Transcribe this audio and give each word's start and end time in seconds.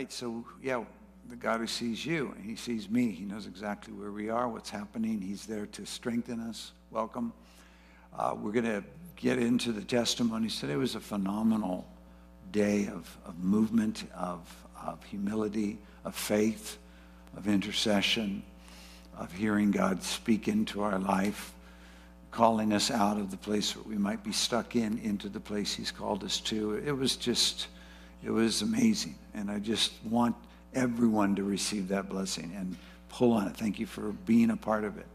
right, 0.00 0.10
so 0.10 0.42
yeah, 0.62 0.82
the 1.28 1.36
God 1.36 1.60
who 1.60 1.66
sees 1.66 2.06
you, 2.06 2.34
He 2.42 2.56
sees 2.56 2.88
me. 2.88 3.10
He 3.10 3.26
knows 3.26 3.46
exactly 3.46 3.92
where 3.92 4.10
we 4.10 4.30
are, 4.30 4.48
what's 4.48 4.70
happening. 4.70 5.20
He's 5.20 5.44
there 5.44 5.66
to 5.66 5.84
strengthen 5.84 6.40
us. 6.40 6.72
Welcome. 6.90 7.34
Uh, 8.16 8.34
we're 8.34 8.52
going 8.52 8.64
to 8.64 8.82
get 9.16 9.38
into 9.38 9.72
the 9.72 9.84
testimonies. 9.84 10.58
Today 10.58 10.72
It 10.72 10.76
was 10.76 10.94
a 10.94 11.00
phenomenal 11.00 11.86
day 12.50 12.86
of, 12.86 13.14
of 13.26 13.38
movement, 13.40 14.04
of, 14.14 14.40
of 14.82 15.04
humility, 15.04 15.76
of 16.06 16.14
faith, 16.14 16.78
of 17.36 17.46
intercession, 17.46 18.42
of 19.18 19.30
hearing 19.32 19.70
God 19.70 20.02
speak 20.02 20.48
into 20.48 20.80
our 20.80 20.98
life, 20.98 21.52
calling 22.30 22.72
us 22.72 22.90
out 22.90 23.18
of 23.18 23.30
the 23.30 23.36
place 23.36 23.76
where 23.76 23.84
we 23.84 23.98
might 23.98 24.24
be 24.24 24.32
stuck 24.32 24.76
in 24.76 24.96
into 25.00 25.28
the 25.28 25.40
place 25.40 25.74
He's 25.74 25.90
called 25.90 26.24
us 26.24 26.40
to. 26.40 26.76
It 26.86 26.96
was 26.96 27.16
just, 27.16 27.66
it 28.24 28.30
was 28.30 28.62
amazing. 28.62 29.14
And 29.34 29.50
I 29.50 29.58
just 29.58 29.92
want 30.04 30.36
everyone 30.74 31.36
to 31.36 31.42
receive 31.42 31.88
that 31.88 32.08
blessing 32.08 32.52
and 32.56 32.76
pull 33.08 33.32
on 33.32 33.48
it. 33.48 33.56
Thank 33.56 33.78
you 33.78 33.86
for 33.86 34.12
being 34.26 34.50
a 34.50 34.56
part 34.56 34.84
of 34.84 34.98
it. 34.98 35.06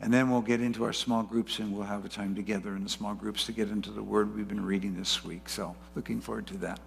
And 0.00 0.12
then 0.12 0.30
we'll 0.30 0.42
get 0.42 0.60
into 0.60 0.84
our 0.84 0.92
small 0.92 1.22
groups 1.22 1.58
and 1.58 1.72
we'll 1.72 1.86
have 1.86 2.04
a 2.04 2.08
time 2.08 2.34
together 2.34 2.76
in 2.76 2.84
the 2.84 2.88
small 2.88 3.14
groups 3.14 3.44
to 3.46 3.52
get 3.52 3.68
into 3.68 3.90
the 3.90 4.02
word 4.02 4.34
we've 4.34 4.46
been 4.46 4.64
reading 4.64 4.96
this 4.96 5.24
week. 5.24 5.48
So 5.48 5.74
looking 5.96 6.20
forward 6.20 6.46
to 6.48 6.56
that. 6.58 6.78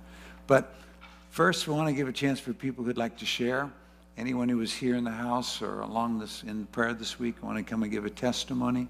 But 0.47 0.73
first, 1.29 1.67
we 1.67 1.73
want 1.73 1.89
to 1.89 1.93
give 1.93 2.07
a 2.07 2.13
chance 2.13 2.39
for 2.39 2.53
people 2.53 2.83
who'd 2.85 2.97
like 2.97 3.17
to 3.17 3.25
share. 3.25 3.70
Anyone 4.17 4.47
who 4.47 4.57
was 4.57 4.73
here 4.73 4.95
in 4.95 5.03
the 5.03 5.11
house 5.11 5.61
or 5.61 5.81
along 5.81 6.20
this 6.20 6.43
in 6.43 6.65
prayer 6.67 6.93
this 6.93 7.20
week 7.20 7.41
want 7.43 7.57
to 7.57 7.63
come 7.63 7.83
and 7.83 7.91
give 7.91 8.05
a 8.05 8.09
testimony. 8.09 8.87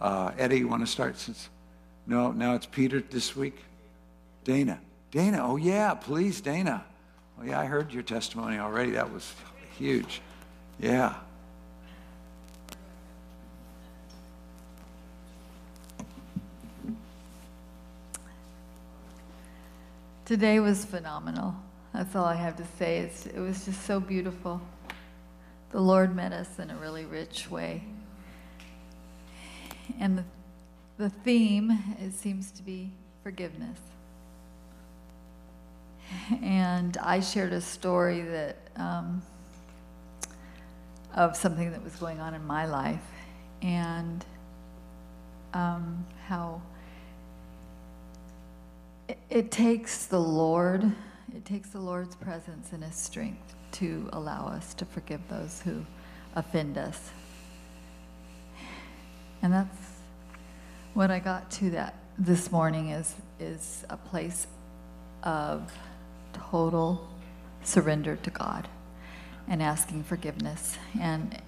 Uh, 0.00 0.30
Eddie, 0.38 0.58
you 0.58 0.68
want 0.68 0.84
to 0.84 0.90
start 0.90 1.18
since? 1.18 1.48
No, 2.06 2.30
now 2.30 2.54
it's 2.54 2.66
Peter 2.66 3.00
this 3.00 3.34
week. 3.34 3.56
Dana. 4.44 4.80
Dana. 5.10 5.38
Oh 5.42 5.56
yeah, 5.56 5.94
please, 5.94 6.40
Dana. 6.40 6.84
Oh 7.40 7.44
yeah, 7.44 7.60
I 7.60 7.64
heard 7.66 7.92
your 7.92 8.02
testimony 8.02 8.58
already. 8.58 8.92
That 8.92 9.12
was 9.12 9.32
huge. 9.78 10.20
Yeah. 10.78 11.14
Today 20.24 20.60
was 20.60 20.84
phenomenal. 20.84 21.54
That's 21.94 22.14
all 22.14 22.26
I 22.26 22.34
have 22.34 22.56
to 22.56 22.64
say. 22.78 22.98
It's, 22.98 23.24
it 23.24 23.38
was 23.38 23.64
just 23.64 23.86
so 23.86 23.98
beautiful. 23.98 24.60
The 25.70 25.80
Lord 25.80 26.14
met 26.14 26.34
us 26.34 26.58
in 26.58 26.70
a 26.70 26.76
really 26.76 27.06
rich 27.06 27.50
way. 27.50 27.82
And 29.98 30.18
the, 30.18 30.24
the 30.98 31.08
theme, 31.08 31.70
it 31.98 32.12
seems 32.12 32.50
to 32.52 32.62
be 32.62 32.90
forgiveness. 33.22 33.78
And 36.42 36.96
I 36.98 37.20
shared 37.20 37.52
a 37.52 37.60
story 37.60 38.20
that 38.22 38.56
um, 38.76 39.22
of 41.14 41.36
something 41.36 41.70
that 41.72 41.82
was 41.82 41.96
going 41.96 42.20
on 42.20 42.34
in 42.34 42.46
my 42.46 42.66
life 42.66 43.04
and 43.62 44.24
um, 45.54 46.06
how 46.26 46.62
it, 49.08 49.18
it 49.30 49.50
takes 49.50 50.06
the 50.06 50.20
Lord, 50.20 50.84
it 51.34 51.44
takes 51.44 51.70
the 51.70 51.80
Lord's 51.80 52.14
presence 52.16 52.72
and 52.72 52.84
His 52.84 52.94
strength 52.94 53.54
to 53.72 54.08
allow 54.12 54.46
us 54.46 54.74
to 54.74 54.84
forgive 54.84 55.20
those 55.28 55.62
who 55.62 55.84
offend 56.34 56.78
us. 56.78 57.10
And 59.42 59.52
that's 59.52 59.76
what 60.94 61.10
I 61.10 61.18
got 61.18 61.50
to 61.52 61.70
that 61.70 61.94
this 62.18 62.50
morning 62.50 62.90
is 62.90 63.14
is 63.38 63.84
a 63.88 63.96
place 63.96 64.48
of 65.22 65.72
total 66.50 67.08
surrender 67.62 68.16
to 68.16 68.30
God 68.30 68.68
and 69.46 69.62
asking 69.62 70.04
forgiveness. 70.04 70.76
And 71.00 71.40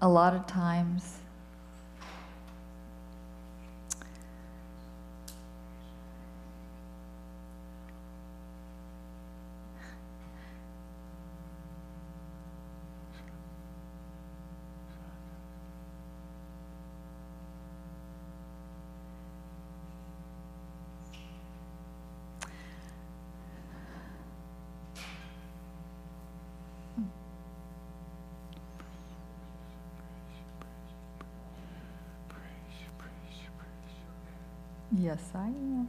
a 0.00 0.08
lot 0.08 0.34
of 0.34 0.46
times 0.46 1.18
Yes, 35.18 35.30
I 35.34 35.46
am. 35.46 35.88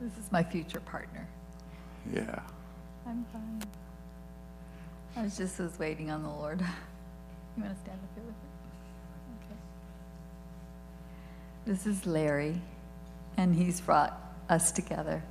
This 0.00 0.12
is 0.18 0.30
my 0.30 0.42
future 0.42 0.80
partner. 0.80 1.26
Yeah. 2.12 2.40
I'm 3.06 3.24
fine. 3.32 3.62
I 5.16 5.22
was 5.22 5.36
just 5.36 5.58
was 5.58 5.78
waiting 5.78 6.10
on 6.10 6.22
the 6.22 6.28
Lord. 6.28 6.64
You 7.54 7.64
want 7.64 7.76
to 7.76 7.82
stand 7.82 7.98
up 8.02 8.08
here 8.14 8.24
with 8.24 8.32
me? 8.32 8.48
Okay. 9.44 9.58
This 11.66 11.86
is 11.86 12.06
Larry, 12.06 12.58
and 13.36 13.54
he's 13.54 13.78
brought 13.78 14.18
us 14.48 14.72
together, 14.72 15.22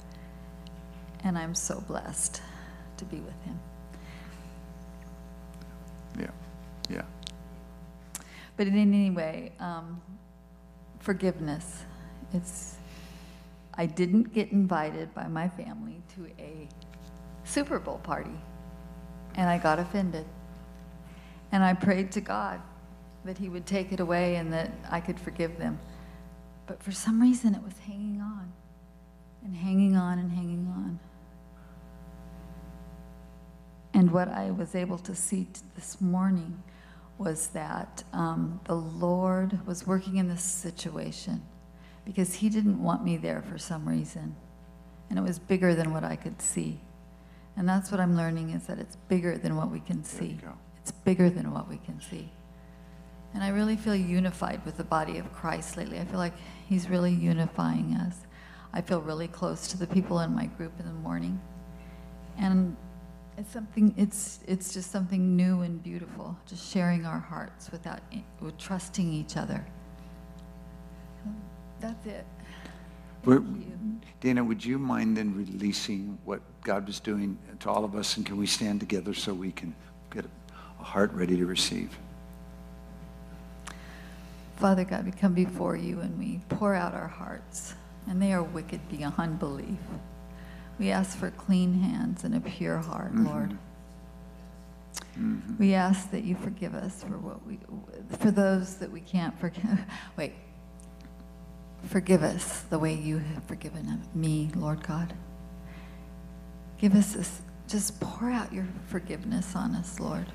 and 1.23 1.35
I'm 1.35 1.55
so 1.55 1.81
blessed 1.81 2.43
to 2.97 3.05
be 3.05 3.17
with 3.21 3.43
him. 3.43 3.59
Yeah. 6.19 6.29
Yeah. 6.91 7.05
But 8.55 8.67
in 8.67 8.77
any 8.77 9.09
way, 9.09 9.53
um, 9.59 9.99
forgiveness. 11.01 11.84
It's, 12.34 12.75
I 13.73 13.85
didn't 13.85 14.34
get 14.34 14.51
invited 14.51 15.13
by 15.13 15.28
my 15.28 15.50
family 15.50 16.01
to 16.16 16.28
a 16.39 16.67
Super 17.44 17.79
Bowl 17.79 17.97
party, 17.97 18.39
and 19.35 19.50
I 19.50 19.57
got 19.57 19.79
offended. 19.79 20.25
And 21.51 21.63
I 21.63 21.73
prayed 21.73 22.11
to 22.13 22.22
God 22.22 22.61
that 23.25 23.38
He 23.38 23.50
would 23.50 23.66
take 23.66 23.91
it 23.91 24.00
away 24.00 24.35
and 24.35 24.53
that 24.53 24.72
I 24.90 25.01
could 25.01 25.19
forgive 25.19 25.57
them. 25.57 25.79
But 26.66 26.81
for 26.81 26.91
some 26.91 27.22
reason, 27.22 27.53
it 27.53 27.61
was 27.61 27.78
hanging 27.85 28.22
on 28.22 28.53
and 29.44 29.56
hanging 29.56 29.97
on 29.97 30.19
and 30.19 30.31
hanging 30.31 30.67
on. 30.67 31.00
And 33.94 34.11
what 34.11 34.29
I 34.29 34.51
was 34.51 34.75
able 34.75 34.97
to 35.00 35.13
see 35.13 35.47
this 35.75 36.00
morning 36.00 36.63
was 37.17 37.47
that 37.47 38.03
um, 38.13 38.59
the 38.66 38.75
Lord 38.75 39.66
was 39.67 39.85
working 39.85 40.17
in 40.17 40.27
this 40.27 40.44
situation 40.44 41.44
because 42.05 42.35
He 42.35 42.49
didn't 42.49 42.81
want 42.81 43.03
me 43.03 43.17
there 43.17 43.41
for 43.41 43.57
some 43.57 43.88
reason. 43.88 44.35
And 45.09 45.19
it 45.19 45.22
was 45.22 45.39
bigger 45.39 45.75
than 45.75 45.94
what 45.94 46.03
I 46.03 46.16
could 46.16 46.41
see. 46.41 46.79
And 47.55 47.67
that's 47.67 47.91
what 47.91 47.99
I'm 47.99 48.16
learning 48.16 48.51
is 48.51 48.66
that 48.67 48.79
it's 48.79 48.95
bigger 48.95 49.38
than 49.38 49.55
what 49.55 49.69
we 49.69 49.81
can 49.81 50.03
see. 50.03 50.39
It's 50.81 50.91
bigger 50.91 51.29
than 51.29 51.51
what 51.51 51.69
we 51.69 51.77
can 51.77 52.01
see. 52.01 52.31
And 53.33 53.43
I 53.43 53.49
really 53.49 53.75
feel 53.75 53.95
unified 53.95 54.66
with 54.66 54.78
the 54.78 54.83
body 54.83 55.17
of 55.17 55.31
Christ 55.33 55.78
lately. 55.78 55.99
I 55.99 56.05
feel 56.05 56.19
like 56.19 56.33
He's 56.67 56.89
really 56.89 57.11
unifying 57.11 57.93
us. 57.95 58.16
I 58.73 58.81
feel 58.81 59.01
really 59.01 59.28
close 59.28 59.67
to 59.67 59.78
the 59.78 59.88
people 59.88 60.19
in 60.22 60.33
my 60.33 60.45
group 60.45 60.73
in 60.79 60.85
the 60.85 60.93
morning. 60.93 61.39
And 62.38 62.75
it's 63.41 63.52
something, 63.52 63.91
it's, 63.97 64.40
it's 64.47 64.72
just 64.72 64.91
something 64.91 65.35
new 65.35 65.62
and 65.62 65.81
beautiful, 65.81 66.38
just 66.46 66.72
sharing 66.72 67.07
our 67.07 67.18
hearts 67.18 67.72
without, 67.72 68.00
with 68.40 68.56
trusting 68.59 69.12
each 69.12 69.35
other. 69.35 69.66
That's 71.79 72.06
it. 72.06 72.25
Dana, 74.20 74.43
would 74.43 74.64
you 74.64 74.78
mind 74.78 75.17
then 75.17 75.35
releasing 75.35 76.20
what 76.23 76.41
God 76.64 76.85
was 76.85 76.99
doing 76.99 77.40
to 77.61 77.70
all 77.70 77.84
of 77.84 77.96
us? 77.96 78.16
And 78.17 78.26
can 78.26 78.38
we 78.38 78.46
stand 78.46 78.79
together 78.79 79.16
so 79.16 79.34
we 79.34 79.52
can 79.52 79.73
get 80.14 80.26
a 80.79 80.84
heart 80.84 81.11
ready 81.14 81.35
to 81.37 81.46
receive? 81.47 81.97
Father 84.58 84.84
God, 84.84 85.05
we 85.05 85.11
come 85.11 85.34
before 85.34 85.76
you 85.76 86.02
and 86.02 86.16
we 86.20 86.41
pour 86.49 86.76
out 86.76 86.94
our 86.94 87.08
hearts, 87.08 87.73
and 88.08 88.22
they 88.22 88.34
are 88.34 88.44
wicked 88.44 88.87
beyond 88.90 89.40
belief. 89.40 89.79
We 90.79 90.90
ask 90.90 91.18
for 91.18 91.29
clean 91.32 91.73
hands 91.73 92.23
and 92.23 92.35
a 92.35 92.40
pure 92.40 92.78
heart, 92.78 93.14
mm-hmm. 93.14 93.28
Lord. 93.28 93.58
Mm-hmm. 95.20 95.58
We 95.58 95.73
ask 95.73 96.09
that 96.12 96.23
you 96.23 96.35
forgive 96.35 96.73
us 96.73 97.03
for 97.03 97.18
what 97.18 97.46
we, 97.46 97.59
for 98.20 98.32
those 98.32 98.76
that 98.76 98.91
we 98.91 99.02
can't 99.02 99.38
forgive. 99.40 99.79
Wait. 100.18 100.34
Forgive 101.88 102.23
us 102.23 102.62
the 102.70 102.78
way 102.78 102.94
you 102.94 103.18
have 103.18 103.44
forgiven 103.46 104.02
me, 104.14 104.52
Lord 104.56 104.85
God. 104.85 105.14
Give 106.78 106.96
us 106.96 107.14
this, 107.14 107.41
just 107.68 108.00
pour 108.00 108.29
out 108.29 108.53
your 108.53 108.68
forgiveness 108.88 109.56
on 109.56 109.76
us, 109.76 110.00
Lord. 110.00 110.26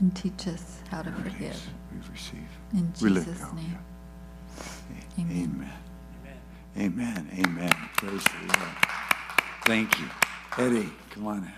And 0.00 0.14
teach 0.14 0.46
us 0.48 0.80
how 0.90 1.02
to 1.02 1.10
forgive. 1.12 1.60
We 1.92 2.10
receive. 2.10 2.48
In 2.72 2.92
Jesus' 2.94 3.40
name. 3.52 3.78
Amen. 5.18 5.54
Amen. 5.54 5.72
Amen, 6.76 7.28
amen. 7.38 7.72
Praise 7.96 8.24
the 8.24 8.46
Lord. 8.46 8.76
Thank 9.64 9.98
you. 10.00 10.06
Eddie, 10.58 10.90
come 11.10 11.26
on. 11.28 11.52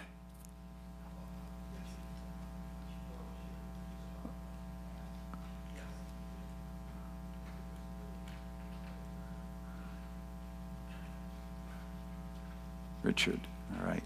Richard, 13.03 13.41
all 13.79 13.87
right. 13.87 14.03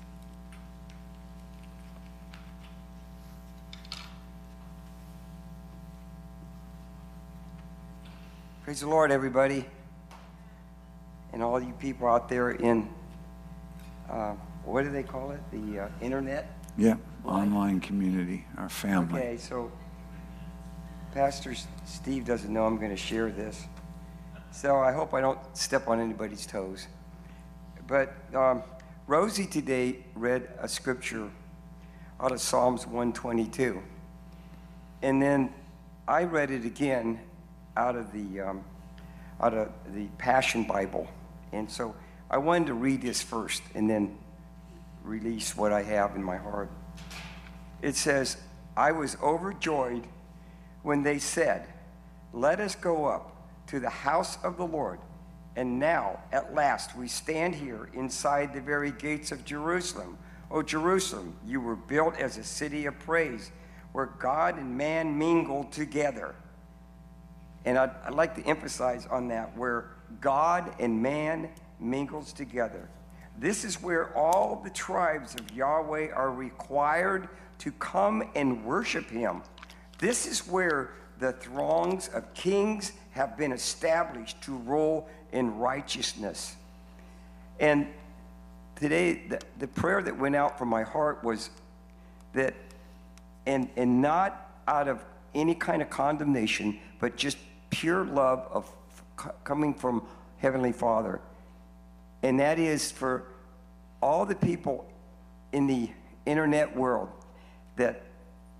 Praise 8.63 8.81
the 8.81 8.89
Lord, 8.89 9.11
everybody. 9.11 9.65
And 11.41 11.47
all 11.47 11.59
you 11.59 11.73
people 11.73 12.07
out 12.07 12.29
there 12.29 12.51
in, 12.51 12.87
uh, 14.11 14.35
what 14.63 14.83
do 14.83 14.91
they 14.91 15.03
call 15.03 15.31
it? 15.31 15.41
The 15.51 15.85
uh, 15.85 15.89
internet? 16.03 16.55
Yeah, 16.77 16.97
online 17.25 17.81
community, 17.81 18.45
our 18.59 18.69
family. 18.69 19.19
Okay, 19.19 19.37
so 19.39 19.73
Pastor 21.15 21.55
Steve 21.87 22.27
doesn't 22.27 22.53
know 22.53 22.67
I'm 22.67 22.77
going 22.77 22.91
to 22.91 22.95
share 22.95 23.31
this. 23.31 23.65
So 24.51 24.81
I 24.81 24.93
hope 24.93 25.15
I 25.15 25.23
don't 25.23 25.39
step 25.57 25.89
on 25.89 25.99
anybody's 25.99 26.45
toes. 26.45 26.89
But 27.87 28.13
um, 28.35 28.63
Rosie 29.07 29.47
today 29.47 30.05
read 30.15 30.47
a 30.59 30.69
scripture 30.69 31.31
out 32.21 32.33
of 32.33 32.43
Psalms 32.43 32.87
122. 32.87 33.83
And 35.01 35.23
then 35.23 35.55
I 36.07 36.25
read 36.25 36.51
it 36.51 36.67
again 36.67 37.19
out 37.79 37.97
of 37.97 38.13
the, 38.13 38.41
um, 38.43 38.63
out 39.41 39.55
of 39.55 39.71
the 39.95 40.05
Passion 40.19 40.65
Bible. 40.65 41.09
And 41.53 41.71
so 41.71 41.95
I 42.31 42.39
wanted 42.39 42.67
to 42.67 42.75
read 42.75 43.03
this 43.03 43.23
first 43.23 43.63
and 43.75 43.89
then 43.89 44.17
release 45.03 45.57
what 45.57 45.73
I 45.73 45.83
have 45.83 46.15
in 46.15 46.23
my 46.23 46.37
heart. 46.37 46.71
It 47.83 47.97
says, 47.97 48.37
I 48.77 48.93
was 48.93 49.17
overjoyed 49.23 50.07
when 50.83 51.03
they 51.03 51.19
said, 51.19 51.67
Let 52.33 52.61
us 52.61 52.75
go 52.75 53.07
up 53.07 53.37
to 53.69 53.81
the 53.81 53.91
house 53.91 54.43
of 54.45 54.57
the 54.57 54.67
Lord. 54.67 55.01
And 55.57 55.79
now, 55.79 56.21
at 56.33 56.55
last, 56.55 56.97
we 56.97 57.09
stand 57.09 57.55
here 57.55 57.89
inside 57.93 58.55
the 58.55 58.61
very 58.61 58.93
gates 58.93 59.33
of 59.33 59.45
Jerusalem. 59.45 60.17
O 60.51 60.63
Jerusalem, 60.63 61.37
you 61.47 61.61
were 61.61 61.77
built 61.77 62.17
as 62.19 62.37
a 62.37 62.45
city 62.45 62.87
of 62.87 62.99
praise, 63.01 63.51
where 63.93 64.07
God 64.07 64.59
and 64.59 64.77
man 64.77 65.19
mingled 65.19 65.73
together. 65.73 66.35
And 67.65 67.77
I'd, 67.77 67.91
I'd 68.05 68.15
like 68.15 68.37
to 68.37 68.47
emphasize 68.47 69.07
on 69.07 69.29
that, 69.29 69.57
where 69.57 69.91
God 70.21 70.75
and 70.79 71.03
man 71.03 71.49
mingles 71.79 72.33
together. 72.33 72.89
This 73.39 73.65
is 73.65 73.83
where 73.83 74.15
all 74.17 74.61
the 74.63 74.71
tribes 74.71 75.35
of 75.35 75.51
Yahweh 75.53 76.11
are 76.13 76.31
required 76.31 77.29
to 77.59 77.73
come 77.73 78.23
and 78.35 78.65
worship 78.65 79.09
him. 79.09 79.43
This 79.99 80.27
is 80.27 80.47
where 80.47 80.91
the 81.19 81.33
throngs 81.33 82.09
of 82.09 82.33
kings 82.35 82.93
have 83.13 83.37
been 83.37 83.53
established 83.53 84.41
to 84.43 84.53
rule 84.53 85.09
in 85.33 85.59
righteousness. 85.59 86.57
And 87.59 87.87
today, 88.77 89.27
the, 89.29 89.41
the 89.59 89.69
prayer 89.69 90.03
that 90.03 90.19
went 90.19 90.37
out 90.37 90.59
from 90.59 90.69
my 90.69 90.83
heart 90.83 91.23
was 91.23 91.51
that, 92.33 92.55
and, 93.47 93.69
and 93.77 94.01
not 94.01 94.51
out 94.67 94.89
of 94.89 95.05
any 95.35 95.55
kind 95.55 95.83
of 95.83 95.91
condemnation, 95.91 96.79
but 96.99 97.17
just 97.17 97.37
pure 97.71 98.05
love 98.05 98.49
of 98.51 98.71
coming 99.45 99.75
from 99.75 100.03
Heavenly 100.39 100.73
Father. 100.73 101.21
And 102.23 102.41
that 102.41 102.59
is 102.59 102.91
for 102.91 103.25
all 104.03 104.27
the 104.27 104.35
people 104.35 104.87
in 105.53 105.67
the 105.67 105.91
internet 106.27 106.75
world 106.77 107.09
that, 107.77 108.03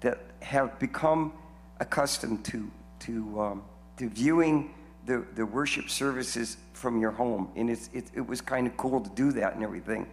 that 0.01 0.21
have 0.41 0.79
become 0.79 1.33
accustomed 1.79 2.45
to, 2.47 2.71
to, 3.01 3.41
um, 3.41 3.63
to 3.97 4.09
viewing 4.09 4.75
the, 5.07 5.25
the 5.35 5.45
worship 5.45 5.89
services 5.91 6.57
from 6.73 7.01
your 7.01 7.11
home. 7.11 7.51
And 7.57 7.71
it's, 7.71 7.91
it, 7.93 8.07
it 8.15 8.27
was 8.27 8.41
kind 8.41 8.67
of 8.67 8.77
cool 8.77 9.01
to 9.01 9.11
do 9.11 9.33
that 9.33 9.55
and 9.55 9.63
everything. 9.63 10.07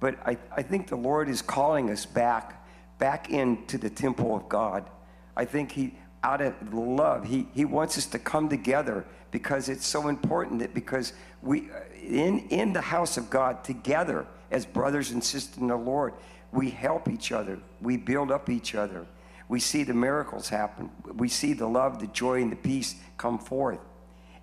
But 0.00 0.16
I, 0.24 0.36
I 0.56 0.62
think 0.62 0.88
the 0.88 0.96
Lord 0.96 1.28
is 1.28 1.42
calling 1.42 1.90
us 1.90 2.06
back, 2.06 2.64
back 2.98 3.30
into 3.30 3.78
the 3.78 3.90
temple 3.90 4.36
of 4.36 4.48
God. 4.48 4.88
I 5.36 5.44
think 5.44 5.72
He, 5.72 5.94
out 6.22 6.40
of 6.40 6.74
love, 6.74 7.24
He, 7.24 7.48
he 7.54 7.64
wants 7.64 7.96
us 7.98 8.06
to 8.06 8.18
come 8.18 8.48
together 8.48 9.04
because 9.30 9.68
it's 9.68 9.86
so 9.86 10.08
important 10.08 10.60
that 10.60 10.74
because 10.74 11.12
we, 11.42 11.68
in, 12.02 12.40
in 12.48 12.72
the 12.72 12.80
house 12.80 13.16
of 13.16 13.30
God, 13.30 13.62
together 13.64 14.26
as 14.50 14.64
brothers 14.64 15.10
and 15.10 15.22
sisters 15.22 15.58
in 15.58 15.68
the 15.68 15.76
Lord, 15.76 16.14
we 16.52 16.70
help 16.70 17.08
each 17.08 17.30
other, 17.30 17.58
we 17.80 17.96
build 17.96 18.30
up 18.30 18.48
each 18.48 18.74
other. 18.74 19.06
We 19.48 19.60
see 19.60 19.82
the 19.82 19.94
miracles 19.94 20.48
happen. 20.48 20.90
We 21.14 21.28
see 21.28 21.54
the 21.54 21.66
love, 21.66 22.00
the 22.00 22.06
joy, 22.08 22.42
and 22.42 22.52
the 22.52 22.56
peace 22.56 22.96
come 23.16 23.38
forth. 23.38 23.78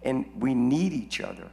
And 0.01 0.25
we 0.39 0.55
need 0.55 0.93
each 0.93 1.21
other. 1.21 1.47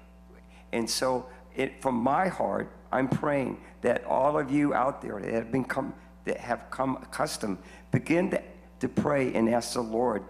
And 0.73 0.89
so, 0.89 1.27
it, 1.55 1.83
from 1.83 1.97
my 1.97 2.29
heart, 2.29 2.73
I'm 2.91 3.09
praying 3.09 3.61
that 3.83 4.05
all 4.05 4.39
of 4.39 4.51
you 4.51 4.73
out 4.73 5.03
there 5.03 5.21
that 5.21 5.33
have 5.33 5.53
been 5.53 5.65
come, 5.65 5.95
that 6.25 6.39
have 6.39 6.71
come 6.71 6.97
accustomed, 7.03 7.59
begin 7.91 8.31
to, 8.31 8.43
to 8.83 8.89
pray 8.89 9.33
and 9.33 9.49
ask 9.49 9.75
the 9.75 9.81
Lord, 9.81 10.25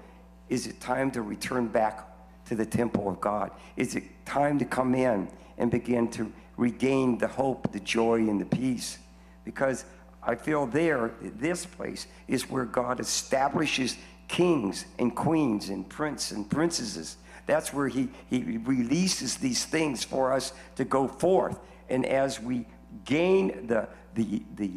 is 0.51 0.67
it 0.67 0.79
time 0.79 1.11
to 1.13 1.23
return 1.23 1.69
back 1.69 2.07
to 2.45 2.55
the 2.55 2.67
temple 2.67 3.09
of 3.09 3.19
God? 3.19 3.51
Is 3.77 3.97
it 3.97 4.05
time 4.27 4.59
to 4.59 4.67
come 4.67 4.95
in 4.95 5.29
and 5.57 5.71
begin 5.71 6.09
to 6.09 6.31
regain 6.59 7.17
the 7.17 7.29
hope, 7.29 7.73
the 7.73 7.81
joy, 7.81 8.17
and 8.17 8.39
the 8.39 8.45
peace? 8.45 8.99
Because 9.47 9.87
I 10.23 10.35
feel 10.35 10.67
there, 10.67 11.13
this 11.23 11.65
place, 11.65 12.07
is 12.29 12.51
where 12.51 12.67
God 12.67 13.01
establishes 13.01 13.97
kings 14.29 14.85
and 14.99 15.17
queens 15.17 15.71
and 15.71 15.89
princes 15.89 16.37
and 16.37 16.49
princesses. 16.49 17.17
That's 17.47 17.73
where 17.73 17.89
he, 17.89 18.11
he 18.29 18.43
releases 18.43 19.39
these 19.39 19.65
things 19.65 20.05
for 20.05 20.31
us 20.31 20.53
to 20.77 20.85
go 20.85 21.09
forth. 21.09 21.59
And 21.89 22.05
as 22.05 22.39
we 22.39 22.67
gain 23.07 23.67
the, 23.67 23.89
the, 24.15 24.43
the, 24.57 24.71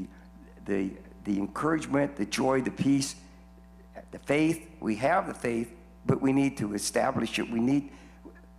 the, 0.66 0.92
the 1.26 1.38
encouragement, 1.38 2.16
the 2.16 2.26
joy, 2.26 2.62
the 2.62 2.72
peace, 2.72 3.16
the 4.16 4.20
faith, 4.20 4.66
we 4.80 4.96
have 4.96 5.28
the 5.28 5.34
faith, 5.34 5.74
but 6.06 6.22
we 6.22 6.32
need 6.32 6.56
to 6.60 6.74
establish 6.74 7.38
it. 7.38 7.52
We 7.52 7.60
need, 7.60 7.92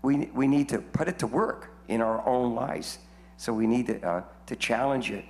we, 0.03 0.27
we 0.35 0.47
need 0.47 0.69
to 0.69 0.81
put 0.81 1.09
it 1.09 1.19
to 1.21 1.27
work 1.27 1.71
in 1.89 2.03
our 2.03 2.27
own 2.29 2.55
lives. 2.55 2.99
So 3.39 3.55
we 3.55 3.67
need 3.67 3.87
to, 3.87 4.07
uh, 4.07 4.23
to 4.49 4.57
challenge 4.57 5.11
it 5.11 5.25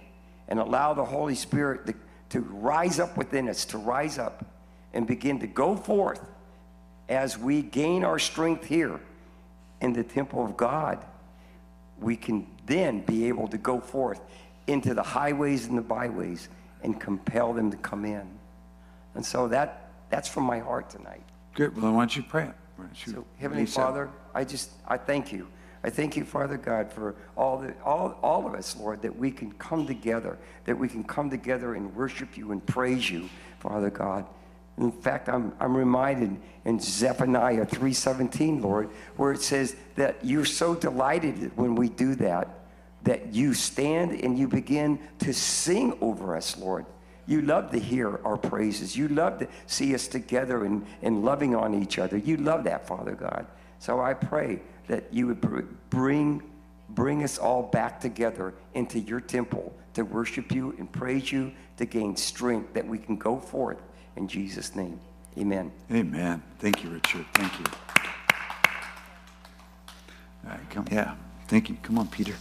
and 0.49 0.59
allow 0.59 0.95
the 0.95 1.05
Holy 1.05 1.37
Spirit 1.37 1.87
to, 1.87 1.95
to 2.31 2.41
rise 2.41 2.99
up 2.99 3.17
within 3.17 3.49
us, 3.49 3.65
to 3.67 3.79
rise 3.79 4.19
up 4.19 4.45
and 4.93 5.07
begin 5.07 5.39
to 5.39 5.47
go 5.47 5.77
forth 5.77 6.21
as 7.09 7.39
we 7.39 7.63
gain 7.63 8.03
our 8.03 8.19
strength 8.19 8.65
here 8.65 8.99
in 9.81 9.93
the 9.93 10.03
temple 10.03 10.45
of 10.45 10.57
God. 10.57 11.05
We 12.01 12.17
can 12.17 12.49
then 12.67 13.03
be 13.03 13.29
able 13.29 13.47
to 13.47 13.59
go 13.59 13.79
forth 13.79 14.21
into 14.67 14.93
the 14.93 15.05
highways 15.05 15.67
and 15.67 15.79
the 15.79 15.83
byways 15.83 16.49
and 16.83 17.01
compel 17.01 17.53
them 17.53 17.71
to 17.71 17.77
come 17.77 18.05
in. 18.05 18.27
And 19.15 19.25
so 19.25 19.47
that, 19.49 19.86
that's 20.11 20.29
from 20.29 20.45
my 20.45 20.59
heart 20.59 20.91
tonight. 20.91 21.23
Good, 21.55 21.75
well, 21.75 21.87
then 21.87 21.95
why 21.95 22.03
don't 22.03 22.17
you 22.17 22.23
pray 22.23 22.45
it? 22.45 22.55
Why 22.77 22.85
don't 22.85 23.07
you 23.07 23.13
So, 23.13 23.25
Heavenly 23.39 23.63
release? 23.63 23.75
Father, 23.75 24.11
I 24.35 24.45
just, 24.45 24.71
I 24.87 24.97
thank 24.97 25.33
you. 25.33 25.49
I 25.83 25.91
thank 25.91 26.17
you, 26.17 26.25
Father 26.25 26.57
God, 26.57 26.91
for 26.91 27.15
all, 27.37 27.59
the, 27.59 27.73
all, 27.85 28.19
all 28.23 28.47
of 28.47 28.55
us, 28.55 28.77
Lord, 28.77 29.03
that 29.03 29.17
we 29.17 29.31
can 29.31 29.53
come 29.53 29.87
together, 29.87 30.37
that 30.65 30.77
we 30.77 30.89
can 30.89 31.05
come 31.05 31.31
together 31.31 31.75
and 31.75 31.95
worship 31.95 32.37
you 32.37 32.51
and 32.53 32.65
praise 32.67 33.09
you, 33.09 33.29
Father 33.61 33.91
God. 33.91 34.27
In 34.79 34.91
fact, 34.91 35.29
I'm, 35.29 35.53
I'm 35.61 35.77
reminded 35.77 36.37
in 36.65 36.81
Zephaniah 36.81 37.65
3.17, 37.65 38.63
Lord, 38.63 38.91
where 39.17 39.33
it 39.33 39.41
says 39.41 39.77
that 39.95 40.17
you're 40.23 40.45
so 40.45 40.75
delighted 40.75 41.57
when 41.57 41.77
we 41.77 41.89
do 41.89 42.15
that, 42.17 42.49
that 43.05 43.33
you 43.33 43.55
stand 43.55 44.21
and 44.21 44.39
you 44.39 44.49
begin 44.49 44.99
to 45.21 45.33
sing 45.33 45.97
over 46.01 46.37
us, 46.37 46.59
Lord. 46.59 46.85
You 47.27 47.43
love 47.43 47.71
to 47.73 47.79
hear 47.79 48.21
our 48.25 48.37
praises. 48.37 48.97
You 48.97 49.09
love 49.09 49.39
to 49.41 49.49
see 49.67 49.95
us 49.95 50.07
together 50.07 50.65
and, 50.65 50.87
and 51.03 51.25
loving 51.25 51.55
on 51.55 51.75
each 51.75 51.99
other. 51.99 52.17
You 52.17 52.37
love 52.37 52.65
that, 52.65 52.87
Father 52.87 53.15
God. 53.15 53.47
So 53.79 54.01
I 54.01 54.15
pray 54.15 54.61
that 54.87 55.13
you 55.13 55.27
would 55.27 55.41
bring, 55.91 56.43
bring 56.91 57.25
us 57.25 57.39
all 57.39 57.63
back 57.63 58.01
together 58.01 58.55
into 58.75 59.01
your 59.01 59.21
temple 59.21 59.75
to 59.95 60.05
worship 60.05 60.53
you 60.53 60.75
and 60.79 60.91
praise 60.91 61.33
you, 61.33 61.53
to 61.79 61.85
gain 61.85 62.17
strength 62.17 62.75
that 62.75 62.87
we 62.87 62.99
can 62.99 63.17
go 63.17 63.39
forth 63.39 63.83
in 64.17 64.29
Jesus' 64.29 64.75
name. 64.77 65.01
Amen. 65.39 65.73
Amen. 65.91 66.43
Thank 66.59 66.85
you, 66.85 66.91
Richard. 66.91 67.27
Thank 67.35 67.59
you. 67.59 67.65
All 70.45 70.53
right, 70.53 70.71
come, 70.71 70.87
yeah, 70.93 71.15
thank 71.49 71.69
you. 71.69 71.77
Come 71.83 71.99
on, 71.99 72.07
Peter. 72.07 72.35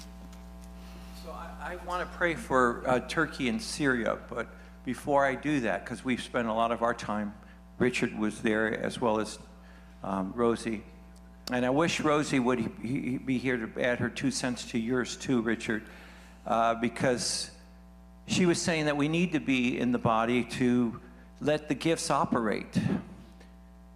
So 1.24 1.32
I, 1.32 1.74
I 1.74 1.86
want 1.88 2.10
to 2.10 2.18
pray 2.18 2.36
for 2.36 2.84
uh, 2.86 3.00
Turkey 3.00 3.50
and 3.50 3.62
Syria, 3.62 4.18
but 4.30 4.48
before 4.86 5.26
I 5.26 5.34
do 5.36 5.62
that, 5.62 5.84
because 5.84 6.06
we've 6.06 6.22
spent 6.22 6.48
a 6.48 6.54
lot 6.54 6.72
of 6.72 6.84
our 6.84 6.94
time, 6.94 7.34
Richard 7.80 8.18
was 8.18 8.42
there 8.42 8.80
as 8.80 9.02
well 9.02 9.20
as 9.20 9.40
um, 10.04 10.32
Rosie. 10.36 10.84
and 11.52 11.66
I 11.66 11.72
wish 11.72 12.00
Rosie 12.00 12.40
would 12.40 12.60
he- 12.60 12.88
he- 12.88 13.18
be 13.18 13.38
here 13.38 13.58
to 13.58 13.84
add 13.84 14.00
her 14.00 14.10
two 14.10 14.32
cents 14.32 14.66
to 14.72 14.80
yours 14.80 15.18
too, 15.18 15.42
Richard, 15.42 15.84
uh, 16.46 16.76
because 16.76 17.50
she 18.28 18.46
was 18.46 18.62
saying 18.62 18.86
that 18.86 18.96
we 18.96 19.08
need 19.08 19.34
to 19.34 19.40
be 19.40 19.78
in 19.80 19.92
the 19.92 19.98
body 19.98 20.44
to 20.44 21.00
let 21.42 21.68
the 21.68 21.76
gifts 21.76 22.10
operate. 22.10 22.80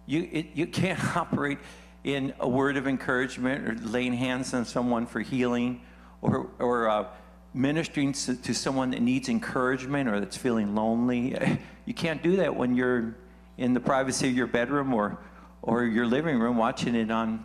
You, 0.06 0.28
it, 0.30 0.46
you 0.54 0.66
can't 0.66 1.16
operate 1.16 1.58
in 2.02 2.34
a 2.40 2.48
word 2.48 2.76
of 2.76 2.88
encouragement 2.88 3.68
or 3.68 3.74
laying 3.86 4.12
hands 4.12 4.54
on 4.54 4.64
someone 4.64 5.06
for 5.06 5.20
healing 5.20 5.82
or, 6.22 6.48
or 6.58 6.88
uh, 6.88 7.06
ministering 7.52 8.12
to, 8.12 8.54
someone 8.54 8.90
that 8.92 9.02
needs 9.02 9.28
encouragement 9.28 10.08
or 10.08 10.20
that's 10.20 10.36
feeling 10.36 10.74
lonely. 10.74 11.58
You 11.86 11.94
can't 11.94 12.22
do 12.22 12.36
that 12.36 12.54
when 12.54 12.76
you're 12.76 13.16
in 13.58 13.74
the 13.74 13.80
privacy 13.80 14.28
of 14.28 14.36
your 14.36 14.46
bedroom 14.46 14.94
or, 14.94 15.18
or 15.60 15.84
your 15.84 16.06
living 16.06 16.38
room 16.38 16.56
watching 16.56 16.94
it 16.94 17.10
on, 17.10 17.44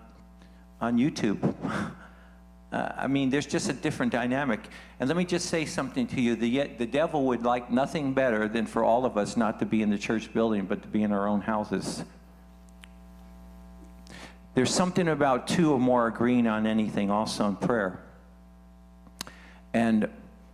on 0.79 0.99
YouTube. 0.99 1.55
Uh, 2.71 2.91
I 2.97 3.07
mean, 3.07 3.29
there's 3.29 3.45
just 3.45 3.69
a 3.69 3.73
different 3.73 4.11
dynamic. 4.11 4.59
And 4.99 5.07
let 5.07 5.15
me 5.15 5.23
just 5.23 5.45
say 5.45 5.65
something 5.65 6.07
to 6.07 6.19
you. 6.19 6.35
The, 6.35 6.67
the 6.77 6.85
devil 6.85 7.23
would 7.27 7.43
like 7.43 7.71
nothing 7.71 8.13
better 8.13 8.49
than 8.49 8.65
for 8.65 8.83
all 8.83 9.05
of 9.05 9.17
us 9.17 9.37
not 9.37 9.59
to 9.59 9.65
be 9.65 9.81
in 9.81 9.89
the 9.89 9.97
church 9.97 10.33
building, 10.33 10.65
but 10.65 10.81
to 10.81 10.87
be 10.89 11.03
in 11.03 11.13
our 11.13 11.25
own 11.25 11.39
houses. 11.39 12.03
There's 14.55 14.73
something 14.73 15.07
about 15.07 15.47
two 15.47 15.71
or 15.71 15.79
more 15.79 16.07
agreeing 16.07 16.47
on 16.47 16.67
anything 16.67 17.09
also 17.09 17.47
in 17.47 17.55
prayer. 17.55 18.04
And 19.75 20.07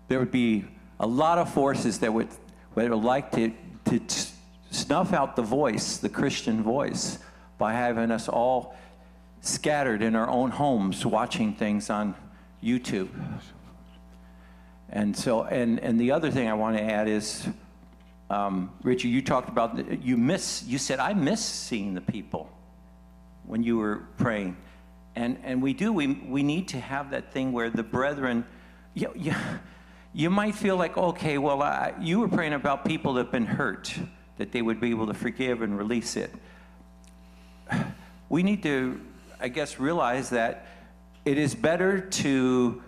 there 0.08 0.18
would 0.18 0.32
be 0.32 0.66
a 1.00 1.06
lot 1.06 1.38
of 1.38 1.54
forces 1.54 2.00
that 2.00 2.12
would, 2.12 2.28
would 2.74 2.92
like 2.92 3.32
to, 3.34 3.54
to 3.86 4.02
snuff 4.72 5.14
out 5.14 5.36
the 5.36 5.44
voice, 5.44 5.98
the 5.98 6.10
Christian 6.10 6.64
voice, 6.64 7.20
by 7.60 7.74
having 7.74 8.10
us 8.10 8.28
all 8.28 8.76
scattered 9.42 10.02
in 10.02 10.16
our 10.16 10.28
own 10.28 10.50
homes 10.50 11.06
watching 11.06 11.54
things 11.54 11.92
on 11.92 12.16
YouTube. 12.64 13.10
And 14.90 15.16
so, 15.16 15.44
and, 15.44 15.80
and 15.82 16.00
the 16.00 16.12
other 16.14 16.32
thing 16.32 16.48
I 16.48 16.56
want 16.56 16.78
to 16.78 16.84
add 16.84 17.08
is, 17.08 17.48
um, 18.32 18.72
Richard, 18.82 19.10
you 19.10 19.22
talked 19.22 19.50
about, 19.50 20.02
you 20.02 20.18
miss, 20.18 20.64
you 20.64 20.80
said, 20.80 20.98
I 20.98 21.14
miss 21.14 21.46
seeing 21.46 21.94
the 21.94 22.02
people 22.02 22.50
when 23.46 23.62
you 23.62 23.78
were 23.78 24.02
praying. 24.18 24.58
And, 25.16 25.38
and 25.44 25.62
we 25.62 25.74
do, 25.74 25.94
we, 25.94 26.08
we 26.08 26.42
need 26.42 26.70
to 26.70 26.80
have 26.80 27.12
that 27.12 27.32
thing 27.32 27.52
where 27.52 27.70
the 27.70 27.84
brethren, 27.84 28.46
you, 28.94 29.12
you, 29.16 29.34
you 30.14 30.30
might 30.30 30.56
feel 30.56 30.76
like, 30.76 30.98
okay, 30.98 31.38
well, 31.38 31.62
I, 31.62 31.94
you 32.00 32.20
were 32.20 32.28
praying 32.28 32.54
about 32.54 32.86
people 32.86 33.14
that 33.14 33.26
have 33.26 33.32
been 33.32 33.46
hurt, 33.46 33.94
that 34.38 34.52
they 34.52 34.62
would 34.62 34.80
be 34.80 34.90
able 34.90 35.08
to 35.08 35.14
forgive 35.14 35.62
and 35.62 35.78
release 35.78 36.18
it. 36.18 36.32
We 38.30 38.44
need 38.44 38.64
to, 38.64 39.00
I 39.40 39.48
guess, 39.48 39.80
realize 39.80 40.30
that 40.32 40.66
it 41.26 41.38
is 41.38 41.56
better 41.56 42.00
to 42.00 42.82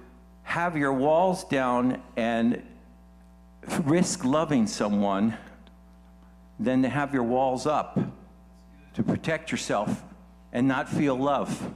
have 0.43 0.75
your 0.75 0.93
walls 0.93 1.43
down 1.45 2.01
and 2.17 2.62
risk 3.83 4.25
loving 4.25 4.67
someone 4.67 5.38
than 6.60 6.81
to 6.83 6.89
have 6.89 7.13
your 7.13 7.24
walls 7.24 7.65
up 7.65 7.98
to 8.93 9.03
protect 9.03 9.51
yourself 9.51 10.03
and 10.51 10.67
not 10.67 10.89
feel 10.89 11.15
love 11.15 11.74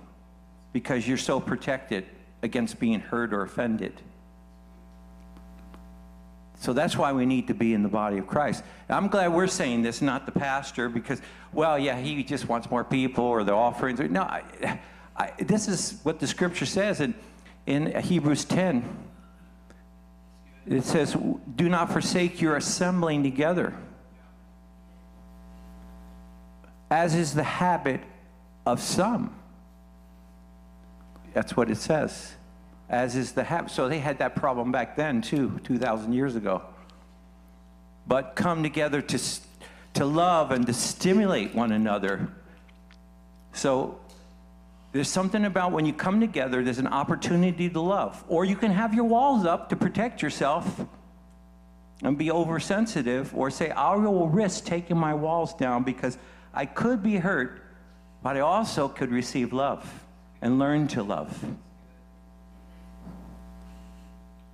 because 0.74 1.08
you're 1.08 1.18
so 1.18 1.40
protected 1.40 2.06
against 2.44 2.80
being 2.80 3.00
hurt 3.00 3.34
or 3.34 3.42
offended. 3.42 3.94
So 6.60 6.74
that's 6.74 6.98
why 6.98 7.14
we 7.14 7.26
need 7.26 7.48
to 7.48 7.54
be 7.54 7.74
in 7.74 7.84
the 7.84 7.90
body 7.90 8.18
of 8.18 8.28
Christ. 8.28 8.64
I'm 8.90 9.08
glad 9.08 9.32
we're 9.32 9.48
saying 9.48 9.84
this, 9.84 10.02
not 10.02 10.26
the 10.26 10.32
pastor, 10.32 10.90
because, 10.90 11.22
well, 11.54 11.78
yeah, 11.78 12.00
he 12.00 12.24
just 12.24 12.50
wants 12.50 12.70
more 12.72 12.84
people 12.84 13.26
or 13.26 13.44
the 13.44 13.54
offerings. 13.54 14.00
No, 14.00 14.24
I, 14.24 14.44
I, 15.16 15.32
this 15.40 15.68
is 15.68 16.00
what 16.04 16.20
the 16.20 16.28
scripture 16.28 16.66
says 16.66 17.00
in, 17.00 17.14
in 17.68 18.00
Hebrews 18.00 18.46
10. 18.46 18.84
It 20.66 20.84
says, 20.84 21.16
Do 21.56 21.70
not 21.70 21.92
forsake 21.92 22.42
your 22.42 22.56
assembling 22.56 23.24
together, 23.24 23.74
as 26.90 27.14
is 27.16 27.36
the 27.36 27.44
habit 27.44 28.02
of 28.66 28.82
some. 28.82 29.34
That's 31.34 31.56
what 31.56 31.70
it 31.70 31.78
says. 31.78 32.37
As 32.90 33.16
is 33.16 33.34
the 33.34 33.44
habit. 33.44 33.72
So 33.72 33.90
they 33.90 34.00
had 34.00 34.20
that 34.20 34.36
problem 34.36 34.72
back 34.72 34.96
then, 34.96 35.22
too, 35.22 35.60
2,000 35.64 36.14
years 36.14 36.36
ago. 36.36 36.62
But 38.08 38.36
come 38.36 38.64
together 38.64 39.02
to, 39.02 39.20
to 39.96 40.06
love 40.06 40.52
and 40.52 40.66
to 40.68 40.74
stimulate 40.74 41.54
one 41.54 41.74
another. 41.74 42.30
So 43.52 44.00
there's 44.94 45.10
something 45.10 45.44
about 45.46 45.74
when 45.74 45.86
you 45.86 45.94
come 45.94 46.22
together, 46.22 46.64
there's 46.64 46.80
an 46.80 46.88
opportunity 46.88 47.70
to 47.70 47.82
love. 47.82 48.24
Or 48.28 48.46
you 48.46 48.56
can 48.56 48.72
have 48.72 48.94
your 48.94 49.04
walls 49.04 49.46
up 49.46 49.70
to 49.70 49.76
protect 49.76 50.22
yourself 50.22 50.86
and 52.04 52.18
be 52.18 52.32
oversensitive, 52.32 53.36
or 53.36 53.50
say, 53.50 53.72
I 53.72 53.96
will 53.96 54.28
risk 54.28 54.66
taking 54.66 54.98
my 54.98 55.14
walls 55.14 55.54
down 55.56 55.84
because 55.84 56.18
I 56.54 56.66
could 56.66 57.02
be 57.02 57.18
hurt, 57.18 57.62
but 58.22 58.38
I 58.38 58.42
also 58.42 58.88
could 58.88 59.12
receive 59.12 59.52
love 59.52 60.04
and 60.42 60.60
learn 60.60 60.88
to 60.90 61.04
love. 61.04 61.44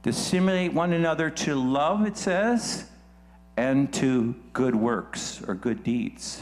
To 0.03 0.11
stimulate 0.11 0.73
one 0.73 0.91
another 0.91 1.29
to 1.29 1.55
love, 1.55 2.05
it 2.05 2.17
says, 2.17 2.89
and 3.55 3.91
to 3.93 4.35
good 4.51 4.75
works 4.75 5.41
or 5.47 5.55
good 5.55 5.81
deeds. 5.83 6.41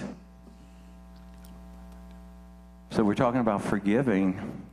So 2.89 3.03
we're 3.03 3.15
talking 3.15 3.39
about 3.39 3.63
forgiving. 3.63 4.63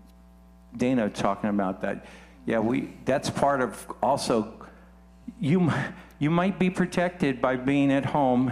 Dana 0.76 1.10
talking 1.10 1.50
about 1.50 1.82
that. 1.82 2.06
Yeah, 2.46 2.60
we 2.60 2.94
that's 3.04 3.28
part 3.28 3.60
of 3.60 3.86
also 4.02 4.54
you 5.38 5.70
you 6.18 6.30
might 6.30 6.58
be 6.58 6.70
protected 6.70 7.42
by 7.42 7.56
being 7.56 7.92
at 7.92 8.06
home 8.06 8.50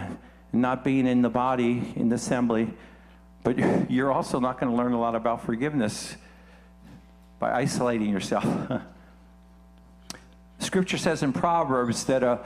and 0.53 0.63
not 0.63 0.85
being 0.85 1.07
in 1.07 1.23
the 1.23 1.31
body 1.31 1.95
in 1.97 2.11
the 2.11 2.17
assembly, 2.17 2.69
but 3.43 3.91
you're 3.91 4.13
also 4.13 4.39
not 4.39 4.61
going 4.61 4.71
to 4.71 4.77
learn 4.77 4.93
a 4.93 5.01
lot 5.01 5.15
about 5.15 5.47
forgiveness 5.47 6.15
by 7.39 7.53
isolating 7.53 8.11
yourself. 8.11 8.47
Scripture 10.67 10.99
says 10.99 11.23
in 11.23 11.33
Proverbs 11.33 12.05
that 12.07 12.25
a, 12.25 12.41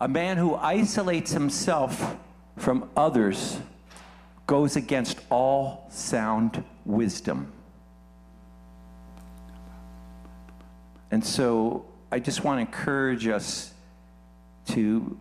a 0.00 0.08
man 0.08 0.36
who 0.36 0.56
isolates 0.56 1.30
himself 1.30 2.16
from 2.56 2.90
others 2.96 3.60
goes 4.48 4.74
against 4.74 5.20
all 5.30 5.86
sound 5.90 6.64
wisdom. 6.84 7.52
And 11.12 11.24
so 11.24 11.86
I 12.10 12.18
just 12.18 12.42
want 12.42 12.58
to 12.58 12.60
encourage 12.62 13.28
us 13.28 13.72
to 14.70 15.16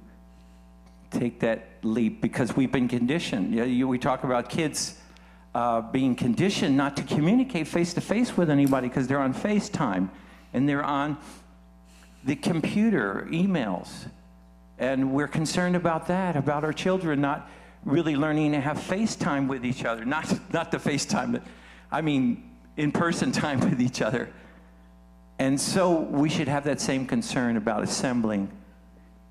take 1.12 1.40
that 1.42 1.68
leap 1.84 2.22
because 2.22 2.56
we've 2.56 2.72
been 2.72 2.88
conditioned. 2.88 3.54
You 3.54 3.60
know, 3.62 3.66
you- 3.66 3.88
we 3.88 4.00
talk 4.00 4.24
about 4.24 4.50
kids 4.50 5.00
uh, 5.54 5.82
being 5.82 6.16
conditioned 6.16 6.76
not 6.76 6.98
to 6.98 7.04
communicate 7.04 7.68
face 7.68 7.94
to 7.94 8.02
face 8.02 8.36
with 8.36 8.50
anybody 8.50 8.88
because 8.88 9.08
they're 9.08 9.22
on 9.22 9.34
FaceTime 9.34 10.10
and 10.54 10.68
they're 10.68 10.84
on 10.84 11.18
the 12.24 12.36
computer, 12.36 13.28
emails. 13.32 13.90
And 14.78 15.12
we're 15.12 15.28
concerned 15.28 15.76
about 15.76 16.08
that, 16.08 16.36
about 16.36 16.64
our 16.64 16.74
children 16.74 17.22
not 17.22 17.50
really 17.86 18.16
learning 18.16 18.52
to 18.52 18.60
have 18.60 18.78
FaceTime 18.78 19.48
with 19.48 19.66
each 19.66 19.86
other. 19.86 20.06
Not, 20.06 20.54
not 20.54 20.72
the 20.72 20.78
FaceTime, 20.78 21.32
but 21.32 21.44
I 21.92 22.02
mean 22.02 22.50
in 22.76 22.92
person 22.92 23.32
time 23.44 23.60
with 23.60 23.82
each 23.82 24.02
other. 24.02 24.30
And 25.40 25.60
so 25.60 26.00
we 26.00 26.30
should 26.30 26.48
have 26.48 26.64
that 26.66 26.82
same 26.82 27.06
concern 27.06 27.58
about 27.58 27.84
assembling 27.84 28.52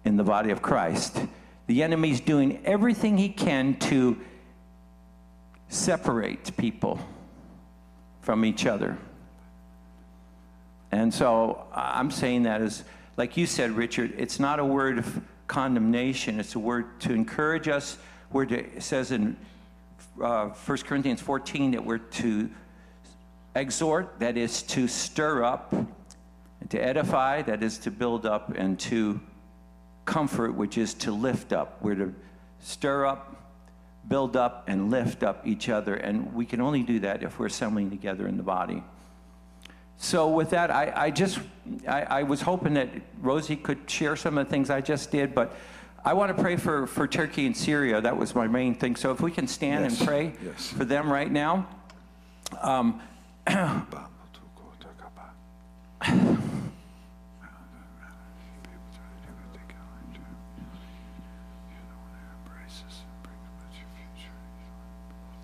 in 0.04 0.16
the 0.16 0.24
body 0.24 0.50
of 0.50 0.62
Christ. 0.62 1.20
The 1.66 1.82
enemy's 1.82 2.20
doing 2.20 2.60
everything 2.64 3.18
he 3.18 3.28
can 3.28 3.74
to 3.80 4.16
separate 5.68 6.56
people 6.56 7.00
from 8.20 8.44
each 8.44 8.66
other. 8.66 8.96
And 10.92 11.12
so 11.12 11.66
I'm 11.72 12.10
saying 12.10 12.44
that 12.44 12.60
as, 12.60 12.84
like 13.16 13.36
you 13.36 13.46
said, 13.46 13.72
Richard, 13.72 14.14
it's 14.16 14.38
not 14.38 14.58
a 14.58 14.64
word 14.64 14.98
of 14.98 15.20
condemnation, 15.46 16.40
it's 16.40 16.54
a 16.54 16.58
word 16.58 17.00
to 17.00 17.12
encourage 17.12 17.68
us. 17.68 17.98
Where 18.30 18.44
it 18.44 18.82
says 18.82 19.12
in 19.12 19.36
uh, 20.20 20.48
1 20.48 20.78
Corinthians 20.78 21.20
14 21.20 21.72
that 21.72 21.84
we're 21.84 21.98
to 21.98 22.50
exhort, 23.54 24.18
that 24.18 24.36
is 24.36 24.62
to 24.62 24.88
stir 24.88 25.44
up, 25.44 25.72
and 25.72 26.70
to 26.70 26.82
edify, 26.82 27.42
that 27.42 27.62
is 27.62 27.78
to 27.78 27.90
build 27.90 28.26
up, 28.26 28.50
and 28.56 28.78
to 28.80 29.20
comfort, 30.04 30.54
which 30.54 30.78
is 30.78 30.94
to 30.94 31.12
lift 31.12 31.52
up. 31.52 31.78
We're 31.82 31.94
to 31.96 32.14
stir 32.60 33.06
up, 33.06 33.52
build 34.08 34.36
up, 34.36 34.64
and 34.68 34.90
lift 34.90 35.22
up 35.22 35.46
each 35.46 35.68
other. 35.68 35.94
And 35.94 36.32
we 36.34 36.46
can 36.46 36.60
only 36.60 36.82
do 36.82 37.00
that 37.00 37.22
if 37.22 37.38
we're 37.38 37.46
assembling 37.46 37.90
together 37.90 38.26
in 38.26 38.36
the 38.36 38.42
body. 38.42 38.82
So 39.98 40.28
with 40.28 40.50
that, 40.50 40.70
I, 40.70 40.92
I 40.94 41.10
just, 41.10 41.38
I, 41.88 42.02
I 42.02 42.22
was 42.22 42.42
hoping 42.42 42.74
that 42.74 42.88
Rosie 43.20 43.56
could 43.56 43.90
share 43.90 44.14
some 44.16 44.36
of 44.38 44.46
the 44.46 44.50
things 44.50 44.70
I 44.70 44.80
just 44.80 45.10
did, 45.10 45.34
but 45.34 45.56
I 46.04 46.12
want 46.12 46.36
to 46.36 46.40
pray 46.40 46.56
for, 46.56 46.86
for 46.86 47.08
Turkey 47.08 47.46
and 47.46 47.56
Syria. 47.56 48.00
That 48.00 48.16
was 48.16 48.34
my 48.34 48.46
main 48.46 48.74
thing. 48.74 48.94
So 48.94 49.10
if 49.10 49.20
we 49.20 49.32
can 49.32 49.48
stand 49.48 49.84
Yes, 49.84 49.98
and 49.98 50.06
pray 50.08 50.32
yes. 50.44 50.68
for 50.68 50.84
them 50.84 51.10
right 51.10 51.30
now. 51.30 51.66
Um, 52.62 53.00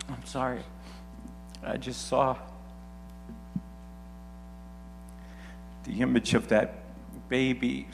I'm 0.09 0.25
sorry. 0.25 0.61
I 1.65 1.77
just 1.77 2.07
saw 2.07 2.37
the 5.85 6.01
image 6.01 6.35
of 6.35 6.49
that 6.49 6.75
baby 7.29 7.87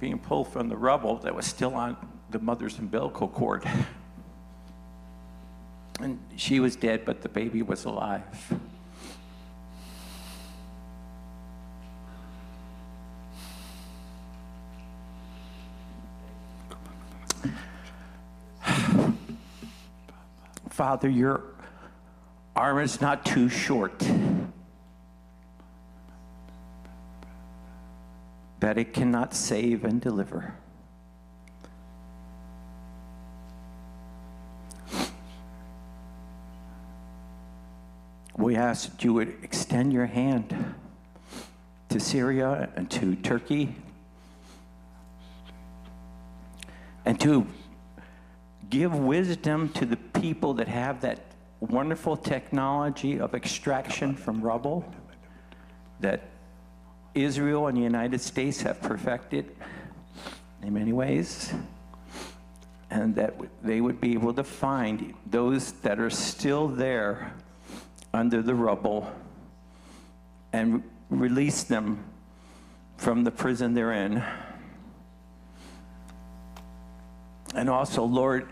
being 0.00 0.18
pulled 0.18 0.48
from 0.48 0.68
the 0.68 0.76
rubble 0.76 1.16
that 1.18 1.34
was 1.34 1.46
still 1.46 1.74
on 1.74 1.96
the 2.30 2.38
mother's 2.38 2.78
umbilical 2.78 3.28
cord. 3.28 3.64
And 6.00 6.18
she 6.36 6.58
was 6.58 6.74
dead, 6.74 7.04
but 7.04 7.22
the 7.22 7.28
baby 7.28 7.62
was 7.62 7.84
alive. 7.84 8.22
Father, 20.68 21.08
your 21.08 21.42
arm 22.56 22.80
is 22.80 23.00
not 23.00 23.24
too 23.24 23.48
short 23.48 24.02
that 28.62 28.78
it 28.78 28.92
cannot 28.92 29.34
save 29.34 29.82
and 29.82 30.00
deliver. 30.00 30.54
We 38.36 38.54
ask 38.54 38.88
that 38.88 39.02
you 39.02 39.14
would 39.14 39.34
extend 39.42 39.92
your 39.92 40.06
hand 40.06 40.76
to 41.88 41.98
Syria 41.98 42.68
and 42.76 42.88
to 42.92 43.16
Turkey 43.16 43.74
and 47.04 47.18
to 47.18 47.44
give 48.70 48.96
wisdom 48.96 49.70
to 49.70 49.84
the 49.84 49.96
people 49.96 50.54
that 50.54 50.68
have 50.68 51.00
that 51.00 51.18
wonderful 51.58 52.16
technology 52.16 53.18
of 53.18 53.34
extraction 53.34 54.14
from 54.14 54.40
rubble 54.40 54.84
that 55.98 56.31
Israel 57.14 57.66
and 57.66 57.76
the 57.76 57.82
United 57.82 58.20
States 58.20 58.62
have 58.62 58.80
perfected 58.80 59.54
in 60.62 60.72
many 60.72 60.92
ways, 60.92 61.52
and 62.90 63.14
that 63.16 63.34
they 63.62 63.80
would 63.80 64.00
be 64.00 64.12
able 64.12 64.32
to 64.34 64.44
find 64.44 65.14
those 65.26 65.72
that 65.82 65.98
are 65.98 66.10
still 66.10 66.68
there 66.68 67.34
under 68.14 68.42
the 68.42 68.54
rubble 68.54 69.10
and 70.52 70.82
release 71.10 71.64
them 71.64 72.04
from 72.96 73.24
the 73.24 73.30
prison 73.30 73.74
they're 73.74 73.92
in. 73.92 74.22
And 77.54 77.68
also, 77.68 78.04
Lord, 78.04 78.48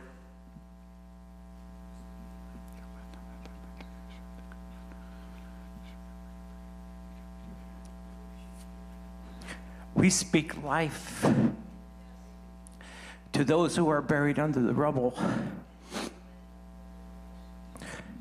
we 10.01 10.09
speak 10.09 10.63
life 10.63 11.27
to 13.35 13.45
those 13.45 13.77
who 13.77 13.91
are 13.91 14.01
buried 14.01 14.39
under 14.39 14.59
the 14.59 14.73
rubble. 14.73 15.15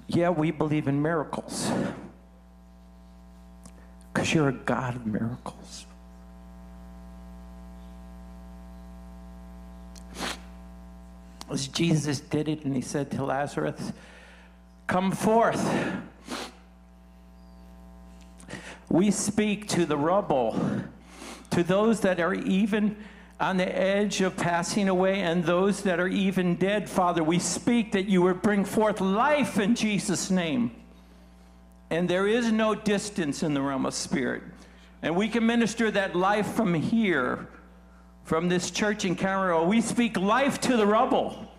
Yeah, 0.08 0.32
we 0.32 0.52
believe 0.52 0.90
in 0.90 1.02
miracles 1.02 1.72
because 4.12 4.34
you're 4.34 4.50
a 4.50 4.54
God 4.54 4.98
of 4.98 5.06
miracles. 5.06 5.86
As 11.50 11.70
Jesus 11.70 12.20
did 12.20 12.50
it, 12.50 12.66
and 12.66 12.76
he 12.76 12.82
said 12.82 13.10
to 13.12 13.24
Lazarus, 13.24 13.94
Come 14.88 15.14
forth. 15.14 15.66
We 18.90 19.12
speak 19.12 19.70
to 19.70 19.86
the 19.86 19.96
rubble, 19.98 20.60
to 21.52 21.64
those 21.64 22.02
that 22.02 22.20
are 22.20 22.34
even 22.34 22.96
on 23.40 23.58
the 23.58 23.78
edge 23.78 24.22
of 24.22 24.36
passing 24.36 24.90
away 24.90 25.22
and 25.22 25.44
those 25.44 25.84
that 25.84 26.00
are 26.00 26.08
even 26.08 26.56
dead, 26.56 26.90
Father. 26.90 27.24
We 27.24 27.40
speak 27.40 27.94
that 27.94 28.08
you 28.10 28.22
would 28.24 28.42
bring 28.42 28.66
forth 28.66 29.00
life 29.00 29.60
in 29.60 29.76
Jesus' 29.76 30.30
name. 30.30 30.72
And 31.90 32.08
there 32.10 32.28
is 32.28 32.52
no 32.52 32.76
distance 32.76 33.42
in 33.42 33.54
the 33.54 33.62
realm 33.62 33.86
of 33.86 33.94
spirit. 33.94 34.44
And 35.02 35.16
we 35.16 35.30
can 35.30 35.46
minister 35.46 35.90
that 35.92 36.16
life 36.16 36.48
from 36.48 36.74
here, 36.74 37.48
from 38.26 38.50
this 38.50 38.70
church 38.70 39.06
in 39.06 39.16
Cameroon. 39.16 39.68
We 39.68 39.82
speak 39.82 40.18
life 40.18 40.60
to 40.62 40.76
the 40.76 40.86
rubble. 40.86 41.50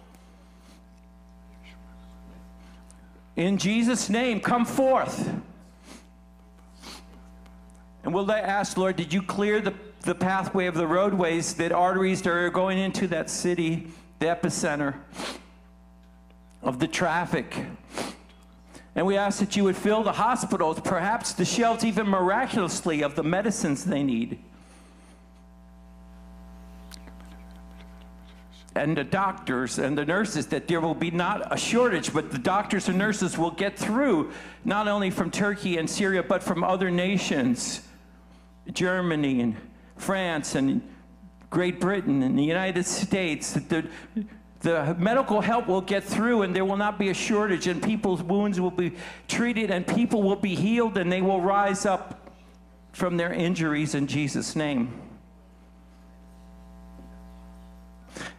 In 3.37 3.57
Jesus' 3.57 4.11
name, 4.11 4.41
come 4.41 4.67
forth. 4.67 5.33
And 8.03 8.15
we'll 8.15 8.31
ask, 8.31 8.77
Lord, 8.77 8.97
did 8.97 9.13
you 9.13 9.23
clear 9.23 9.61
the, 9.61 9.75
the 10.03 10.15
pathway 10.15 10.67
of 10.67 10.75
the 10.75 10.87
roadways, 10.87 11.55
that 11.55 11.73
arteries 11.73 12.23
that 12.23 12.31
are 12.31 12.51
going 12.51 12.79
into 12.79 13.07
that 13.09 13.29
city, 13.29 13.89
the 14.21 14.27
epicenter 14.27 14.95
of 16.63 16.79
the 16.79 16.89
traffic? 16.89 17.67
And 18.95 19.07
we 19.07 19.17
ask 19.17 19.39
that 19.41 19.55
you 19.55 19.65
would 19.65 19.77
fill 19.77 20.03
the 20.03 20.13
hospitals, 20.13 20.81
perhaps 20.81 21.35
the 21.35 21.45
shelves, 21.45 21.85
even 21.85 22.09
miraculously, 22.09 23.03
of 23.03 23.15
the 23.17 23.23
medicines 23.23 23.85
they 23.85 24.03
need. 24.03 24.39
And 28.75 28.97
the 28.97 29.05
doctors 29.05 29.79
and 29.79 29.99
the 29.99 30.05
nurses, 30.05 30.47
that 30.49 30.69
there 30.69 30.81
will 30.81 30.95
be 30.95 31.11
not 31.11 31.53
a 31.53 31.57
shortage, 31.57 32.13
but 32.13 32.31
the 32.31 32.39
doctors 32.39 32.89
and 32.89 32.97
nurses 32.97 33.37
will 33.37 33.51
get 33.51 33.79
through, 33.79 34.33
not 34.65 34.89
only 34.89 35.11
from 35.11 35.31
Turkey 35.31 35.77
and 35.77 35.89
Syria, 35.89 36.23
but 36.23 36.43
from 36.43 36.65
other 36.65 36.91
nations 36.91 37.83
Germany 38.73 39.41
and 39.41 39.57
France 39.97 40.55
and 40.55 40.83
Great 41.51 41.81
Britain 41.81 42.23
and 42.23 42.39
the 42.39 42.45
United 42.45 42.87
States. 42.87 43.53
That 43.53 43.69
the, 43.69 43.85
the 44.61 44.95
medical 44.99 45.41
help 45.41 45.67
will 45.67 45.81
get 45.81 46.05
through 46.05 46.43
and 46.43 46.55
there 46.55 46.65
will 46.65 46.77
not 46.77 46.99
be 46.99 47.09
a 47.09 47.15
shortage 47.15 47.67
and 47.67 47.83
people's 47.83 48.23
wounds 48.23 48.61
will 48.61 48.71
be 48.71 48.93
treated 49.29 49.71
and 49.71 49.87
people 49.87 50.23
will 50.23 50.37
be 50.37 50.55
healed 50.55 50.97
and 50.97 51.11
they 51.11 51.23
will 51.23 51.41
rise 51.41 51.87
up 51.87 52.31
from 52.93 53.17
their 53.17 53.33
injuries 53.33 53.95
in 53.95 54.07
Jesus' 54.07 54.55
name. 54.55 54.93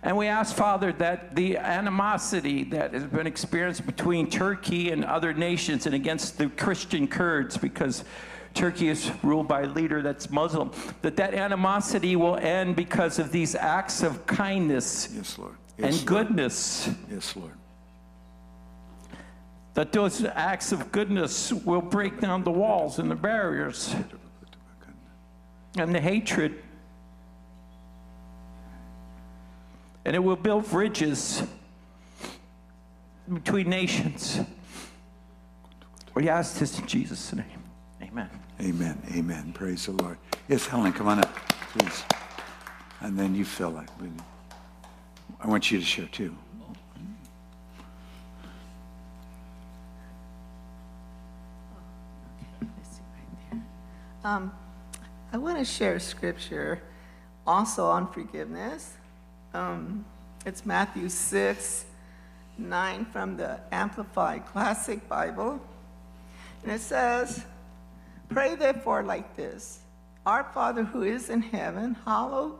And 0.03 0.17
we 0.17 0.27
ask, 0.27 0.55
Father, 0.55 0.91
that 0.93 1.35
the 1.35 1.57
animosity 1.57 2.63
that 2.65 2.93
has 2.93 3.03
been 3.03 3.27
experienced 3.27 3.85
between 3.85 4.29
Turkey 4.29 4.91
and 4.91 5.05
other 5.05 5.33
nations 5.33 5.85
and 5.85 5.93
against 5.93 6.37
the 6.37 6.47
Christian 6.47 7.07
Kurds, 7.07 7.57
because 7.57 8.03
Turkey 8.53 8.89
is 8.89 9.11
ruled 9.23 9.47
by 9.47 9.61
a 9.61 9.67
leader 9.67 10.01
that's 10.01 10.29
Muslim, 10.29 10.71
that 11.01 11.15
that 11.17 11.33
animosity 11.33 12.15
will 12.15 12.35
end 12.37 12.75
because 12.75 13.17
of 13.19 13.31
these 13.31 13.55
acts 13.55 14.03
of 14.03 14.25
kindness 14.25 15.09
Yes, 15.15 15.37
Lord. 15.37 15.55
and 15.77 15.85
Yes, 15.87 15.95
Lord. 15.95 16.05
goodness. 16.05 16.89
Yes, 17.09 17.35
Lord. 17.35 17.53
That 19.73 19.93
those 19.93 20.25
acts 20.25 20.71
of 20.73 20.91
goodness 20.91 21.53
will 21.53 21.81
break 21.81 22.19
down 22.19 22.43
the 22.43 22.51
walls 22.51 22.99
and 22.99 23.09
the 23.09 23.15
barriers 23.15 23.95
and 25.77 25.95
the 25.95 26.01
hatred. 26.01 26.61
And 30.03 30.15
it 30.15 30.19
will 30.19 30.35
build 30.35 30.69
bridges 30.69 31.43
between 33.31 33.69
nations. 33.69 34.41
We 36.15 36.27
ask 36.27 36.59
this 36.59 36.77
in 36.77 36.85
Jesus' 36.87 37.31
name. 37.31 37.45
Amen. 38.01 38.29
Amen. 38.61 39.01
Amen. 39.15 39.53
Praise 39.53 39.87
the 39.87 39.93
Lord. 39.93 40.17
Yes, 40.47 40.67
Helen, 40.67 40.93
come 40.93 41.07
on 41.07 41.17
up, 41.17 41.35
please. 41.73 42.03
And 42.99 43.17
then 43.17 43.33
you 43.33 43.43
fill 43.43 43.79
it. 43.79 43.89
I 45.39 45.47
want 45.47 45.71
you 45.71 45.79
to 45.79 45.85
share 45.85 46.05
too. 46.05 46.35
Um, 54.23 54.53
I 55.33 55.37
want 55.37 55.57
to 55.57 55.65
share 55.65 55.99
scripture 55.99 56.83
also 57.47 57.85
on 57.85 58.11
forgiveness. 58.13 58.93
Um, 59.55 60.05
it's 60.45 60.63
Matthew 60.63 61.09
6, 61.09 61.85
9 62.59 63.05
from 63.05 63.37
the 63.37 63.59
Amplified 63.71 64.45
Classic 64.45 65.09
Bible. 65.09 65.59
And 66.61 66.71
it 66.73 66.81
says, 66.81 67.43
Pray 68.31 68.55
therefore 68.55 69.03
like 69.03 69.35
this 69.35 69.81
Our 70.25 70.43
Father 70.53 70.83
who 70.83 71.03
is 71.03 71.29
in 71.29 71.41
heaven, 71.41 71.95
hallowed, 72.05 72.55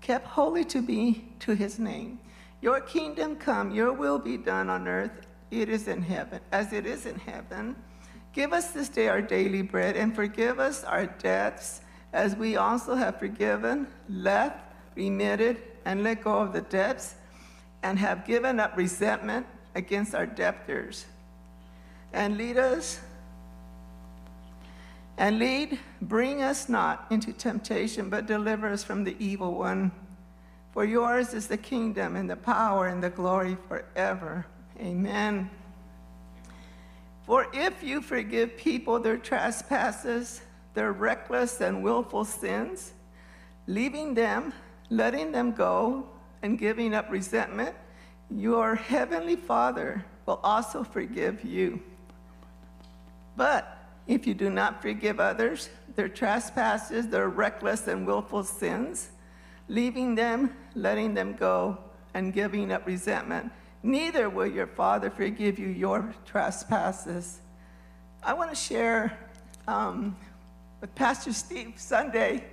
kept 0.00 0.26
holy 0.26 0.64
to 0.66 0.82
be 0.82 1.24
to 1.40 1.54
his 1.54 1.78
name. 1.78 2.18
Your 2.60 2.80
kingdom 2.80 3.36
come, 3.36 3.70
your 3.70 3.92
will 3.92 4.18
be 4.18 4.36
done 4.36 4.70
on 4.70 4.88
earth 4.88 5.26
it 5.50 5.68
is 5.68 5.88
in 5.88 6.02
heaven, 6.02 6.40
as 6.52 6.72
it 6.72 6.86
is 6.86 7.06
in 7.06 7.16
heaven. 7.16 7.76
Give 8.32 8.52
us 8.52 8.72
this 8.72 8.88
day 8.88 9.08
our 9.08 9.22
daily 9.22 9.62
bread, 9.62 9.96
and 9.96 10.14
forgive 10.14 10.58
us 10.58 10.84
our 10.84 11.06
debts, 11.06 11.80
as 12.12 12.34
we 12.36 12.56
also 12.56 12.94
have 12.94 13.18
forgiven, 13.18 13.86
left, 14.08 14.58
remitted, 14.94 15.62
and 15.84 16.02
let 16.02 16.22
go 16.24 16.38
of 16.38 16.52
the 16.52 16.62
debts, 16.62 17.14
and 17.82 17.98
have 17.98 18.26
given 18.26 18.58
up 18.58 18.76
resentment 18.76 19.46
against 19.74 20.14
our 20.14 20.26
debtors. 20.26 21.06
And 22.12 22.36
lead 22.36 22.56
us, 22.58 23.00
and 25.18 25.38
lead, 25.38 25.78
bring 26.02 26.42
us 26.42 26.68
not 26.68 27.06
into 27.10 27.32
temptation, 27.32 28.10
but 28.10 28.26
deliver 28.26 28.68
us 28.68 28.84
from 28.84 29.04
the 29.04 29.16
evil 29.18 29.54
one. 29.54 29.90
For 30.72 30.84
yours 30.84 31.32
is 31.32 31.46
the 31.46 31.56
kingdom, 31.56 32.16
and 32.16 32.28
the 32.28 32.36
power, 32.36 32.88
and 32.88 33.02
the 33.02 33.10
glory 33.10 33.56
forever. 33.68 34.46
Amen. 34.78 35.48
For 37.22 37.46
if 37.54 37.82
you 37.82 38.02
forgive 38.02 38.56
people 38.56 39.00
their 39.00 39.16
trespasses, 39.16 40.42
their 40.74 40.92
reckless 40.92 41.60
and 41.62 41.82
willful 41.82 42.24
sins, 42.24 42.92
leaving 43.66 44.12
them, 44.14 44.52
letting 44.90 45.32
them 45.32 45.52
go, 45.52 46.06
and 46.42 46.58
giving 46.58 46.94
up 46.94 47.10
resentment, 47.10 47.74
your 48.30 48.74
heavenly 48.74 49.36
Father 49.36 50.04
will 50.26 50.40
also 50.44 50.84
forgive 50.84 51.42
you. 51.44 51.80
But 53.36 53.75
if 54.06 54.26
you 54.26 54.34
do 54.34 54.50
not 54.50 54.82
forgive 54.82 55.20
others 55.20 55.68
their 55.96 56.08
trespasses, 56.08 57.08
their 57.08 57.28
reckless 57.28 57.88
and 57.88 58.06
willful 58.06 58.44
sins, 58.44 59.08
leaving 59.68 60.14
them, 60.14 60.54
letting 60.74 61.14
them 61.14 61.34
go, 61.34 61.78
and 62.14 62.32
giving 62.32 62.70
up 62.70 62.86
resentment, 62.86 63.50
neither 63.82 64.28
will 64.28 64.46
your 64.46 64.66
Father 64.66 65.10
forgive 65.10 65.58
you 65.58 65.68
your 65.68 66.14
trespasses. 66.24 67.40
I 68.22 68.34
want 68.34 68.50
to 68.50 68.56
share 68.56 69.18
um, 69.66 70.16
with 70.80 70.94
Pastor 70.94 71.32
Steve 71.32 71.74
Sunday 71.76 72.44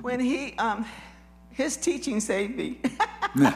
when 0.00 0.20
he, 0.20 0.54
um, 0.58 0.84
his 1.50 1.76
teaching 1.76 2.20
saved 2.20 2.56
me. 2.56 2.80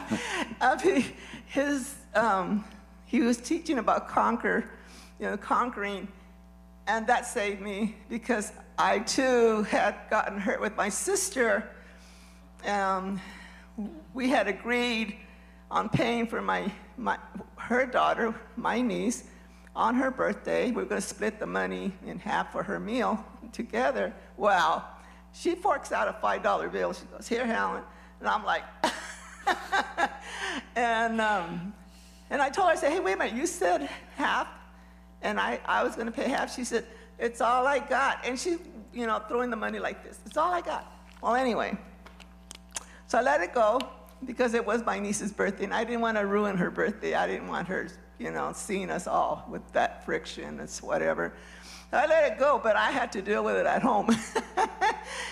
His, 1.45 1.95
um, 2.13 2.63
he 3.05 3.21
was 3.21 3.37
teaching 3.37 3.79
about 3.79 4.07
conquer, 4.07 4.69
you 5.19 5.25
know, 5.25 5.35
conquering, 5.35 6.07
and 6.89 7.05
that 7.05 7.27
saved 7.27 7.61
me 7.61 7.95
because 8.09 8.51
I 8.79 8.99
too 8.99 9.61
had 9.63 9.95
gotten 10.09 10.39
hurt 10.39 10.59
with 10.59 10.75
my 10.75 10.89
sister. 10.89 11.69
Um, 12.65 13.21
we 14.15 14.27
had 14.27 14.47
agreed 14.47 15.15
on 15.69 15.89
paying 15.89 16.25
for 16.25 16.41
my, 16.41 16.71
my, 16.97 17.19
her 17.57 17.85
daughter, 17.85 18.33
my 18.55 18.81
niece, 18.81 19.25
on 19.75 19.93
her 19.93 20.09
birthday. 20.09 20.71
We 20.71 20.77
were 20.77 20.85
going 20.85 20.99
to 20.99 21.07
split 21.07 21.39
the 21.39 21.45
money 21.45 21.93
in 22.07 22.17
half 22.17 22.51
for 22.51 22.63
her 22.63 22.79
meal 22.79 23.23
together. 23.53 24.11
Well, 24.35 24.89
she 25.31 25.53
forks 25.53 25.91
out 25.91 26.07
a 26.07 26.13
$5 26.13 26.71
bill. 26.71 26.93
She 26.93 27.05
goes, 27.05 27.27
Here, 27.27 27.45
Helen. 27.45 27.83
And 28.19 28.27
I'm 28.27 28.43
like, 28.43 28.63
and, 30.75 31.21
um, 31.21 31.71
and 32.31 32.41
I 32.41 32.49
told 32.49 32.69
her, 32.69 32.73
I 32.73 32.75
said, 32.75 32.91
Hey, 32.93 32.99
wait 32.99 33.13
a 33.13 33.17
minute, 33.17 33.35
you 33.35 33.45
said 33.45 33.87
half, 34.15 34.47
and 35.21 35.39
I, 35.39 35.59
I 35.65 35.83
was 35.83 35.95
going 35.95 36.07
to 36.07 36.11
pay 36.11 36.29
half. 36.29 36.53
She 36.55 36.63
said, 36.63 36.85
It's 37.17 37.41
all 37.41 37.67
I 37.67 37.79
got. 37.79 38.25
And 38.25 38.39
she, 38.39 38.57
you 38.93 39.05
know, 39.05 39.19
throwing 39.27 39.49
the 39.49 39.55
money 39.55 39.79
like 39.79 40.03
this. 40.03 40.19
It's 40.25 40.37
all 40.37 40.51
I 40.51 40.61
got. 40.61 40.91
Well, 41.21 41.35
anyway, 41.35 41.77
so 43.07 43.17
I 43.17 43.21
let 43.21 43.41
it 43.41 43.53
go 43.53 43.79
because 44.25 44.53
it 44.53 44.65
was 44.65 44.85
my 44.85 44.99
niece's 44.99 45.31
birthday, 45.31 45.63
and 45.65 45.73
I 45.73 45.83
didn't 45.83 46.01
want 46.01 46.17
to 46.17 46.25
ruin 46.25 46.57
her 46.57 46.69
birthday. 46.69 47.15
I 47.15 47.27
didn't 47.27 47.47
want 47.47 47.67
her, 47.67 47.87
you 48.17 48.31
know, 48.31 48.51
seeing 48.53 48.89
us 48.89 49.07
all 49.07 49.45
with 49.49 49.69
that 49.73 50.05
friction 50.05 50.59
and 50.59 50.69
whatever. 50.81 51.33
I 51.91 52.05
let 52.05 52.31
it 52.31 52.37
go, 52.37 52.59
but 52.61 52.75
I 52.75 52.91
had 52.91 53.11
to 53.13 53.21
deal 53.21 53.43
with 53.43 53.55
it 53.55 53.65
at 53.65 53.81
home. 53.81 54.09
and 54.57 54.69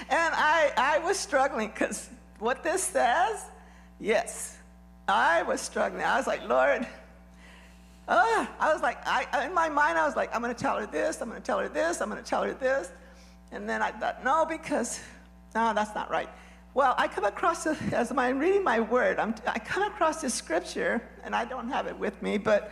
I, 0.09 0.71
I 0.75 0.99
was 0.99 1.17
struggling 1.17 1.69
because 1.69 2.09
what 2.39 2.63
this 2.63 2.83
says, 2.83 3.45
yes, 3.99 4.57
I 5.07 5.43
was 5.43 5.61
struggling. 5.61 6.03
I 6.03 6.17
was 6.17 6.25
like, 6.25 6.47
Lord, 6.47 6.87
uh, 8.07 8.45
I 8.59 8.71
was 8.71 8.81
like, 8.81 8.97
I, 9.05 9.45
in 9.45 9.53
my 9.53 9.67
mind, 9.67 9.97
I 9.97 10.05
was 10.05 10.15
like, 10.15 10.33
I'm 10.33 10.41
going 10.41 10.53
to 10.53 10.59
tell 10.59 10.79
her 10.79 10.85
this, 10.85 11.21
I'm 11.21 11.29
going 11.29 11.41
to 11.41 11.45
tell 11.45 11.59
her 11.59 11.67
this, 11.67 12.01
I'm 12.01 12.09
going 12.09 12.23
to 12.23 12.29
tell 12.29 12.43
her 12.43 12.53
this. 12.53 12.91
And 13.51 13.67
then 13.67 13.81
I 13.81 13.91
thought, 13.91 14.23
no, 14.23 14.45
because, 14.45 15.01
no, 15.53 15.73
that's 15.73 15.93
not 15.93 16.09
right. 16.09 16.29
Well, 16.73 16.95
I 16.97 17.07
come 17.07 17.25
across, 17.25 17.65
a, 17.65 17.75
as 17.91 18.11
I'm 18.15 18.39
reading 18.39 18.63
my 18.63 18.79
word, 18.79 19.19
I'm, 19.19 19.35
I 19.45 19.59
come 19.59 19.83
across 19.83 20.21
this 20.21 20.33
scripture, 20.33 21.01
and 21.23 21.35
I 21.35 21.43
don't 21.43 21.69
have 21.69 21.87
it 21.87 21.97
with 21.97 22.21
me, 22.21 22.37
but 22.37 22.71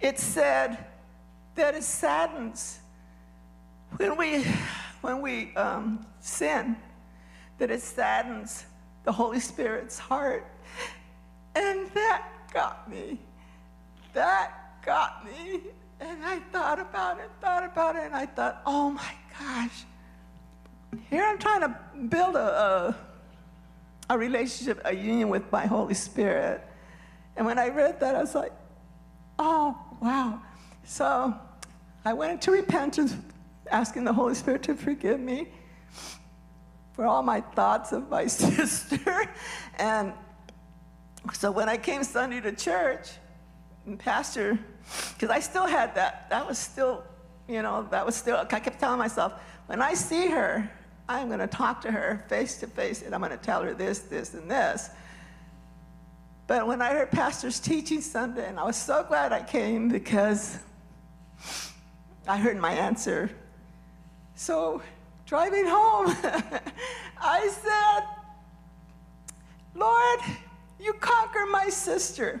it 0.00 0.18
said 0.18 0.78
that 1.54 1.74
it 1.74 1.82
saddens 1.82 2.80
when 3.96 4.16
we, 4.16 4.44
when 5.02 5.20
we 5.20 5.54
um, 5.54 6.06
sin, 6.20 6.76
that 7.58 7.70
it 7.70 7.82
saddens 7.82 8.64
the 9.04 9.12
Holy 9.12 9.40
Spirit's 9.40 9.98
heart. 9.98 10.46
And 11.54 11.90
that 11.90 12.28
got 12.54 12.88
me. 12.90 13.18
That 14.14 14.61
got 14.84 15.24
me. 15.24 15.60
And 16.00 16.24
I 16.24 16.40
thought 16.50 16.80
about 16.80 17.20
it, 17.20 17.30
thought 17.40 17.64
about 17.64 17.96
it, 17.96 18.02
and 18.04 18.14
I 18.14 18.26
thought, 18.26 18.62
oh 18.66 18.90
my 18.90 19.12
gosh. 19.38 19.84
Here 21.08 21.24
I'm 21.24 21.38
trying 21.38 21.60
to 21.60 21.76
build 22.08 22.36
a, 22.36 22.94
a, 24.08 24.14
a 24.14 24.18
relationship, 24.18 24.80
a 24.84 24.94
union 24.94 25.28
with 25.28 25.50
my 25.52 25.64
Holy 25.66 25.94
Spirit. 25.94 26.66
And 27.36 27.46
when 27.46 27.58
I 27.58 27.68
read 27.68 28.00
that, 28.00 28.14
I 28.16 28.20
was 28.20 28.34
like, 28.34 28.52
oh, 29.38 29.78
wow. 30.00 30.42
So 30.84 31.34
I 32.04 32.12
went 32.12 32.32
into 32.32 32.50
repentance, 32.50 33.16
asking 33.70 34.04
the 34.04 34.12
Holy 34.12 34.34
Spirit 34.34 34.64
to 34.64 34.74
forgive 34.74 35.20
me 35.20 35.48
for 36.94 37.06
all 37.06 37.22
my 37.22 37.40
thoughts 37.40 37.92
of 37.92 38.10
my 38.10 38.26
sister. 38.26 39.24
And 39.78 40.12
so 41.32 41.52
when 41.52 41.68
I 41.68 41.76
came 41.76 42.02
Sunday 42.02 42.40
to 42.40 42.52
church, 42.52 43.08
and 43.86 43.98
Pastor, 43.98 44.58
because 45.14 45.30
I 45.30 45.40
still 45.40 45.66
had 45.66 45.94
that, 45.94 46.28
that 46.30 46.46
was 46.46 46.58
still, 46.58 47.04
you 47.48 47.62
know, 47.62 47.86
that 47.90 48.04
was 48.04 48.16
still, 48.16 48.36
I 48.36 48.44
kept 48.44 48.78
telling 48.80 48.98
myself, 48.98 49.34
when 49.66 49.80
I 49.80 49.94
see 49.94 50.28
her, 50.28 50.70
I'm 51.08 51.28
going 51.28 51.40
to 51.40 51.46
talk 51.46 51.80
to 51.82 51.90
her 51.90 52.24
face 52.28 52.58
to 52.58 52.66
face 52.66 53.02
and 53.02 53.14
I'm 53.14 53.20
going 53.20 53.32
to 53.32 53.36
tell 53.36 53.62
her 53.62 53.74
this, 53.74 54.00
this, 54.00 54.34
and 54.34 54.50
this. 54.50 54.90
But 56.46 56.66
when 56.66 56.82
I 56.82 56.90
heard 56.90 57.10
Pastor's 57.10 57.60
teaching 57.60 58.00
Sunday, 58.00 58.48
and 58.48 58.58
I 58.58 58.64
was 58.64 58.76
so 58.76 59.04
glad 59.04 59.32
I 59.32 59.42
came 59.42 59.88
because 59.88 60.58
I 62.26 62.36
heard 62.36 62.56
my 62.56 62.72
answer. 62.72 63.30
So 64.34 64.82
driving 65.26 65.66
home, 65.66 66.06
I 67.20 67.48
said, 67.48 68.06
Lord, 69.74 70.20
you 70.78 70.92
conquer 70.94 71.46
my 71.46 71.68
sister. 71.68 72.40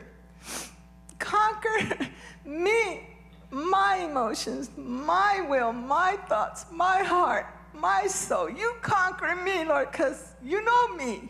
Conquer 1.18 2.08
me, 2.44 3.08
my 3.50 3.96
emotions, 3.96 4.70
my 4.76 5.44
will, 5.48 5.72
my 5.72 6.16
thoughts, 6.28 6.66
my 6.70 7.02
heart, 7.02 7.46
my 7.74 8.06
soul. 8.06 8.48
You 8.48 8.74
conquer 8.82 9.36
me, 9.36 9.64
Lord, 9.64 9.90
because 9.90 10.34
you 10.42 10.64
know 10.64 10.94
me. 10.94 11.28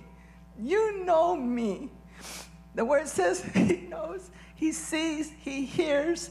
You 0.59 1.05
know 1.05 1.37
me. 1.37 1.91
The 2.75 2.85
word 2.85 3.09
says 3.09 3.43
he 3.55 3.89
knows, 3.89 4.31
he 4.55 4.73
sees, 4.73 5.33
he 5.41 5.65
hears 5.65 6.31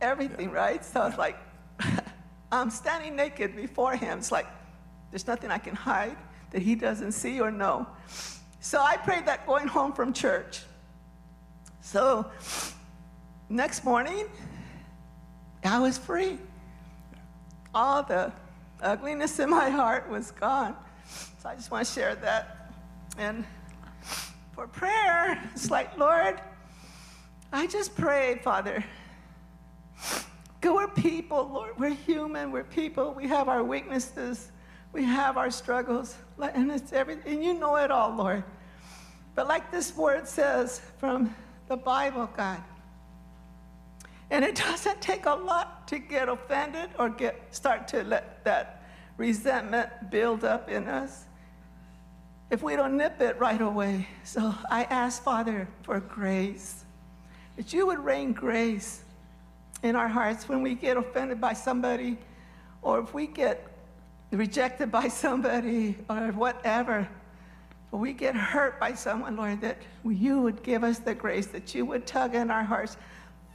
everything, 0.00 0.50
right? 0.50 0.84
So 0.84 1.06
it's 1.06 1.18
like, 1.18 1.36
I'm 2.52 2.70
standing 2.70 3.16
naked 3.16 3.56
before 3.56 3.96
him. 3.96 4.18
It's 4.18 4.32
like, 4.32 4.46
there's 5.10 5.26
nothing 5.26 5.50
I 5.50 5.58
can 5.58 5.74
hide 5.74 6.16
that 6.50 6.62
he 6.62 6.74
doesn't 6.74 7.12
see 7.12 7.40
or 7.40 7.50
know. 7.50 7.86
So 8.60 8.80
I 8.80 8.96
prayed 8.96 9.26
that 9.26 9.46
going 9.46 9.66
home 9.66 9.92
from 9.92 10.12
church. 10.12 10.62
So 11.80 12.30
next 13.52 13.84
morning, 13.84 14.26
I 15.62 15.78
was 15.78 15.98
free. 15.98 16.38
All 17.74 18.02
the 18.02 18.32
ugliness 18.80 19.38
in 19.38 19.50
my 19.50 19.68
heart 19.68 20.08
was 20.08 20.30
gone. 20.30 20.74
So 21.38 21.48
I 21.48 21.54
just 21.54 21.70
want 21.70 21.86
to 21.86 21.92
share 21.92 22.14
that. 22.16 22.72
And 23.18 23.44
for 24.52 24.66
prayer, 24.66 25.42
it's 25.52 25.70
like, 25.70 25.96
Lord, 25.98 26.40
I 27.52 27.66
just 27.66 27.94
pray, 27.94 28.40
Father. 28.42 28.82
We're 30.64 30.88
people, 30.88 31.50
Lord. 31.52 31.78
We're 31.78 31.90
human. 31.94 32.50
We're 32.50 32.64
people. 32.64 33.12
We 33.12 33.28
have 33.28 33.48
our 33.48 33.62
weaknesses. 33.62 34.50
We 34.92 35.04
have 35.04 35.36
our 35.36 35.50
struggles. 35.50 36.16
And 36.40 36.70
it's 36.72 36.92
everything. 36.92 37.34
And 37.34 37.44
you 37.44 37.54
know 37.54 37.76
it 37.76 37.90
all, 37.90 38.14
Lord. 38.14 38.42
But 39.34 39.46
like 39.46 39.70
this 39.70 39.94
word 39.96 40.26
says 40.26 40.80
from 40.98 41.34
the 41.68 41.76
Bible, 41.76 42.28
God, 42.36 42.62
and 44.32 44.44
it 44.44 44.54
doesn't 44.68 45.00
take 45.00 45.26
a 45.26 45.34
lot 45.34 45.86
to 45.86 46.00
get 46.00 46.28
offended 46.28 46.90
or 46.98 47.08
get 47.08 47.54
start 47.54 47.86
to 47.88 48.02
let 48.02 48.44
that 48.44 48.82
resentment 49.16 49.88
build 50.10 50.42
up 50.42 50.68
in 50.68 50.88
us 50.88 51.26
if 52.50 52.62
we 52.62 52.74
don't 52.74 52.96
nip 52.96 53.20
it 53.20 53.38
right 53.38 53.60
away. 53.60 54.08
So 54.24 54.54
I 54.70 54.84
ask 54.84 55.22
Father 55.22 55.68
for 55.84 56.00
grace. 56.00 56.84
that 57.56 57.72
you 57.72 57.86
would 57.86 57.98
rain 57.98 58.32
grace 58.32 59.04
in 59.82 59.96
our 59.96 60.08
hearts 60.08 60.48
when 60.48 60.62
we 60.62 60.74
get 60.74 60.96
offended 60.96 61.40
by 61.40 61.52
somebody, 61.52 62.18
or 62.80 63.00
if 63.00 63.12
we 63.12 63.26
get 63.26 63.66
rejected 64.30 64.90
by 64.90 65.08
somebody, 65.08 65.96
or 66.08 66.28
whatever, 66.32 67.08
or 67.90 68.00
we 68.00 68.12
get 68.12 68.34
hurt 68.34 68.80
by 68.80 68.94
someone, 68.94 69.36
Lord, 69.36 69.60
that 69.60 69.78
you 70.04 70.40
would 70.40 70.62
give 70.62 70.84
us 70.84 70.98
the 70.98 71.14
grace, 71.14 71.46
that 71.48 71.74
you 71.74 71.84
would 71.84 72.06
tug 72.06 72.34
in 72.34 72.50
our 72.50 72.64
hearts. 72.64 72.96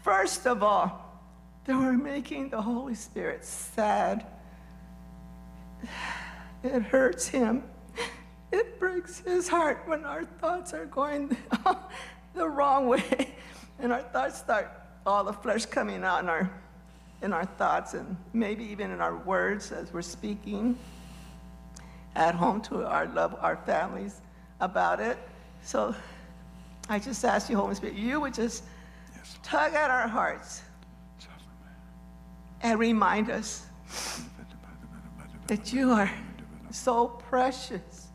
First 0.08 0.48
of 0.48 0.64
all, 0.64 1.22
they 1.66 1.74
we're 1.74 1.92
making 1.92 2.48
the 2.48 2.62
Holy 2.62 2.96
Spirit 2.96 3.44
sad. 3.44 4.26
It 6.64 6.82
hurts 6.82 7.28
him. 7.28 7.62
It 8.54 8.80
breaks 8.80 9.20
his 9.20 9.50
heart 9.50 9.84
when 9.86 10.06
our 10.06 10.24
thoughts 10.24 10.74
are 10.74 10.86
going 10.86 11.36
the 12.36 12.48
wrong 12.48 12.88
way 12.88 13.36
and 13.80 13.92
our 13.92 14.02
thoughts 14.02 14.38
start, 14.38 14.72
all 15.06 15.26
the 15.26 15.34
flesh 15.34 15.66
coming 15.66 16.06
out 16.06 16.24
in 16.24 16.30
our, 16.30 16.50
in 17.22 17.34
our 17.34 17.46
thoughts 17.46 17.94
and 17.94 18.16
maybe 18.32 18.64
even 18.64 18.92
in 18.92 19.02
our 19.02 19.18
words 19.18 19.74
as 19.74 19.92
we're 19.92 20.02
speaking 20.02 20.80
at 22.16 22.34
home 22.34 22.62
to 22.62 22.86
our 22.86 23.08
love, 23.08 23.36
our 23.42 23.58
families 23.58 24.22
about 24.62 25.02
it. 25.02 25.18
So 25.64 25.94
I 26.88 26.98
just 26.98 27.26
ask 27.26 27.50
you, 27.50 27.58
Holy 27.58 27.76
Spirit, 27.76 27.98
you 27.98 28.22
would 28.22 28.34
just. 28.34 28.64
Tug 29.44 29.74
at 29.74 29.90
our 29.90 30.08
hearts 30.08 30.62
and 32.62 32.80
remind 32.80 33.30
us 33.30 33.66
that 35.48 35.72
you 35.72 35.92
are 35.92 36.12
so 36.72 37.08
precious, 37.08 38.08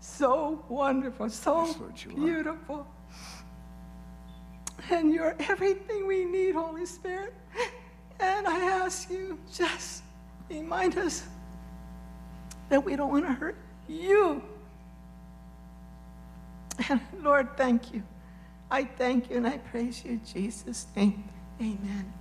so 0.00 0.64
wonderful, 0.68 1.28
so 1.30 1.66
Yes, 1.66 1.78
Lord, 1.78 2.02
you 2.02 2.10
are. 2.10 2.14
beautiful. 2.14 2.86
And 4.90 5.12
you're 5.12 5.34
everything 5.40 6.06
we 6.06 6.24
need, 6.24 6.54
Holy 6.54 6.86
Spirit. 6.86 7.34
And 8.20 8.46
I 8.46 8.58
ask 8.64 9.10
you, 9.10 9.38
just 9.52 10.02
remind 10.48 10.96
us 10.96 11.24
that 12.68 12.82
we 12.82 12.96
don't 12.96 13.10
want 13.10 13.26
to 13.26 13.32
hurt 13.32 13.56
you. 13.88 14.42
And 16.88 17.00
Lord, 17.22 17.56
thank 17.56 17.92
you. 17.92 18.02
I 18.70 18.84
thank 18.84 19.30
you 19.30 19.36
and 19.36 19.46
I 19.46 19.58
praise 19.58 20.04
you 20.04 20.12
in 20.12 20.24
Jesus' 20.24 20.86
name. 20.96 21.24
Amen. 21.60 22.12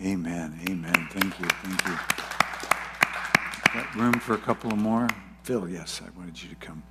Amen, 0.00 0.60
amen. 0.68 1.08
Thank 1.10 1.38
you, 1.40 1.46
thank 1.46 1.86
you. 1.86 1.98
Got 3.74 3.94
room 3.94 4.14
for 4.14 4.34
a 4.34 4.38
couple 4.38 4.72
of 4.72 4.78
more? 4.78 5.08
Phil, 5.44 5.68
yes, 5.68 6.02
I 6.04 6.10
wanted 6.18 6.42
you 6.42 6.50
to 6.50 6.54
come. 6.56 6.82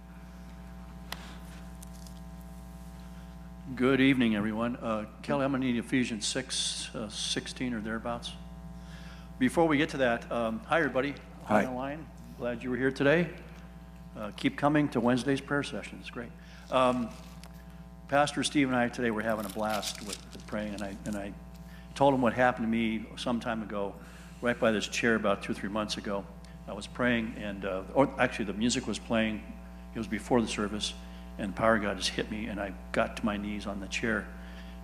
Good 3.76 4.00
evening, 4.00 4.36
everyone. 4.36 4.78
Uh, 4.78 5.06
Kelly, 5.22 5.44
I'm 5.44 5.52
going 5.52 5.62
to 5.62 5.68
need 5.68 5.78
Ephesians 5.78 6.26
6, 6.26 6.90
uh, 6.96 7.10
16 7.10 7.74
or 7.74 7.82
thereabouts. 7.82 8.32
Before 9.38 9.68
we 9.68 9.78
get 9.78 9.90
to 9.90 9.98
that, 9.98 10.32
um, 10.32 10.62
hi, 10.66 10.80
everybody. 10.80 11.14
Hi. 11.44 11.66
On 11.66 11.72
the 11.72 11.78
line. 11.78 12.08
Glad 12.40 12.64
you 12.64 12.72
were 12.72 12.78
here 12.78 12.92
today. 12.92 13.30
Uh, 14.18 14.32
keep 14.36 14.58
coming 14.58 14.88
to 14.90 15.00
Wednesday's 15.00 15.42
prayer 15.42 15.64
session. 15.64 15.98
It's 16.02 16.10
great. 16.10 16.32
Um, 16.72 17.10
Pastor 18.08 18.42
Steve 18.42 18.70
and 18.70 18.78
I 18.78 18.88
today 18.88 19.12
were 19.12 19.22
having 19.22 19.46
a 19.46 19.50
blast 19.50 20.00
with, 20.08 20.18
with 20.32 20.48
praying, 20.48 20.76
and 20.76 20.82
I, 20.82 20.96
and 21.04 21.18
I 21.18 21.34
told 21.94 22.14
him 22.14 22.22
what 22.22 22.32
happened 22.32 22.66
to 22.66 22.70
me 22.70 23.06
some 23.18 23.42
time 23.42 23.62
ago, 23.62 23.94
right 24.42 24.58
by 24.58 24.72
this 24.72 24.88
chair 24.88 25.16
about 25.16 25.44
two 25.44 25.52
or 25.52 25.56
three 25.56 25.68
months 25.68 25.98
ago. 25.98 26.24
I 26.70 26.74
was 26.74 26.88
praying, 26.88 27.36
and 27.38 27.66
uh, 27.66 27.82
or 27.94 28.10
actually, 28.18 28.46
the 28.46 28.54
music 28.54 28.88
was 28.88 28.98
playing. 28.98 29.44
It 29.94 29.98
was 29.98 30.08
before 30.08 30.42
the 30.42 30.48
service, 30.48 30.94
and 31.38 31.50
the 31.50 31.58
power 31.58 31.78
God 31.80 31.98
just 31.98 32.12
hit 32.12 32.32
me, 32.32 32.46
and 32.46 32.62
I 32.62 32.72
got 32.94 33.18
to 33.18 33.26
my 33.26 33.36
knees 33.36 33.68
on 33.68 33.82
the 33.82 33.88
chair, 33.88 34.26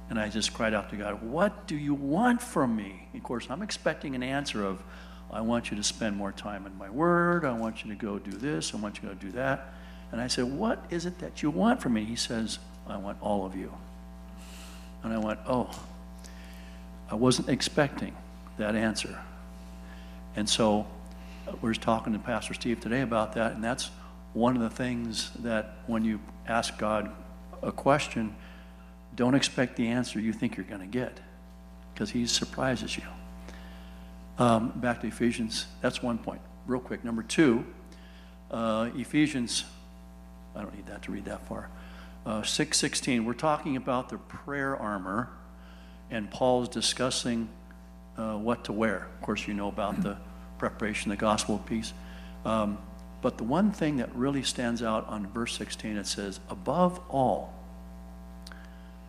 and 0.10 0.20
I 0.20 0.28
just 0.28 0.54
cried 0.54 0.74
out 0.74 0.90
to 0.90 0.98
God, 0.98 1.24
"What 1.24 1.66
do 1.66 1.78
you 1.78 1.94
want 1.94 2.42
from 2.42 2.76
me?" 2.76 3.08
Of 3.16 3.24
course, 3.24 3.48
I'm 3.50 3.62
expecting 3.62 4.16
an 4.16 4.24
answer 4.24 4.66
of, 4.66 4.84
"I 5.32 5.40
want 5.40 5.72
you 5.72 5.78
to 5.78 5.84
spend 5.84 6.18
more 6.18 6.34
time 6.34 6.66
in 6.66 6.78
my 6.78 6.90
Word. 6.90 7.46
I 7.46 7.54
want 7.54 7.86
you 7.86 7.90
to 7.92 7.96
go 7.96 8.20
do 8.20 8.32
this. 8.32 8.74
I 8.74 8.78
want 8.80 9.02
you 9.02 9.08
to 9.08 9.16
go 9.16 9.22
do 9.22 9.32
that." 9.32 9.74
And 10.12 10.20
I 10.20 10.28
said, 10.28 10.44
"What 10.44 10.84
is 10.90 11.06
it 11.06 11.20
that 11.20 11.42
you 11.42 11.50
want 11.50 11.82
from 11.82 11.94
me?" 11.94 12.04
He 12.04 12.18
says, 12.18 12.60
"I 12.88 12.98
want 12.98 13.18
all 13.22 13.46
of 13.46 13.56
you." 13.56 13.74
And 15.04 15.14
I 15.14 15.18
went, 15.18 15.40
"Oh." 15.48 15.70
I 17.14 17.16
wasn't 17.16 17.50
expecting 17.50 18.16
that 18.58 18.76
answer. 18.76 19.20
And 20.36 20.50
so 20.50 20.88
uh, 21.48 21.52
we 21.62 21.70
we're 21.70 21.74
talking 21.76 22.14
to 22.14 22.18
Pastor 22.20 22.56
Steve 22.56 22.80
today 22.80 23.02
about 23.02 23.34
that, 23.34 23.54
and 23.54 23.64
that's 23.64 23.92
one 24.34 24.56
of 24.56 24.64
the 24.64 24.70
things 24.72 25.30
that 25.42 25.76
when 25.86 26.04
you 26.04 26.20
ask 26.48 26.76
God 26.78 27.12
a 27.62 27.72
question, 27.72 28.36
don't 29.16 29.36
expect 29.36 29.76
the 29.76 29.90
answer 29.90 30.20
you 30.20 30.34
think 30.34 30.58
you're 30.58 30.66
going 30.66 30.82
to 30.82 30.88
get, 30.88 31.20
because 31.94 32.10
He 32.10 32.26
surprises 32.26 32.98
you. 32.98 33.04
Um, 34.40 34.72
back 34.76 35.02
to 35.02 35.08
Ephesians, 35.08 35.68
that's 35.82 36.02
one 36.02 36.18
point. 36.18 36.42
Real 36.66 36.80
quick. 36.80 37.04
Number 37.04 37.22
two, 37.22 37.64
uh, 38.50 38.90
Ephesians, 38.96 39.66
I 40.56 40.64
don't 40.64 40.74
need 40.76 40.88
that 40.88 41.04
to 41.04 41.12
read 41.12 41.26
that 41.26 41.46
far. 41.48 41.70
Uh, 42.26 42.42
616, 42.42 43.26
we're 43.26 43.34
talking 43.34 43.76
about 43.76 44.08
the 44.08 44.18
prayer 44.18 44.78
armor 44.78 45.30
and 46.10 46.32
Paul's 46.32 46.70
discussing 46.70 47.50
uh, 48.18 48.38
what 48.38 48.64
to 48.66 48.72
wear. 48.72 49.10
Of 49.16 49.22
course, 49.22 49.46
you 49.46 49.54
know 49.54 49.68
about 49.68 50.02
the 50.02 50.18
preparation, 50.58 51.10
the 51.10 51.18
gospel 51.18 51.62
peace. 51.66 51.92
Um, 52.46 52.78
but 53.22 53.38
the 53.38 53.44
one 53.44 53.74
thing 53.74 53.98
that 53.98 54.14
really 54.16 54.44
stands 54.44 54.82
out 54.82 55.06
on 55.08 55.28
verse 55.28 55.58
16, 55.58 55.98
it 55.98 56.08
says, 56.08 56.40
above 56.50 57.02
all. 57.10 57.54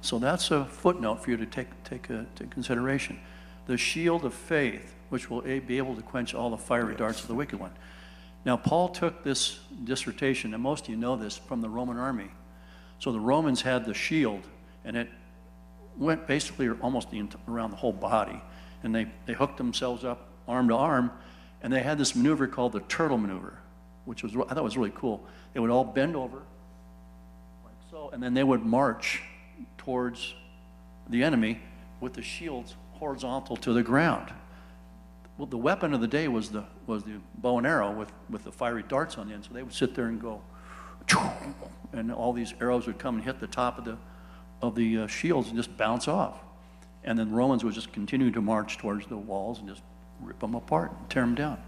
So 0.01 0.19
that's 0.19 0.51
a 0.51 0.65
footnote 0.65 1.23
for 1.23 1.31
you 1.31 1.37
to 1.37 1.47
take, 1.47 1.69
take 1.85 2.11
a, 2.11 2.27
to 2.35 2.45
consideration. 2.47 3.21
The 3.67 3.77
shield 3.77 4.25
of 4.25 4.35
faith, 4.35 4.93
which 5.11 5.31
will 5.31 5.43
be 5.43 5.79
able 5.79 5.95
to 5.95 6.03
quench 6.03 6.35
all 6.35 6.51
the 6.51 6.59
fiery 6.59 6.97
darts 6.97 7.23
of 7.23 7.29
the 7.29 7.35
wicked 7.35 7.61
one. 7.61 7.73
Now, 8.45 8.57
Paul 8.57 8.89
took 8.89 9.23
this 9.23 9.61
dissertation, 9.85 10.53
and 10.53 10.63
most 10.63 10.85
of 10.85 10.91
you 10.91 10.97
know 10.97 11.15
this, 11.15 11.37
from 11.37 11.61
the 11.61 11.69
Roman 11.69 11.97
army. 11.97 12.31
So 12.99 13.13
the 13.13 13.21
Romans 13.21 13.63
had 13.63 13.85
the 13.85 13.95
shield, 13.95 14.43
and 14.85 14.97
it 14.97 15.09
went 15.97 16.27
basically 16.27 16.69
almost 16.69 17.11
the, 17.11 17.27
around 17.49 17.71
the 17.71 17.77
whole 17.77 17.93
body. 17.93 18.41
And 18.83 18.95
they, 18.95 19.07
they 19.27 19.33
hooked 19.33 19.57
themselves 19.57 20.05
up 20.05 20.29
arm 20.47 20.69
to 20.69 20.75
arm, 20.75 21.11
and 21.63 21.73
they 21.73 21.83
had 21.83 21.99
this 21.99 22.15
maneuver 22.15 22.47
called 22.47 22.73
the 22.73 22.81
turtle 22.81 23.19
maneuver, 23.19 23.59
which 24.05 24.23
was, 24.23 24.35
I 24.37 24.55
thought 24.55 24.65
was 24.65 24.77
really 24.77 24.93
cool. 24.95 25.25
They 25.53 25.61
would 25.61 25.71
all 25.71 25.85
bend 25.85 26.17
over, 26.17 26.43
like 27.65 27.75
so, 27.91 28.11
and 28.13 28.23
then 28.23 28.35
they 28.35 28.45
would 28.45 28.65
march 28.65 29.23
towards 29.79 30.35
the 31.09 31.23
enemy 31.23 31.61
with 32.01 32.13
the 32.13 32.23
shields 32.23 32.75
horizontal 32.93 33.57
to 33.57 33.73
the 33.73 33.83
ground. 33.83 34.33
Well, 35.39 35.47
the 35.47 35.59
weapon 35.59 35.95
of 35.95 36.01
the 36.01 36.07
day 36.07 36.29
was 36.29 36.51
the, 36.51 36.65
was 36.87 37.03
the 37.05 37.21
bow 37.39 37.59
and 37.59 37.67
arrow 37.67 37.91
with, 37.91 38.13
with 38.31 38.45
the 38.45 38.53
fiery 38.53 38.85
darts 38.87 39.19
on 39.19 39.29
the 39.29 39.35
end. 39.35 39.45
So 39.45 39.53
they 39.53 39.63
would 39.63 39.75
sit 39.75 39.95
there 39.95 40.07
and 40.07 40.21
go, 40.21 40.43
and 41.93 42.13
all 42.13 42.33
these 42.33 42.55
arrows 42.61 42.87
would 42.87 42.99
come 42.99 43.17
and 43.17 43.25
hit 43.25 43.41
the 43.41 43.47
top 43.47 43.79
of 43.79 43.85
the, 43.85 43.97
of 44.63 44.75
the 44.75 44.99
uh, 44.99 45.07
shields 45.07 45.49
and 45.49 45.57
just 45.57 45.77
bounce 45.77 46.09
off. 46.09 46.41
And 47.05 47.19
then 47.19 47.31
the 47.31 47.37
Romans 47.37 47.65
would 47.65 47.75
just 47.75 47.93
continue 47.93 48.31
to 48.31 48.41
march 48.41 48.79
towards 48.79 49.07
the 49.07 49.17
walls 49.17 49.59
and 49.59 49.69
just 49.69 49.83
rip 50.21 50.39
them 50.41 50.55
apart 50.55 50.93
and 50.99 51.11
tear 51.11 51.23
them 51.23 51.35
down. 51.35 51.63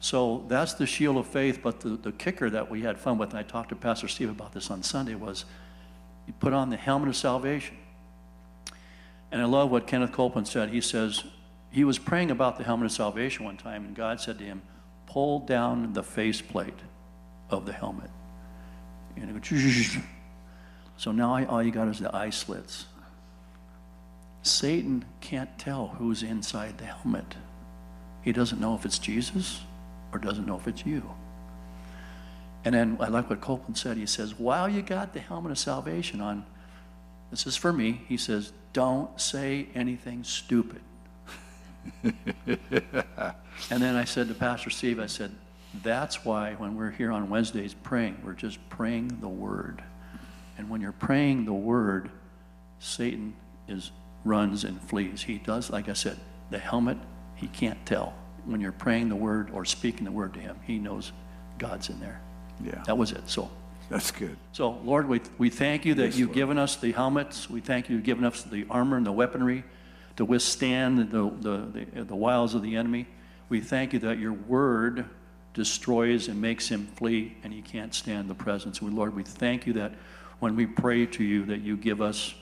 So 0.00 0.46
that's 0.48 0.74
the 0.74 0.86
shield 0.86 1.18
of 1.18 1.26
faith. 1.26 1.60
But 1.62 1.80
the, 1.80 1.90
the 1.90 2.12
kicker 2.12 2.48
that 2.50 2.70
we 2.70 2.80
had 2.80 2.98
fun 2.98 3.18
with, 3.18 3.30
and 3.30 3.38
I 3.38 3.42
talked 3.42 3.68
to 3.68 3.76
Pastor 3.76 4.08
Steve 4.08 4.30
about 4.30 4.52
this 4.52 4.70
on 4.70 4.82
Sunday, 4.82 5.14
was 5.14 5.44
you 6.26 6.32
put 6.40 6.52
on 6.52 6.70
the 6.70 6.76
helmet 6.76 7.08
of 7.08 7.16
salvation. 7.16 7.76
And 9.30 9.42
I 9.42 9.44
love 9.44 9.70
what 9.70 9.86
Kenneth 9.86 10.12
Copeland 10.12 10.48
said. 10.48 10.70
He 10.70 10.80
says, 10.80 11.24
he 11.70 11.84
was 11.84 11.98
praying 11.98 12.30
about 12.30 12.58
the 12.58 12.64
helmet 12.64 12.86
of 12.86 12.92
salvation 12.92 13.44
one 13.44 13.56
time, 13.56 13.84
and 13.84 13.94
God 13.94 14.20
said 14.20 14.38
to 14.38 14.44
him, 14.44 14.62
Pull 15.06 15.40
down 15.40 15.92
the 15.92 16.02
faceplate 16.02 16.78
of 17.48 17.66
the 17.66 17.72
helmet. 17.72 18.10
And 19.20 19.30
it 19.30 19.32
would, 19.32 19.44
so 20.96 21.12
now 21.12 21.44
all 21.46 21.62
you 21.62 21.70
got 21.70 21.88
is 21.88 21.98
the 21.98 22.14
eye 22.14 22.30
slits. 22.30 22.86
Satan 24.42 25.04
can't 25.20 25.58
tell 25.58 25.88
who's 25.88 26.22
inside 26.22 26.78
the 26.78 26.84
helmet. 26.84 27.36
He 28.22 28.32
doesn't 28.32 28.60
know 28.60 28.74
if 28.74 28.84
it's 28.84 28.98
Jesus 28.98 29.60
or 30.12 30.18
doesn't 30.18 30.46
know 30.46 30.56
if 30.56 30.66
it's 30.66 30.84
you. 30.86 31.02
And 32.64 32.74
then 32.74 32.96
I 33.00 33.08
like 33.08 33.30
what 33.30 33.40
Copeland 33.40 33.76
said. 33.78 33.96
He 33.96 34.06
says, 34.06 34.38
while 34.38 34.68
you 34.68 34.82
got 34.82 35.12
the 35.12 35.20
helmet 35.20 35.52
of 35.52 35.58
salvation 35.58 36.20
on, 36.20 36.44
this 37.30 37.46
is 37.46 37.56
for 37.56 37.72
me, 37.72 38.02
he 38.08 38.16
says, 38.16 38.52
don't 38.72 39.18
say 39.20 39.68
anything 39.74 40.24
stupid. 40.24 40.80
and 42.02 42.14
then 43.70 43.96
I 43.96 44.04
said 44.04 44.28
to 44.28 44.34
Pastor 44.34 44.70
Steve, 44.70 45.00
I 45.00 45.06
said, 45.06 45.32
that's 45.82 46.24
why 46.24 46.54
when 46.54 46.76
we're 46.76 46.90
here 46.90 47.12
on 47.12 47.30
Wednesdays 47.30 47.74
praying, 47.74 48.18
we're 48.24 48.32
just 48.32 48.58
praying 48.68 49.18
the 49.20 49.28
word. 49.28 49.82
And 50.58 50.68
when 50.68 50.80
you're 50.80 50.92
praying 50.92 51.44
the 51.44 51.52
word, 51.52 52.10
Satan 52.80 53.34
is 53.68 53.92
runs 54.24 54.64
and 54.64 54.80
flees. 54.82 55.22
He 55.22 55.38
does, 55.38 55.70
like 55.70 55.88
I 55.88 55.92
said, 55.94 56.18
the 56.50 56.58
helmet, 56.58 56.98
he 57.36 57.46
can't 57.48 57.84
tell. 57.86 58.14
When 58.44 58.60
you're 58.60 58.72
praying 58.72 59.08
the 59.08 59.16
word 59.16 59.50
or 59.52 59.64
speaking 59.64 60.04
the 60.04 60.10
word 60.12 60.34
to 60.34 60.40
him, 60.40 60.56
he 60.66 60.78
knows 60.78 61.12
God's 61.58 61.88
in 61.88 62.00
there. 62.00 62.20
Yeah. 62.62 62.82
That 62.86 62.98
was 62.98 63.12
it. 63.12 63.28
So 63.28 63.50
That's 63.88 64.10
good. 64.10 64.36
So, 64.52 64.70
Lord, 64.84 65.08
we, 65.08 65.20
we 65.38 65.50
thank 65.50 65.84
you 65.84 65.94
that 65.94 66.04
Yes, 66.06 66.16
you've 66.16 66.28
Lord. 66.28 66.36
given 66.36 66.58
us 66.58 66.76
the 66.76 66.92
helmets. 66.92 67.48
We 67.48 67.60
thank 67.60 67.88
you 67.88 67.96
you've 67.96 68.04
given 68.04 68.24
us 68.24 68.42
the 68.42 68.66
armor 68.70 68.96
and 68.96 69.06
the 69.06 69.12
weaponry 69.12 69.64
to 70.16 70.24
withstand 70.24 70.98
the, 70.98 71.04
the, 71.40 71.86
the, 71.94 72.04
the 72.04 72.16
wiles 72.16 72.54
of 72.54 72.62
the 72.62 72.76
enemy. 72.76 73.06
We 73.48 73.60
thank 73.60 73.92
you 73.92 73.98
that 74.00 74.18
your 74.18 74.32
word 74.32 75.06
destroys 75.54 76.28
and 76.28 76.40
makes 76.40 76.68
him 76.68 76.86
flee 76.96 77.36
and 77.42 77.52
he 77.52 77.62
can't 77.62 77.94
stand 77.94 78.28
the 78.28 78.34
presence. 78.34 78.80
We, 78.80 78.90
Lord, 78.90 79.14
we 79.14 79.22
thank 79.22 79.66
you 79.66 79.72
that 79.74 79.92
when 80.38 80.56
we 80.56 80.66
pray 80.66 81.06
to 81.06 81.24
you 81.24 81.44
that 81.46 81.60
you 81.60 81.76
give 81.76 82.00
us 82.00 82.34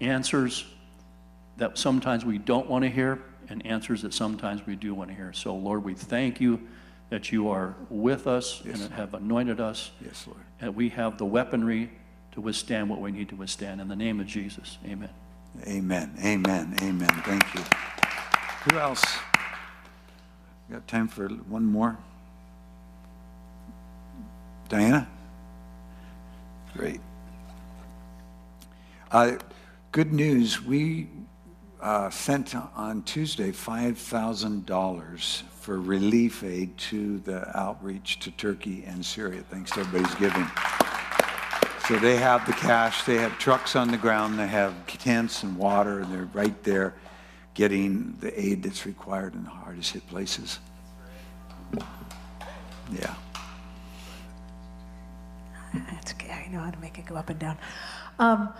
answers 0.00 0.64
that 1.56 1.78
sometimes 1.78 2.24
we 2.24 2.38
don't 2.38 2.68
want 2.68 2.84
to 2.84 2.90
hear 2.90 3.22
and 3.48 3.64
answers 3.64 4.02
that 4.02 4.12
sometimes 4.12 4.66
we 4.66 4.76
do 4.76 4.92
want 4.94 5.08
to 5.10 5.16
hear. 5.16 5.32
So, 5.32 5.54
Lord, 5.54 5.84
we 5.84 5.94
thank 5.94 6.40
you 6.40 6.60
that 7.08 7.30
you 7.30 7.48
are 7.48 7.74
with 7.88 8.26
us 8.26 8.62
Yes. 8.64 8.80
and 8.82 8.92
have 8.94 9.14
anointed 9.14 9.60
us 9.60 9.92
Yes, 10.04 10.26
Lord. 10.26 10.40
and 10.60 10.74
we 10.74 10.88
have 10.90 11.18
the 11.18 11.24
weaponry 11.24 11.90
to 12.32 12.40
withstand 12.40 12.90
what 12.90 13.00
we 13.00 13.12
need 13.12 13.28
to 13.30 13.36
withstand. 13.36 13.80
In 13.80 13.88
the 13.88 13.96
name 13.96 14.20
of 14.20 14.26
Jesus, 14.26 14.76
amen. 14.84 15.08
Amen, 15.66 16.12
amen, 16.22 16.76
amen. 16.82 17.08
Thank 17.24 17.54
you. 17.54 17.62
Who 18.70 18.78
else? 18.78 19.02
We 20.68 20.74
got 20.74 20.86
time 20.88 21.08
for 21.08 21.28
one 21.28 21.64
more? 21.64 21.96
Diana? 24.68 25.08
Great. 26.74 27.00
Uh, 29.10 29.36
Good 29.96 30.12
news, 30.12 30.62
we 30.62 31.08
uh, 31.80 32.10
sent 32.10 32.54
on 32.54 33.02
Tuesday 33.04 33.50
$5,000 33.50 35.42
for 35.52 35.80
relief 35.80 36.44
aid 36.44 36.76
to 36.76 37.18
the 37.20 37.58
outreach 37.58 38.18
to 38.18 38.30
Turkey 38.32 38.84
and 38.86 39.02
Syria, 39.02 39.42
thanks 39.48 39.70
to 39.70 39.80
everybody's 39.80 40.14
giving. 40.16 40.46
So 41.88 41.98
they 41.98 42.18
have 42.18 42.46
the 42.46 42.52
cash, 42.52 43.04
they 43.04 43.16
have 43.16 43.38
trucks 43.38 43.74
on 43.74 43.90
the 43.90 43.96
ground, 43.96 44.38
they 44.38 44.48
have 44.48 44.86
tents 44.86 45.44
and 45.44 45.56
water, 45.56 46.00
and 46.00 46.12
they're 46.12 46.28
right 46.34 46.62
there 46.62 46.92
getting 47.54 48.18
the 48.20 48.38
aid 48.38 48.64
that's 48.64 48.84
required 48.84 49.32
in 49.32 49.44
the 49.44 49.48
hardest 49.48 49.94
hit 49.94 50.06
places. 50.08 50.58
Yeah. 52.92 53.14
That's 55.90 56.12
okay. 56.12 56.30
I 56.30 56.48
know 56.48 56.60
how 56.60 56.70
to 56.70 56.78
make 56.78 56.98
it 56.98 57.06
go 57.06 57.16
up 57.16 57.30
and 57.30 57.38
down. 57.38 57.58
Um, 58.18 58.52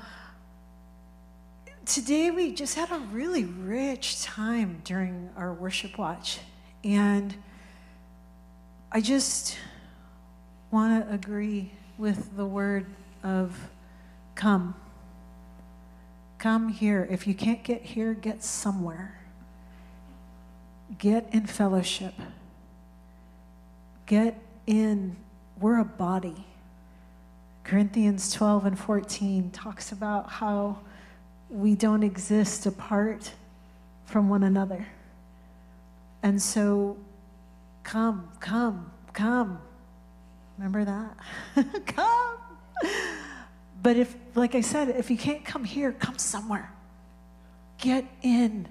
today 1.84 2.30
we 2.30 2.52
just 2.52 2.74
had 2.74 2.90
a 2.90 2.98
really 2.98 3.44
rich 3.44 4.22
time 4.22 4.80
during 4.84 5.30
our 5.36 5.52
worship 5.52 5.98
watch, 5.98 6.40
and 6.84 7.34
I 8.92 9.00
just 9.00 9.56
want 10.70 11.06
to 11.06 11.14
agree 11.14 11.72
with 11.98 12.36
the 12.36 12.46
word 12.46 12.86
of 13.22 13.58
come. 14.34 14.74
Come 16.38 16.68
here. 16.68 17.06
If 17.10 17.26
you 17.26 17.34
can't 17.34 17.62
get 17.64 17.82
here, 17.82 18.14
get 18.14 18.44
somewhere. 18.44 19.18
Get 20.98 21.28
in 21.32 21.46
fellowship. 21.46 22.14
Get 24.06 24.38
in. 24.66 25.16
We're 25.58 25.80
a 25.80 25.84
body. 25.84 26.46
Corinthians 27.66 28.32
12 28.32 28.64
and 28.64 28.78
14 28.78 29.50
talks 29.50 29.90
about 29.90 30.30
how 30.30 30.78
we 31.50 31.74
don't 31.74 32.04
exist 32.04 32.64
apart 32.64 33.32
from 34.04 34.28
one 34.28 34.44
another. 34.44 34.86
And 36.22 36.40
so, 36.40 36.96
come, 37.82 38.30
come, 38.38 38.92
come. 39.12 39.60
Remember 40.56 40.84
that? 40.84 41.86
come. 41.86 42.36
But 43.82 43.96
if, 43.96 44.14
like 44.36 44.54
I 44.54 44.60
said, 44.60 44.90
if 44.90 45.10
you 45.10 45.18
can't 45.18 45.44
come 45.44 45.64
here, 45.64 45.90
come 45.90 46.18
somewhere. 46.18 46.70
Get 47.78 48.04
in 48.22 48.68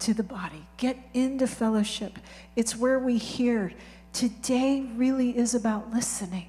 to 0.00 0.12
the 0.12 0.22
body, 0.22 0.66
get 0.76 0.98
into 1.14 1.46
fellowship. 1.46 2.18
It's 2.54 2.76
where 2.76 2.98
we 2.98 3.16
hear. 3.16 3.72
Today 4.12 4.82
really 4.94 5.34
is 5.34 5.54
about 5.54 5.90
listening. 5.90 6.48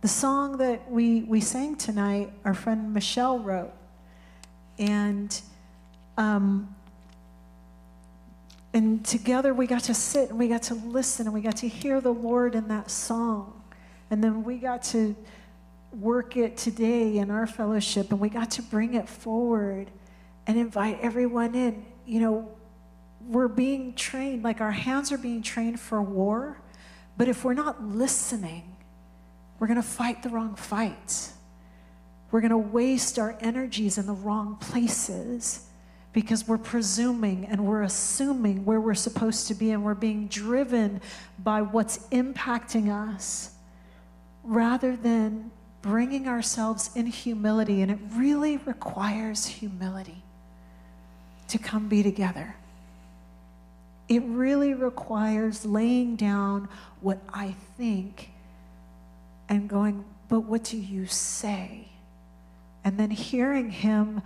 The 0.00 0.08
song 0.08 0.56
that 0.58 0.90
we, 0.90 1.22
we 1.22 1.40
sang 1.40 1.76
tonight, 1.76 2.32
our 2.44 2.54
friend 2.54 2.94
Michelle 2.94 3.38
wrote. 3.38 3.72
And 4.78 5.38
um, 6.16 6.74
and 8.72 9.04
together 9.04 9.52
we 9.52 9.66
got 9.66 9.84
to 9.84 9.94
sit 9.94 10.30
and 10.30 10.38
we 10.38 10.48
got 10.48 10.62
to 10.64 10.74
listen 10.74 11.26
and 11.26 11.34
we 11.34 11.40
got 11.40 11.56
to 11.56 11.68
hear 11.68 12.00
the 12.00 12.12
Lord 12.12 12.54
in 12.54 12.68
that 12.68 12.90
song. 12.90 13.62
And 14.10 14.22
then 14.22 14.44
we 14.44 14.58
got 14.58 14.82
to 14.84 15.16
work 15.92 16.36
it 16.36 16.56
today 16.56 17.18
in 17.18 17.30
our 17.30 17.46
fellowship 17.46 18.10
and 18.10 18.20
we 18.20 18.28
got 18.28 18.52
to 18.52 18.62
bring 18.62 18.94
it 18.94 19.08
forward 19.08 19.90
and 20.46 20.56
invite 20.58 21.00
everyone 21.02 21.54
in. 21.54 21.84
You 22.06 22.20
know, 22.20 22.48
we're 23.26 23.48
being 23.48 23.94
trained, 23.94 24.44
like 24.44 24.60
our 24.60 24.70
hands 24.70 25.10
are 25.10 25.18
being 25.18 25.42
trained 25.42 25.80
for 25.80 26.00
war, 26.00 26.60
but 27.16 27.28
if 27.28 27.44
we're 27.44 27.54
not 27.54 27.82
listening, 27.84 28.76
we're 29.60 29.66
going 29.66 29.76
to 29.76 29.82
fight 29.82 30.22
the 30.22 30.30
wrong 30.30 30.56
fights. 30.56 31.34
We're 32.30 32.40
going 32.40 32.50
to 32.50 32.58
waste 32.58 33.18
our 33.18 33.36
energies 33.40 33.98
in 33.98 34.06
the 34.06 34.14
wrong 34.14 34.56
places 34.56 35.66
because 36.12 36.48
we're 36.48 36.58
presuming 36.58 37.44
and 37.44 37.66
we're 37.66 37.82
assuming 37.82 38.64
where 38.64 38.80
we're 38.80 38.94
supposed 38.94 39.46
to 39.48 39.54
be 39.54 39.70
and 39.70 39.84
we're 39.84 39.94
being 39.94 40.28
driven 40.28 41.00
by 41.38 41.60
what's 41.62 41.98
impacting 42.08 42.90
us 42.90 43.50
rather 44.42 44.96
than 44.96 45.50
bringing 45.82 46.26
ourselves 46.26 46.90
in 46.96 47.06
humility. 47.06 47.82
And 47.82 47.90
it 47.90 47.98
really 48.14 48.56
requires 48.56 49.46
humility 49.46 50.22
to 51.48 51.58
come 51.58 51.88
be 51.88 52.02
together. 52.02 52.56
It 54.08 54.22
really 54.24 54.72
requires 54.72 55.66
laying 55.66 56.16
down 56.16 56.68
what 57.00 57.18
I 57.32 57.54
think 57.76 58.30
and 59.50 59.68
going, 59.68 60.04
but 60.28 60.40
what 60.40 60.64
do 60.64 60.78
you 60.78 61.06
say? 61.06 61.88
And 62.84 62.98
then 62.98 63.10
hearing 63.10 63.68
him 63.68 64.22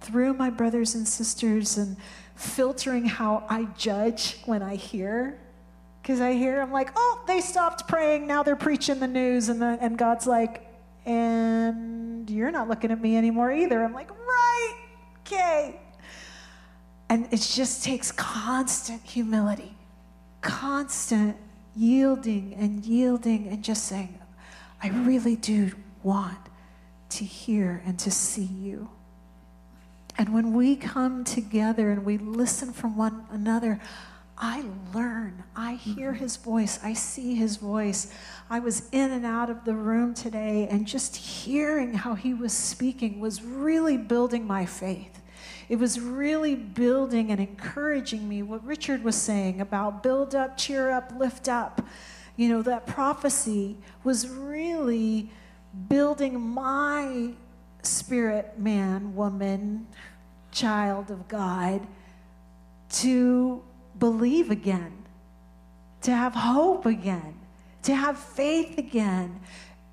through 0.00 0.34
my 0.34 0.50
brothers 0.50 0.94
and 0.94 1.08
sisters 1.08 1.78
and 1.78 1.96
filtering 2.36 3.06
how 3.06 3.44
I 3.48 3.64
judge 3.76 4.38
when 4.44 4.62
I 4.62 4.76
hear. 4.76 5.40
Because 6.02 6.20
I 6.20 6.34
hear, 6.34 6.60
I'm 6.60 6.70
like, 6.70 6.90
oh, 6.94 7.24
they 7.26 7.40
stopped 7.40 7.88
praying. 7.88 8.28
Now 8.28 8.44
they're 8.44 8.54
preaching 8.54 9.00
the 9.00 9.08
news. 9.08 9.48
And, 9.48 9.60
the, 9.60 9.78
and 9.80 9.98
God's 9.98 10.26
like, 10.26 10.62
and 11.04 12.28
you're 12.30 12.52
not 12.52 12.68
looking 12.68 12.92
at 12.92 13.00
me 13.00 13.16
anymore 13.16 13.50
either. 13.50 13.82
I'm 13.82 13.94
like, 13.94 14.10
right, 14.10 14.74
okay. 15.20 15.80
And 17.08 17.26
it 17.32 17.40
just 17.40 17.82
takes 17.82 18.12
constant 18.12 19.02
humility, 19.02 19.74
constant 20.42 21.36
yielding 21.74 22.54
and 22.54 22.84
yielding 22.84 23.48
and 23.48 23.64
just 23.64 23.84
saying, 23.84 24.18
I 24.82 24.88
really 24.88 25.36
do 25.36 25.72
want 26.02 26.38
to 27.10 27.24
hear 27.24 27.82
and 27.86 27.98
to 28.00 28.10
see 28.10 28.44
you. 28.44 28.90
And 30.18 30.32
when 30.32 30.54
we 30.54 30.76
come 30.76 31.24
together 31.24 31.90
and 31.90 32.04
we 32.04 32.18
listen 32.18 32.72
from 32.72 32.96
one 32.96 33.26
another, 33.30 33.80
I 34.38 34.64
learn. 34.94 35.44
I 35.54 35.74
hear 35.74 36.12
mm-hmm. 36.12 36.22
his 36.22 36.36
voice. 36.36 36.78
I 36.82 36.92
see 36.92 37.34
his 37.34 37.56
voice. 37.56 38.12
I 38.50 38.58
was 38.60 38.88
in 38.92 39.10
and 39.10 39.24
out 39.24 39.50
of 39.50 39.64
the 39.64 39.74
room 39.74 40.14
today, 40.14 40.68
and 40.70 40.86
just 40.86 41.16
hearing 41.16 41.94
how 41.94 42.14
he 42.14 42.34
was 42.34 42.52
speaking 42.52 43.18
was 43.18 43.42
really 43.42 43.96
building 43.96 44.46
my 44.46 44.66
faith. 44.66 45.20
It 45.68 45.78
was 45.78 45.98
really 45.98 46.54
building 46.54 47.30
and 47.30 47.40
encouraging 47.40 48.28
me 48.28 48.42
what 48.42 48.64
Richard 48.64 49.02
was 49.02 49.16
saying 49.16 49.60
about 49.60 50.02
build 50.02 50.34
up, 50.34 50.56
cheer 50.56 50.90
up, 50.90 51.12
lift 51.16 51.48
up. 51.48 51.82
You 52.36 52.50
know, 52.50 52.62
that 52.62 52.86
prophecy 52.86 53.76
was 54.04 54.28
really 54.28 55.30
building 55.88 56.38
my 56.40 57.32
spirit, 57.82 58.58
man, 58.58 59.14
woman, 59.14 59.86
child 60.52 61.10
of 61.10 61.28
God 61.28 61.86
to 62.88 63.62
believe 63.98 64.50
again, 64.50 64.92
to 66.02 66.10
have 66.10 66.34
hope 66.34 66.86
again, 66.86 67.34
to 67.82 67.94
have 67.94 68.18
faith 68.18 68.78
again. 68.78 69.40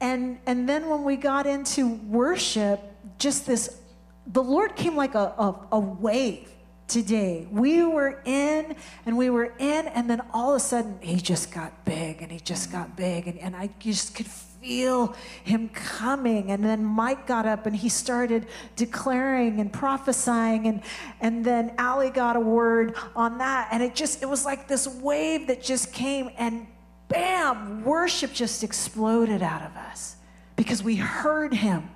And, 0.01 0.37
and 0.45 0.67
then 0.67 0.89
when 0.89 1.03
we 1.03 1.15
got 1.15 1.45
into 1.45 1.95
worship, 1.95 2.81
just 3.17 3.45
this, 3.45 3.79
the 4.27 4.43
Lord 4.43 4.75
came 4.75 4.95
like 4.95 5.15
a, 5.15 5.33
a, 5.37 5.67
a 5.73 5.79
wave 5.79 6.49
today. 6.87 7.47
We 7.49 7.83
were 7.83 8.21
in 8.25 8.75
and 9.05 9.17
we 9.17 9.29
were 9.29 9.53
in, 9.57 9.87
and 9.87 10.09
then 10.09 10.21
all 10.33 10.51
of 10.51 10.57
a 10.57 10.59
sudden, 10.59 10.97
he 11.01 11.17
just 11.17 11.51
got 11.51 11.85
big 11.85 12.21
and 12.21 12.31
he 12.31 12.39
just 12.39 12.71
got 12.71 12.95
big. 12.95 13.27
And, 13.27 13.39
and 13.39 13.55
I 13.55 13.69
just 13.79 14.15
could 14.15 14.27
feel 14.27 15.13
him 15.43 15.69
coming. 15.69 16.51
And 16.51 16.63
then 16.63 16.85
Mike 16.85 17.27
got 17.27 17.45
up 17.45 17.65
and 17.65 17.75
he 17.75 17.89
started 17.89 18.47
declaring 18.75 19.59
and 19.59 19.71
prophesying. 19.73 20.67
And, 20.67 20.81
and 21.19 21.43
then 21.43 21.73
Allie 21.77 22.09
got 22.09 22.35
a 22.35 22.39
word 22.39 22.95
on 23.15 23.39
that. 23.39 23.69
And 23.71 23.83
it 23.83 23.93
just, 23.93 24.23
it 24.23 24.29
was 24.29 24.45
like 24.45 24.67
this 24.67 24.87
wave 24.87 25.47
that 25.47 25.61
just 25.61 25.91
came 25.91 26.29
and 26.37 26.65
bam, 27.09 27.83
worship 27.83 28.31
just 28.33 28.63
exploded 28.63 29.43
out 29.43 29.61
of 29.61 29.75
us. 29.75 30.15
because 30.55 30.83
we 30.83 30.95
heard 30.95 31.53
him 31.53 31.89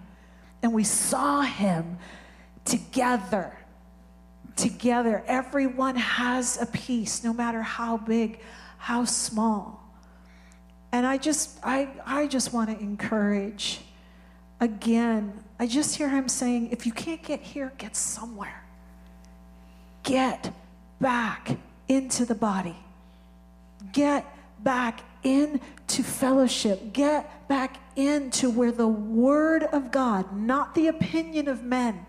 and 0.62 0.74
we 0.74 0.84
saw 0.84 1.42
him 1.42 1.98
together. 2.66 3.57
Together. 4.58 5.24
Everyone 5.28 5.96
has 5.96 6.60
a 6.62 6.66
piece, 6.66 7.24
no 7.24 7.32
matter 7.32 7.62
how 7.62 7.98
big, 7.98 8.40
how 8.80 9.06
small. 9.06 9.84
And 10.92 11.06
I 11.06 11.18
just, 11.18 11.60
I, 11.64 11.90
I 12.06 12.28
just 12.28 12.54
want 12.54 12.70
to 12.72 12.84
encourage 12.84 13.82
again. 14.60 15.44
I 15.60 15.68
just 15.68 15.96
hear 15.96 16.10
him 16.10 16.28
saying, 16.28 16.72
if 16.72 16.88
you 16.88 16.92
can't 16.92 17.22
get 17.22 17.42
here, 17.42 17.72
get 17.78 17.96
somewhere. 17.96 18.64
Get 20.02 20.52
back 21.00 21.58
into 21.88 22.26
the 22.26 22.36
body. 22.36 22.78
Get 23.94 24.26
back 24.64 25.02
into 25.24 26.04
fellowship. 26.04 26.94
Get 26.94 27.48
back 27.48 27.78
into 27.96 28.50
where 28.50 28.72
the 28.72 28.88
Word 28.88 29.64
of 29.64 29.92
God, 29.92 30.36
not 30.36 30.74
the 30.74 30.88
opinion 30.88 31.48
of 31.48 31.64
men, 31.64 32.07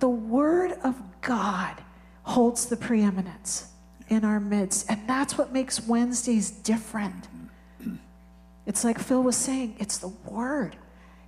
the 0.00 0.08
Word 0.08 0.72
of 0.82 1.00
God 1.20 1.76
holds 2.24 2.66
the 2.66 2.76
preeminence 2.76 3.68
in 4.08 4.24
our 4.24 4.40
midst. 4.40 4.90
And 4.90 5.08
that's 5.08 5.38
what 5.38 5.52
makes 5.52 5.86
Wednesdays 5.86 6.50
different. 6.50 7.28
It's 8.66 8.84
like 8.84 8.98
Phil 8.98 9.22
was 9.22 9.36
saying, 9.36 9.76
it's 9.78 9.98
the 9.98 10.08
Word. 10.08 10.76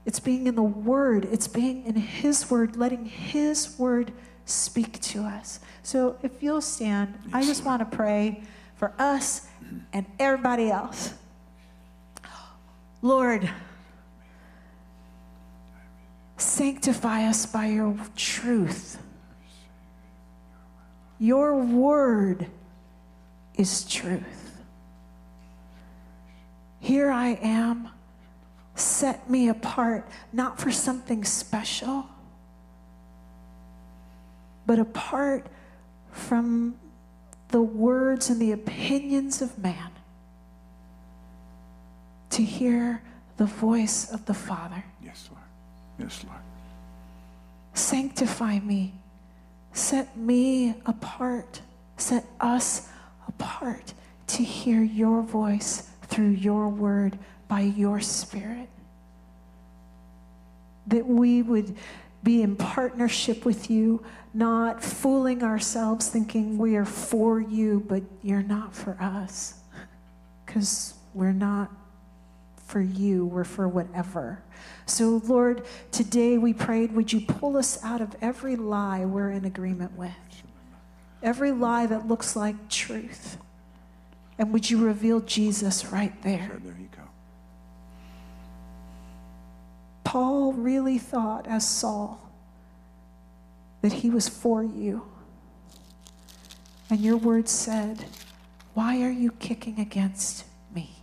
It's 0.04 0.20
being 0.20 0.46
in 0.46 0.56
the 0.56 0.62
Word, 0.62 1.28
it's 1.30 1.46
being 1.46 1.86
in 1.86 1.94
His 1.94 2.50
Word, 2.50 2.76
letting 2.76 3.04
His 3.04 3.78
Word 3.78 4.12
speak 4.44 5.00
to 5.00 5.22
us. 5.22 5.60
So 5.82 6.16
if 6.22 6.42
you'll 6.42 6.60
stand, 6.60 7.14
I 7.32 7.44
just 7.44 7.64
want 7.64 7.88
to 7.88 7.96
pray 7.96 8.42
for 8.74 8.92
us 8.98 9.46
and 9.92 10.04
everybody 10.18 10.70
else. 10.70 11.14
Lord, 13.00 13.48
sanctify 16.43 17.24
us 17.24 17.47
by 17.47 17.66
your 17.66 17.97
truth. 18.16 18.99
Your 21.18 21.57
word 21.57 22.47
is 23.55 23.84
truth. 23.84 24.61
Here 26.80 27.11
I 27.11 27.38
am. 27.40 27.88
Set 28.74 29.30
me 29.30 29.49
apart, 29.49 30.09
not 30.32 30.59
for 30.59 30.72
something 30.72 31.24
special, 31.24 32.07
but 34.66 34.78
apart 34.78 35.47
from 36.11 36.74
the 37.49 37.61
words 37.61 38.30
and 38.30 38.40
the 38.40 38.51
opinions 38.51 39.43
of 39.43 39.59
man 39.59 39.90
to 42.30 42.43
hear 42.43 43.03
the 43.36 43.45
voice 43.45 44.11
of 44.11 44.24
the 44.24 44.34
Father. 44.34 44.84
Yes, 45.05 45.28
Lord. 45.30 45.41
Yes, 45.99 46.24
Lord. 46.24 46.40
Sanctify 47.74 48.61
me. 48.61 48.95
Set 49.72 50.16
me 50.16 50.74
apart. 50.86 51.61
Set 51.97 52.24
us 52.40 52.88
apart 53.28 53.95
to 54.28 54.43
hear 54.43 54.82
your 54.82 55.22
voice 55.22 55.88
through 56.03 56.30
your 56.30 56.68
word 56.68 57.18
by 57.49 57.61
your 57.61 58.01
spirit. 58.01 58.68
That 60.86 61.07
we 61.07 61.43
would 61.43 61.76
be 62.22 62.43
in 62.43 62.57
partnership 62.57 63.45
with 63.45 63.70
you, 63.70 64.05
not 64.34 64.82
fooling 64.82 65.43
ourselves 65.43 66.09
thinking 66.09 66.59
we 66.59 66.76
are 66.76 66.84
for 66.84 67.40
you, 67.40 67.84
but 67.88 68.03
you're 68.22 68.43
not 68.43 68.74
for 68.74 68.97
us. 69.01 69.55
Because 70.45 70.95
we're 71.14 71.32
not 71.32 71.70
for 72.72 72.80
you, 72.80 73.26
we're 73.26 73.44
for 73.44 73.68
whatever. 73.68 74.42
So, 74.86 75.20
Lord, 75.26 75.66
today 75.90 76.38
we 76.38 76.54
prayed, 76.54 76.92
would 76.92 77.12
you 77.12 77.20
pull 77.20 77.58
us 77.58 77.78
out 77.84 78.00
of 78.00 78.16
every 78.22 78.56
lie 78.56 79.04
we're 79.04 79.30
in 79.30 79.44
agreement 79.44 79.92
with? 79.94 80.10
Every 81.22 81.52
lie 81.52 81.84
that 81.84 82.08
looks 82.08 82.34
like 82.34 82.70
truth. 82.70 83.36
And 84.38 84.54
would 84.54 84.70
you 84.70 84.82
reveal 84.82 85.20
Jesus 85.20 85.84
right 85.92 86.20
there? 86.22 86.46
Sure, 86.46 86.60
there 86.64 86.76
you 86.80 86.88
go. 86.96 87.02
Paul 90.04 90.54
really 90.54 90.98
thought, 90.98 91.46
as 91.46 91.68
Saul, 91.68 92.26
that 93.82 93.92
he 93.92 94.08
was 94.08 94.30
for 94.30 94.64
you. 94.64 95.06
And 96.88 97.00
your 97.00 97.18
word 97.18 97.50
said, 97.50 98.06
Why 98.72 99.02
are 99.02 99.10
you 99.10 99.30
kicking 99.32 99.78
against 99.78 100.44
me? 100.74 101.02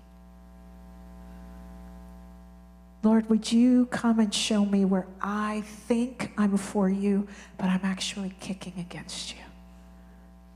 Lord, 3.01 3.29
would 3.29 3.51
you 3.51 3.85
come 3.87 4.19
and 4.19 4.33
show 4.33 4.65
me 4.65 4.83
where 4.83 5.07
I 5.21 5.61
think 5.61 6.31
I'm 6.37 6.57
for 6.57 6.89
you, 6.89 7.27
but 7.57 7.67
I'm 7.67 7.79
actually 7.83 8.33
kicking 8.41 8.73
against 8.77 9.31
you? 9.31 9.43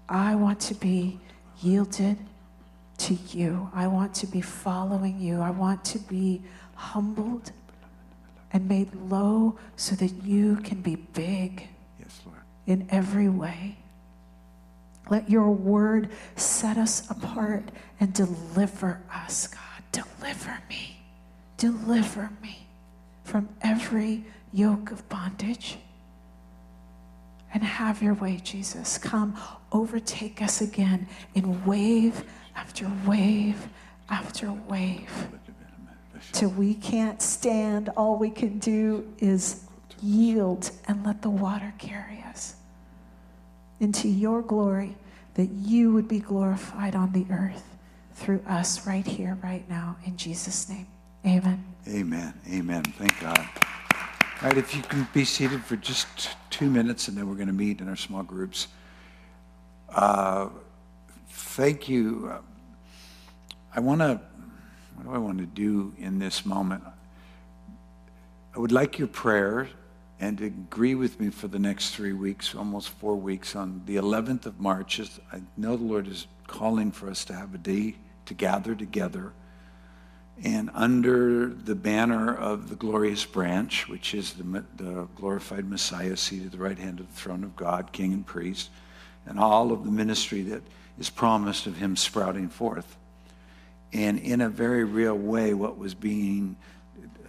I 0.10 0.36
want 0.36 0.60
to 0.62 0.76
be 0.76 1.20
yielded 1.62 2.18
to 3.00 3.18
you. 3.30 3.70
I 3.74 3.88
want 3.88 4.14
to 4.16 4.28
be 4.28 4.41
following 4.41 5.20
you. 5.20 5.39
I 5.39 5.52
want 5.52 5.86
to 5.86 6.00
be 6.00 6.41
humbled 6.76 7.52
and 8.52 8.68
made 8.68 8.94
low 9.10 9.58
so 9.78 9.96
that 9.96 10.24
you 10.24 10.58
can 10.58 10.82
be 10.82 10.96
big 10.96 11.68
Yes, 12.00 12.20
Lord. 12.26 12.39
in 12.68 12.88
every 12.91 13.30
way. 13.30 13.78
Let 15.10 15.30
your 15.30 15.50
word 15.50 16.10
set 16.36 16.78
us 16.78 17.10
apart 17.10 17.64
and 18.00 18.14
deliver 18.14 19.02
us, 19.14 19.48
God. 19.48 19.60
Deliver 19.91 20.60
me. 20.70 20.93
Deliver 21.64 22.30
me 22.41 22.68
from 23.24 23.47
every 23.61 24.26
yoke 24.51 24.91
of 24.91 25.07
bondage. 25.07 25.78
And 27.53 27.64
have 27.64 28.03
your 28.03 28.16
way, 28.16 28.41
Jesus. 28.43 28.97
Come, 28.97 29.38
overtake 29.72 30.41
us 30.41 30.59
again 30.59 31.07
in 31.36 31.64
wave 31.64 32.26
after 32.53 32.91
wave 33.07 33.70
after 34.09 34.51
wave 34.51 35.30
till 36.34 36.49
we 36.49 36.74
can't 36.74 37.22
stand. 37.22 37.88
All 37.95 38.18
we 38.18 38.30
can 38.30 38.59
do 38.59 39.07
is 39.20 39.64
yield 40.01 40.70
and 40.89 41.05
let 41.05 41.22
the 41.22 41.30
water 41.30 41.74
carry 41.78 42.22
us 42.28 42.55
into 43.80 44.09
your 44.09 44.41
glory, 44.41 44.97
that 45.36 45.49
you 45.49 45.93
would 45.93 46.09
be 46.09 46.20
glorified 46.20 46.93
on 46.93 47.14
the 47.14 47.26
earth 47.32 47.64
through 48.16 48.41
us 48.45 48.86
right 48.86 49.07
here, 49.07 49.38
right 49.41 49.64
now, 49.70 49.95
in 50.05 50.18
Jesus' 50.18 50.68
name. 50.68 50.88
Amen. 51.26 51.63
Amen. 51.88 52.34
Amen. 52.49 52.84
Thank 52.84 53.19
God. 53.21 53.39
All 54.41 54.49
right, 54.49 54.57
if 54.57 54.76
you 54.76 54.82
can 54.82 55.07
be 55.13 55.24
seated 55.24 55.63
for 55.63 55.78
just 55.78 56.32
two 56.49 56.69
minutes 56.69 57.07
and 57.07 57.17
then 57.17 57.30
we're 57.30 57.36
going 57.36 57.47
to 57.47 57.53
meet 57.53 57.80
in 57.80 57.88
our 57.88 57.95
small 57.95 58.24
groups. 58.24 58.67
Uh, 59.89 60.49
thank 61.30 61.88
you. 61.88 62.34
I 63.74 63.80
want 63.80 64.01
to, 64.01 64.19
what 64.95 65.05
do 65.05 65.11
I 65.13 65.17
want 65.17 65.38
to 65.38 65.45
do 65.45 65.93
in 65.97 66.19
this 66.19 66.45
moment? 66.45 66.84
I 68.53 68.59
would 68.59 68.74
like 68.74 68.99
your 68.99 69.07
prayer 69.07 69.69
and 70.19 70.41
agree 70.41 70.95
with 70.95 71.19
me 71.21 71.30
for 71.30 71.47
the 71.47 71.59
next 71.59 71.95
three 71.95 72.13
weeks, 72.13 72.53
almost 72.53 72.89
four 72.89 73.15
weeks. 73.15 73.55
On 73.55 73.82
the 73.86 73.95
11th 73.95 74.45
of 74.45 74.59
March, 74.59 74.99
I 75.32 75.41
know 75.55 75.78
the 75.78 75.84
Lord 75.84 76.07
is 76.07 76.28
calling 76.47 76.91
for 76.91 77.09
us 77.09 77.24
to 77.26 77.34
have 77.34 77.55
a 77.55 77.57
day 77.57 77.95
to 78.26 78.34
gather 78.34 78.76
together 78.76 79.32
and 80.42 80.72
under 80.74 81.48
the 81.48 81.76
banner 81.76 82.36
of 82.36 82.70
the 82.70 82.76
glorious 82.76 83.26
branch, 83.26 83.88
which 83.88 84.16
is 84.16 84.34
the, 84.34 84.64
the 84.76 85.08
glorified 85.16 85.70
Messiah 85.70 86.18
seated 86.18 86.48
at 86.48 86.52
the 86.54 86.58
right 86.58 86.80
hand 86.80 87.00
of 87.00 87.08
the 87.08 87.22
throne 87.22 87.44
of 87.44 87.56
God, 87.56 87.92
King 87.92 88.14
and 88.14 88.26
priest, 88.26 88.70
and 89.26 89.40
all 89.40 89.72
of 89.72 89.86
the 89.86 89.92
ministry 89.92 90.42
that 90.44 90.64
is 90.98 91.10
promised 91.10 91.68
of 91.68 91.78
him 91.78 91.96
sprouting 91.96 92.50
forth. 92.50 92.98
And 93.94 94.20
in 94.20 94.42
a 94.42 94.50
very 94.50 94.84
real 94.84 95.16
way, 95.16 95.54
what 95.54 95.78
was 95.78 95.94
being 95.94 96.56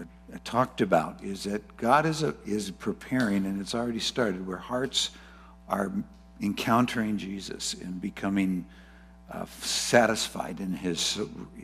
uh, 0.00 0.04
talked 0.44 0.80
about 0.80 1.22
is 1.22 1.44
that 1.44 1.76
God 1.76 2.06
is, 2.06 2.22
a, 2.22 2.34
is 2.46 2.70
preparing, 2.70 3.44
and 3.44 3.60
it's 3.60 3.74
already 3.74 4.00
started, 4.00 4.46
where 4.46 4.56
hearts 4.56 5.10
are 5.68 5.92
encountering 6.40 7.18
Jesus 7.18 7.74
and 7.74 8.00
becoming 8.00 8.64
uh, 9.30 9.46
satisfied 9.60 10.60
in 10.60 10.72
his, 10.72 11.18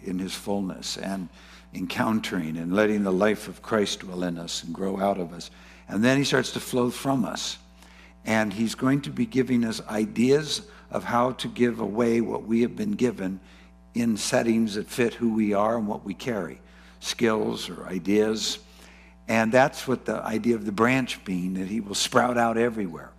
in 0.04 0.18
his 0.18 0.34
fullness 0.34 0.96
and 0.96 1.28
encountering 1.74 2.56
and 2.56 2.74
letting 2.74 3.02
the 3.02 3.12
life 3.12 3.48
of 3.48 3.62
Christ 3.62 4.00
dwell 4.00 4.24
in 4.24 4.38
us 4.38 4.64
and 4.64 4.74
grow 4.74 4.98
out 4.98 5.18
of 5.18 5.32
us. 5.32 5.50
And 5.88 6.02
then 6.02 6.18
he 6.18 6.24
starts 6.24 6.52
to 6.52 6.60
flow 6.60 6.90
from 6.90 7.24
us. 7.24 7.58
And 8.24 8.52
he's 8.52 8.74
going 8.74 9.02
to 9.02 9.10
be 9.10 9.26
giving 9.26 9.64
us 9.64 9.80
ideas 9.88 10.62
of 10.90 11.04
how 11.04 11.32
to 11.32 11.48
give 11.48 11.80
away 11.80 12.20
what 12.20 12.44
we 12.44 12.62
have 12.62 12.76
been 12.76 12.92
given 12.92 13.40
in 13.94 14.16
settings 14.16 14.74
that 14.74 14.88
fit 14.88 15.14
who 15.14 15.34
we 15.34 15.54
are 15.54 15.76
and 15.76 15.86
what 15.86 16.04
we 16.04 16.14
carry 16.14 16.60
skills 17.00 17.70
or 17.70 17.86
ideas. 17.86 18.58
And 19.28 19.50
that's 19.52 19.88
what 19.88 20.04
the 20.04 20.22
idea 20.22 20.54
of 20.54 20.66
the 20.66 20.72
branch 20.72 21.24
being, 21.24 21.54
that 21.54 21.68
he 21.68 21.80
will 21.80 21.94
sprout 21.94 22.36
out 22.36 22.56
everywhere. 22.58 23.10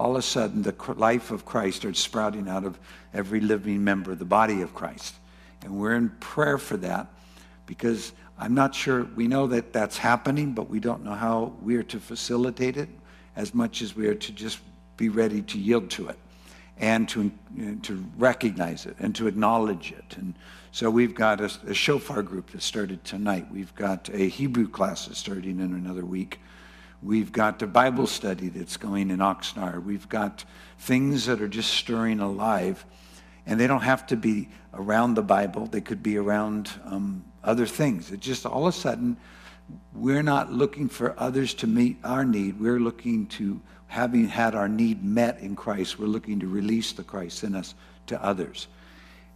All 0.00 0.12
of 0.12 0.16
a 0.16 0.22
sudden, 0.22 0.62
the 0.62 0.74
life 0.96 1.30
of 1.30 1.44
Christ 1.44 1.76
starts 1.76 2.00
sprouting 2.00 2.48
out 2.48 2.64
of 2.64 2.78
every 3.12 3.38
living 3.38 3.84
member 3.84 4.12
of 4.12 4.18
the 4.18 4.24
body 4.24 4.62
of 4.62 4.74
Christ. 4.74 5.14
And 5.62 5.78
we're 5.78 5.94
in 5.94 6.08
prayer 6.20 6.56
for 6.56 6.78
that 6.78 7.08
because 7.66 8.14
I'm 8.38 8.54
not 8.54 8.74
sure, 8.74 9.04
we 9.14 9.28
know 9.28 9.46
that 9.48 9.74
that's 9.74 9.98
happening, 9.98 10.54
but 10.54 10.70
we 10.70 10.80
don't 10.80 11.04
know 11.04 11.12
how 11.12 11.52
we 11.60 11.76
are 11.76 11.82
to 11.82 12.00
facilitate 12.00 12.78
it 12.78 12.88
as 13.36 13.54
much 13.54 13.82
as 13.82 13.94
we 13.94 14.06
are 14.06 14.14
to 14.14 14.32
just 14.32 14.60
be 14.96 15.10
ready 15.10 15.42
to 15.42 15.58
yield 15.58 15.90
to 15.90 16.08
it 16.08 16.18
and 16.78 17.06
to, 17.10 17.30
uh, 17.60 17.64
to 17.82 18.02
recognize 18.16 18.86
it 18.86 18.96
and 19.00 19.14
to 19.16 19.26
acknowledge 19.26 19.92
it. 19.92 20.16
And 20.16 20.32
so 20.72 20.88
we've 20.88 21.14
got 21.14 21.42
a, 21.42 21.52
a 21.66 21.74
shofar 21.74 22.22
group 22.22 22.52
that 22.52 22.62
started 22.62 23.04
tonight. 23.04 23.52
We've 23.52 23.74
got 23.74 24.08
a 24.14 24.28
Hebrew 24.28 24.66
class 24.66 25.08
that's 25.08 25.18
starting 25.18 25.60
in 25.60 25.74
another 25.74 26.06
week. 26.06 26.40
We've 27.02 27.32
got 27.32 27.62
a 27.62 27.66
Bible 27.66 28.06
study 28.06 28.48
that's 28.48 28.76
going 28.76 29.10
in 29.10 29.18
Oxnard. 29.18 29.84
We've 29.84 30.08
got 30.08 30.44
things 30.78 31.26
that 31.26 31.40
are 31.40 31.48
just 31.48 31.70
stirring 31.70 32.20
alive. 32.20 32.84
And 33.46 33.58
they 33.58 33.66
don't 33.66 33.82
have 33.82 34.06
to 34.08 34.16
be 34.16 34.48
around 34.74 35.14
the 35.14 35.22
Bible, 35.22 35.66
they 35.66 35.80
could 35.80 36.02
be 36.02 36.16
around 36.16 36.70
um, 36.84 37.24
other 37.42 37.66
things. 37.66 38.12
It 38.12 38.20
just 38.20 38.46
all 38.46 38.66
of 38.66 38.74
a 38.74 38.76
sudden, 38.76 39.16
we're 39.94 40.22
not 40.22 40.52
looking 40.52 40.88
for 40.88 41.18
others 41.18 41.54
to 41.54 41.66
meet 41.66 41.96
our 42.04 42.24
need. 42.24 42.60
We're 42.60 42.78
looking 42.78 43.26
to, 43.28 43.60
having 43.86 44.28
had 44.28 44.54
our 44.54 44.68
need 44.68 45.04
met 45.04 45.40
in 45.40 45.56
Christ, 45.56 45.98
we're 45.98 46.06
looking 46.06 46.40
to 46.40 46.46
release 46.46 46.92
the 46.92 47.02
Christ 47.02 47.44
in 47.44 47.54
us 47.54 47.74
to 48.06 48.22
others. 48.22 48.68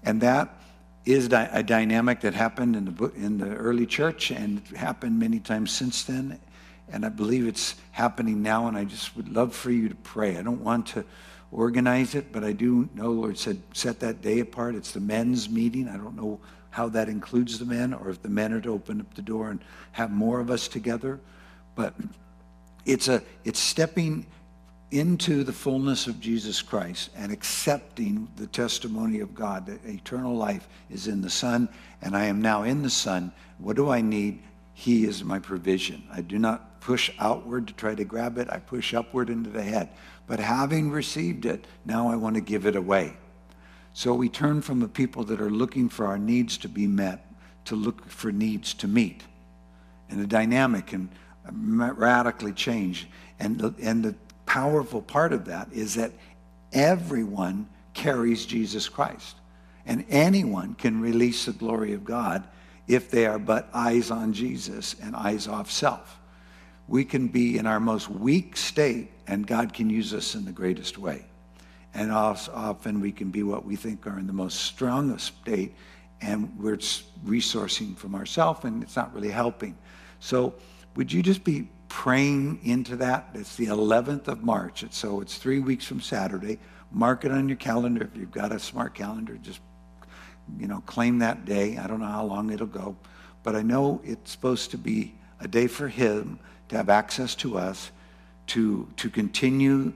And 0.02 0.20
that 0.20 0.60
is 1.04 1.26
a 1.32 1.62
dynamic 1.62 2.20
that 2.20 2.34
happened 2.34 2.76
in 2.76 2.84
the, 2.84 3.04
in 3.12 3.38
the 3.38 3.54
early 3.54 3.86
church 3.86 4.30
and 4.30 4.66
happened 4.68 5.18
many 5.18 5.38
times 5.38 5.70
since 5.70 6.04
then. 6.04 6.38
And 6.88 7.04
I 7.04 7.08
believe 7.08 7.46
it's 7.46 7.74
happening 7.92 8.42
now, 8.42 8.68
and 8.68 8.76
I 8.76 8.84
just 8.84 9.16
would 9.16 9.28
love 9.28 9.54
for 9.54 9.70
you 9.70 9.88
to 9.88 9.94
pray. 9.94 10.36
I 10.36 10.42
don't 10.42 10.62
want 10.62 10.86
to 10.88 11.04
organize 11.50 12.14
it, 12.14 12.32
but 12.32 12.44
I 12.44 12.52
do 12.52 12.88
know 12.94 13.04
the 13.04 13.20
Lord 13.20 13.38
said, 13.38 13.62
set 13.72 14.00
that 14.00 14.20
day 14.20 14.40
apart. 14.40 14.74
It's 14.74 14.92
the 14.92 15.00
men's 15.00 15.48
meeting. 15.48 15.88
I 15.88 15.96
don't 15.96 16.16
know 16.16 16.40
how 16.70 16.88
that 16.88 17.08
includes 17.08 17.58
the 17.58 17.64
men 17.64 17.94
or 17.94 18.10
if 18.10 18.20
the 18.20 18.28
men 18.28 18.52
are 18.52 18.60
to 18.60 18.70
open 18.70 19.00
up 19.00 19.14
the 19.14 19.22
door 19.22 19.50
and 19.50 19.60
have 19.92 20.10
more 20.10 20.40
of 20.40 20.50
us 20.50 20.66
together. 20.66 21.20
But 21.76 21.94
it's 22.84 23.08
a 23.08 23.22
it's 23.44 23.60
stepping 23.60 24.26
into 24.90 25.44
the 25.44 25.52
fullness 25.52 26.06
of 26.06 26.20
Jesus 26.20 26.62
Christ 26.62 27.10
and 27.16 27.32
accepting 27.32 28.28
the 28.36 28.46
testimony 28.46 29.20
of 29.20 29.34
God 29.34 29.66
that 29.66 29.84
eternal 29.84 30.36
life 30.36 30.68
is 30.90 31.08
in 31.08 31.20
the 31.20 31.30
Son, 31.30 31.68
and 32.02 32.16
I 32.16 32.26
am 32.26 32.42
now 32.42 32.62
in 32.62 32.82
the 32.82 32.90
Son. 32.90 33.32
What 33.58 33.76
do 33.76 33.90
I 33.90 34.00
need? 34.00 34.42
He 34.72 35.04
is 35.04 35.24
my 35.24 35.38
provision. 35.38 36.04
I 36.12 36.20
do 36.20 36.38
not 36.38 36.73
push 36.84 37.10
outward 37.18 37.66
to 37.66 37.72
try 37.72 37.94
to 37.94 38.04
grab 38.04 38.36
it, 38.36 38.46
I 38.50 38.58
push 38.58 38.92
upward 38.92 39.30
into 39.30 39.48
the 39.48 39.62
head. 39.62 39.88
But 40.26 40.38
having 40.38 40.90
received 40.90 41.46
it, 41.46 41.66
now 41.86 42.10
I 42.10 42.16
want 42.16 42.34
to 42.34 42.42
give 42.42 42.66
it 42.66 42.76
away. 42.76 43.16
So 43.94 44.12
we 44.12 44.28
turn 44.28 44.60
from 44.60 44.80
the 44.80 44.88
people 44.88 45.24
that 45.24 45.40
are 45.40 45.50
looking 45.50 45.88
for 45.88 46.06
our 46.06 46.18
needs 46.18 46.58
to 46.58 46.68
be 46.68 46.86
met 46.86 47.26
to 47.64 47.74
look 47.74 48.06
for 48.10 48.30
needs 48.30 48.74
to 48.74 48.86
meet. 48.86 49.22
And 50.10 50.20
the 50.20 50.26
dynamic 50.26 50.88
can 50.88 51.08
radically 51.50 52.52
change. 52.52 53.08
And 53.40 53.58
and 53.80 54.04
the 54.04 54.14
powerful 54.44 55.00
part 55.00 55.32
of 55.32 55.46
that 55.46 55.68
is 55.72 55.94
that 55.94 56.12
everyone 56.74 57.66
carries 57.94 58.44
Jesus 58.44 58.90
Christ. 58.90 59.36
And 59.86 60.04
anyone 60.10 60.74
can 60.74 61.00
release 61.00 61.46
the 61.46 61.52
glory 61.52 61.94
of 61.94 62.04
God 62.04 62.44
if 62.86 63.10
they 63.10 63.24
are 63.24 63.38
but 63.38 63.70
eyes 63.72 64.10
on 64.10 64.34
Jesus 64.34 64.96
and 65.00 65.16
eyes 65.16 65.48
off 65.48 65.70
self. 65.70 66.20
We 66.88 67.04
can 67.04 67.28
be 67.28 67.58
in 67.58 67.66
our 67.66 67.80
most 67.80 68.10
weak 68.10 68.56
state 68.56 69.10
and 69.26 69.46
God 69.46 69.72
can 69.72 69.90
use 69.90 70.12
us 70.12 70.34
in 70.34 70.44
the 70.44 70.52
greatest 70.52 70.98
way. 70.98 71.24
And 71.94 72.10
often 72.10 73.00
we 73.00 73.12
can 73.12 73.30
be 73.30 73.42
what 73.42 73.64
we 73.64 73.76
think 73.76 74.06
are 74.06 74.18
in 74.18 74.26
the 74.26 74.32
most 74.32 74.60
strongest 74.60 75.26
state, 75.40 75.74
and 76.20 76.52
we're 76.58 76.76
resourcing 77.24 77.96
from 77.96 78.16
ourselves, 78.16 78.64
and 78.64 78.82
it's 78.82 78.96
not 78.96 79.14
really 79.14 79.30
helping. 79.30 79.76
So, 80.18 80.54
would 80.96 81.12
you 81.12 81.22
just 81.22 81.44
be 81.44 81.68
praying 81.88 82.60
into 82.64 82.96
that? 82.96 83.28
It's 83.34 83.54
the 83.56 83.66
11th 83.66 84.26
of 84.26 84.42
March, 84.42 84.84
so 84.90 85.20
it's 85.20 85.38
three 85.38 85.60
weeks 85.60 85.84
from 85.84 86.00
Saturday. 86.00 86.58
Mark 86.90 87.24
it 87.24 87.30
on 87.30 87.48
your 87.48 87.56
calendar 87.58 88.04
if 88.12 88.18
you've 88.18 88.32
got 88.32 88.52
a 88.52 88.58
smart 88.58 88.94
calendar. 88.94 89.38
Just 89.40 89.60
you 90.58 90.66
know, 90.66 90.80
claim 90.86 91.18
that 91.20 91.44
day. 91.44 91.78
I 91.78 91.86
don't 91.86 92.00
know 92.00 92.06
how 92.06 92.24
long 92.24 92.50
it'll 92.50 92.66
go, 92.66 92.96
but 93.42 93.54
I 93.54 93.62
know 93.62 94.00
it's 94.04 94.32
supposed 94.32 94.72
to 94.72 94.78
be 94.78 95.14
a 95.40 95.48
day 95.48 95.68
for 95.68 95.88
Him 95.88 96.38
to 96.68 96.76
have 96.76 96.88
access 96.88 97.34
to 97.36 97.58
us 97.58 97.90
to, 98.48 98.88
to 98.96 99.08
continue 99.08 99.92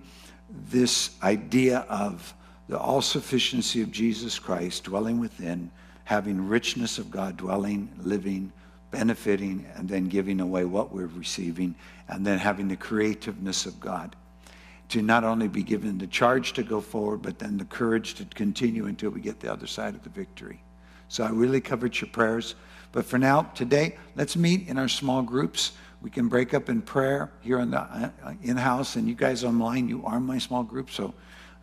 this 0.51 1.11
idea 1.23 1.81
of 1.89 2.35
the 2.69 2.79
all 2.79 3.03
sufficiency 3.03 3.83
of 3.83 3.91
Jesus 3.91 4.39
Christ 4.39 4.85
dwelling 4.85 5.21
within, 5.21 5.71
having 6.05 6.49
richness 6.49 6.99
of 6.99 7.11
God 7.11 7.37
dwelling, 7.37 7.91
living, 8.03 8.53
benefiting, 8.91 9.67
and 9.77 9.89
then 9.89 10.09
giving 10.09 10.41
away 10.41 10.65
what 10.65 10.93
we're 10.93 11.07
receiving, 11.07 11.75
and 12.09 12.27
then 12.27 12.39
having 12.39 12.69
the 12.69 12.77
creativeness 12.77 13.67
of 13.67 13.79
God 13.81 14.17
to 14.89 15.03
not 15.03 15.25
only 15.25 15.49
be 15.49 15.63
given 15.63 15.99
the 15.99 16.07
charge 16.07 16.55
to 16.55 16.63
go 16.63 16.81
forward, 16.81 17.21
but 17.21 17.39
then 17.39 17.59
the 17.59 17.65
courage 17.67 18.15
to 18.15 18.25
continue 18.25 18.87
until 18.87 19.11
we 19.11 19.21
get 19.21 19.41
the 19.41 19.53
other 19.53 19.67
side 19.67 19.95
of 19.95 20.03
the 20.03 20.09
victory. 20.09 20.63
So 21.09 21.25
I 21.25 21.31
really 21.31 21.61
covered 21.61 21.99
your 22.01 22.09
prayers. 22.09 22.55
But 22.93 23.05
for 23.05 23.19
now, 23.19 23.43
today, 23.55 23.97
let's 24.17 24.37
meet 24.37 24.69
in 24.69 24.79
our 24.79 24.89
small 24.89 25.23
groups. 25.23 25.73
We 26.01 26.11
can 26.11 26.29
break 26.29 26.55
up 26.55 26.69
in 26.69 26.83
prayer 26.83 27.31
here 27.41 27.59
in 27.59 27.71
the 27.71 27.81
uh, 27.81 28.11
in-house, 28.43 28.97
and 28.97 29.09
you 29.09 29.15
guys 29.15 29.43
online, 29.43 29.89
you 29.89 30.05
are 30.05 30.21
my 30.21 30.39
small 30.39 30.63
group, 30.63 30.91
so 30.91 31.13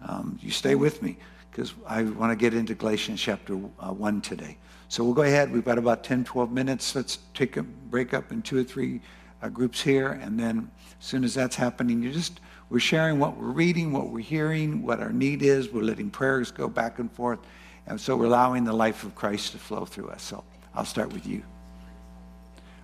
um, 0.02 0.38
you 0.42 0.52
stay 0.52 0.76
with 0.76 1.02
me 1.02 1.18
because 1.50 1.74
I 1.88 2.04
want 2.04 2.32
to 2.32 2.36
get 2.36 2.54
into 2.54 2.76
Galatians 2.76 3.22
chapter 3.22 3.56
uh, 3.80 3.94
1 3.94 4.22
today. 4.22 4.58
So 4.90 5.04
we'll 5.04 5.14
go 5.14 5.22
ahead. 5.22 5.52
We've 5.52 5.64
got 5.64 5.78
about 5.78 6.04
10, 6.04 6.26
12 6.26 6.52
minutes. 6.52 6.94
Let's 6.96 7.20
take 7.34 7.56
a 7.56 7.64
break 7.64 8.14
up 8.14 8.32
in 8.32 8.42
two 8.42 8.58
or 8.58 8.64
three 8.64 9.00
uh, 9.42 9.48
groups 9.48 9.82
here, 9.82 10.20
and 10.22 10.38
then 10.38 10.70
as 11.00 11.06
soon 11.06 11.24
as 11.24 11.34
that's 11.34 11.56
happening, 11.56 12.04
you 12.04 12.12
just 12.12 12.42
we're 12.70 12.80
sharing 12.80 13.20
what 13.20 13.38
we're 13.38 13.52
reading, 13.52 13.94
what 13.94 14.10
we're 14.10 14.20
hearing, 14.20 14.82
what 14.82 15.00
our 15.00 15.14
need 15.14 15.44
is. 15.44 15.70
We're 15.70 15.84
letting 15.84 16.10
prayers 16.10 16.52
go 16.52 16.68
back 16.68 17.00
and 17.00 17.12
forth, 17.12 17.40
and 17.88 18.00
so 18.00 18.18
we're 18.18 18.26
allowing 18.26 18.66
the 18.66 18.74
life 18.74 19.04
of 19.04 19.16
Christ 19.16 19.54
to 19.54 19.60
flow 19.60 19.86
through 19.86 20.10
us. 20.10 20.24
So 20.24 20.44
I'll 20.74 20.86
start 20.86 21.14
with 21.14 21.26
you. 21.26 21.44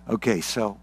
Okay, 0.08 0.40
so 0.40 0.78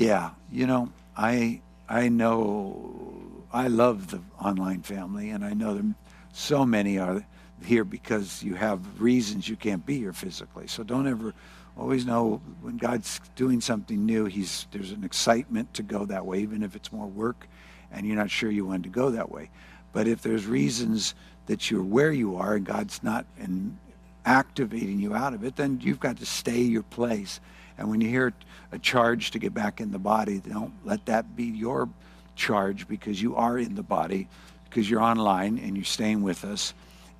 yeah, 0.00 0.30
you 0.50 0.66
know, 0.66 0.90
I 1.14 1.60
I 1.86 2.08
know 2.08 3.12
I 3.52 3.68
love 3.68 4.10
the 4.10 4.22
online 4.42 4.80
family, 4.80 5.28
and 5.28 5.44
I 5.44 5.52
know 5.52 5.74
that 5.74 5.94
so 6.32 6.64
many 6.64 6.98
are 6.98 7.22
here 7.62 7.84
because 7.84 8.42
you 8.42 8.54
have 8.54 8.80
reasons 8.98 9.46
you 9.46 9.56
can't 9.56 9.84
be 9.84 9.98
here 9.98 10.14
physically. 10.14 10.68
So 10.68 10.82
don't 10.82 11.06
ever 11.06 11.34
always 11.76 12.06
know 12.06 12.40
when 12.62 12.78
God's 12.78 13.20
doing 13.36 13.60
something 13.60 14.06
new, 14.06 14.24
he's 14.24 14.66
there's 14.70 14.90
an 14.90 15.04
excitement 15.04 15.74
to 15.74 15.82
go 15.82 16.06
that 16.06 16.24
way, 16.24 16.38
even 16.38 16.62
if 16.62 16.74
it's 16.74 16.90
more 16.90 17.06
work 17.06 17.46
and 17.92 18.06
you're 18.06 18.16
not 18.16 18.30
sure 18.30 18.50
you 18.50 18.64
want 18.64 18.84
to 18.84 18.88
go 18.88 19.10
that 19.10 19.30
way. 19.30 19.50
But 19.92 20.08
if 20.08 20.22
there's 20.22 20.46
reasons 20.46 21.14
that 21.44 21.70
you're 21.70 21.82
where 21.82 22.12
you 22.12 22.36
are 22.36 22.54
and 22.54 22.64
God's 22.64 23.02
not 23.02 23.26
in 23.38 23.78
activating 24.24 24.98
you 24.98 25.14
out 25.14 25.34
of 25.34 25.44
it, 25.44 25.56
then 25.56 25.78
you've 25.82 26.00
got 26.00 26.16
to 26.18 26.26
stay 26.26 26.62
your 26.62 26.84
place. 26.84 27.38
And 27.80 27.88
when 27.88 28.02
you 28.02 28.08
hear 28.08 28.32
a 28.72 28.78
charge 28.78 29.30
to 29.32 29.38
get 29.38 29.54
back 29.54 29.80
in 29.80 29.90
the 29.90 29.98
body, 29.98 30.40
don't 30.46 30.74
let 30.84 31.06
that 31.06 31.34
be 31.34 31.44
your 31.44 31.88
charge 32.36 32.86
because 32.86 33.20
you 33.20 33.34
are 33.36 33.58
in 33.58 33.74
the 33.74 33.82
body, 33.82 34.28
because 34.68 34.88
you're 34.88 35.00
online 35.00 35.58
and 35.58 35.76
you're 35.76 35.84
staying 35.84 36.22
with 36.22 36.44
us. 36.44 36.74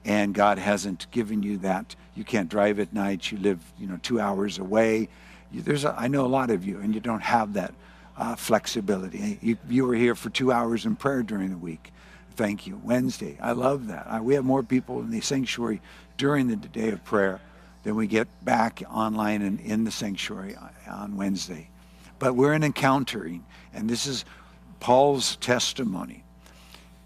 And 0.05 0.35
God 0.35 0.59
hasn't 0.59 1.11
given 1.11 1.43
you 1.43 1.57
that. 1.59 1.97
You 2.15 2.25
can't 2.25 2.49
drive 2.49 2.79
at 2.79 2.93
night. 2.93 3.33
You 3.33 3.39
live, 3.39 3.59
you 3.79 3.87
know, 3.87 3.99
two 4.03 4.21
hours 4.21 4.59
away. 4.59 5.09
You, 5.51 5.63
there's 5.63 5.85
a, 5.85 5.95
I 5.99 6.09
know 6.09 6.27
a 6.27 6.29
lot 6.29 6.51
of 6.51 6.65
you, 6.65 6.79
and 6.79 6.95
you 6.95 7.01
don't 7.01 7.23
have 7.23 7.55
that 7.55 7.75
uh, 8.19 8.37
flexibility. 8.37 9.39
You, 9.41 9.57
you 9.69 9.87
were 9.87 9.95
here 9.95 10.15
for 10.15 10.29
two 10.29 10.53
hours 10.53 10.85
in 10.85 10.95
prayer 10.95 11.23
during 11.23 11.51
the 11.51 11.57
week. 11.57 11.91
Thank 12.37 12.67
you. 12.67 12.81
Wednesday, 12.85 13.39
I 13.41 13.53
love 13.53 13.87
that. 13.89 14.07
I, 14.07 14.21
we 14.21 14.35
have 14.35 14.45
more 14.45 14.63
people 14.63 15.01
in 15.01 15.11
the 15.11 15.23
sanctuary 15.23 15.81
during 16.19 16.49
the 16.49 16.57
day 16.57 16.91
of 16.91 17.03
prayer 17.03 17.41
than 17.83 17.95
we 17.95 18.07
get 18.07 18.28
back 18.45 18.83
online 18.91 19.43
and 19.43 19.61
in 19.61 19.85
the 19.85 19.91
sanctuary 19.91 20.57
on 20.89 21.16
Wednesday. 21.16 21.68
But 22.18 22.35
we're 22.35 22.53
in 22.53 22.62
encountering, 22.62 23.45
and 23.72 23.89
this 23.89 24.07
is 24.07 24.24
Paul's 24.81 25.37
testimony. 25.37 26.24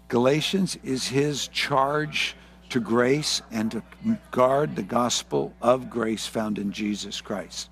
Galatians 0.07 0.77
is 0.83 1.07
his 1.07 1.47
charge 1.47 2.35
to 2.69 2.79
grace 2.79 3.41
and 3.51 3.71
to 3.71 3.83
guard 4.31 4.75
the 4.75 4.83
gospel 4.83 5.53
of 5.61 5.89
grace 5.89 6.27
found 6.27 6.59
in 6.59 6.71
Jesus 6.71 7.21
Christ. 7.21 7.69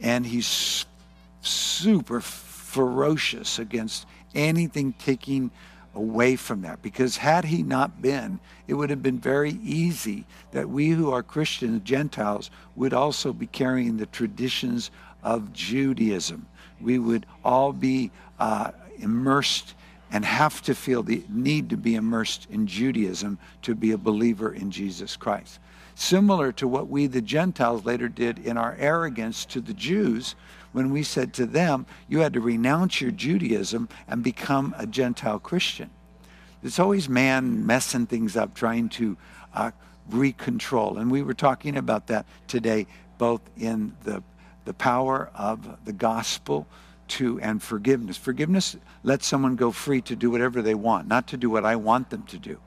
And 0.00 0.24
he's 0.26 0.86
super 1.40 2.20
ferocious 2.20 3.58
against 3.58 4.06
anything 4.34 4.92
taking 4.92 5.50
away 5.96 6.36
from 6.36 6.62
that. 6.62 6.82
Because 6.82 7.16
had 7.16 7.46
he 7.46 7.62
not 7.62 8.00
been, 8.00 8.38
it 8.68 8.74
would 8.74 8.90
have 8.90 9.02
been 9.02 9.18
very 9.18 9.58
easy 9.62 10.26
that 10.52 10.68
we 10.68 10.90
who 10.90 11.10
are 11.10 11.22
Christians, 11.22 11.82
Gentiles, 11.82 12.50
would 12.76 12.92
also 12.92 13.32
be 13.32 13.46
carrying 13.46 13.96
the 13.96 14.06
traditions 14.06 14.90
of 15.22 15.52
Judaism. 15.52 16.46
We 16.80 16.98
would 16.98 17.26
all 17.44 17.72
be 17.72 18.10
uh, 18.38 18.72
immersed 18.98 19.74
and 20.12 20.24
have 20.24 20.62
to 20.62 20.74
feel 20.74 21.02
the 21.02 21.24
need 21.28 21.70
to 21.70 21.76
be 21.76 21.96
immersed 21.96 22.46
in 22.50 22.66
Judaism 22.66 23.38
to 23.62 23.74
be 23.74 23.90
a 23.90 23.98
believer 23.98 24.52
in 24.52 24.70
Jesus 24.70 25.16
Christ. 25.16 25.58
Similar 25.96 26.52
to 26.52 26.68
what 26.68 26.88
we, 26.88 27.06
the 27.06 27.22
Gentiles, 27.22 27.84
later 27.86 28.08
did 28.08 28.38
in 28.38 28.56
our 28.58 28.76
arrogance 28.78 29.46
to 29.46 29.60
the 29.60 29.72
Jews 29.72 30.34
when 30.76 30.90
we 30.90 31.02
said 31.02 31.32
to 31.32 31.46
them, 31.46 31.86
you 32.06 32.20
had 32.20 32.34
to 32.34 32.40
renounce 32.42 33.00
your 33.00 33.10
Judaism 33.10 33.88
and 34.06 34.22
become 34.22 34.74
a 34.76 34.86
Gentile 34.86 35.38
Christian. 35.38 35.88
It's 36.62 36.78
always 36.78 37.08
man 37.08 37.64
messing 37.64 38.04
things 38.04 38.36
up, 38.36 38.54
trying 38.54 38.90
to 38.90 39.16
uh, 39.54 39.70
recontrol. 40.10 41.00
And 41.00 41.10
we 41.10 41.22
were 41.22 41.32
talking 41.32 41.78
about 41.78 42.08
that 42.08 42.26
today, 42.46 42.86
both 43.16 43.40
in 43.56 43.96
the, 44.04 44.22
the 44.66 44.74
power 44.74 45.30
of 45.34 45.82
the 45.86 45.94
gospel 45.94 46.66
to 47.08 47.40
and 47.40 47.62
forgiveness. 47.62 48.18
Forgiveness 48.18 48.76
lets 49.02 49.26
someone 49.26 49.56
go 49.56 49.70
free 49.70 50.02
to 50.02 50.14
do 50.14 50.30
whatever 50.30 50.60
they 50.60 50.74
want, 50.74 51.08
not 51.08 51.26
to 51.28 51.38
do 51.38 51.48
what 51.48 51.64
I 51.64 51.76
want 51.76 52.10
them 52.10 52.24
to 52.24 52.38
do. 52.38 52.60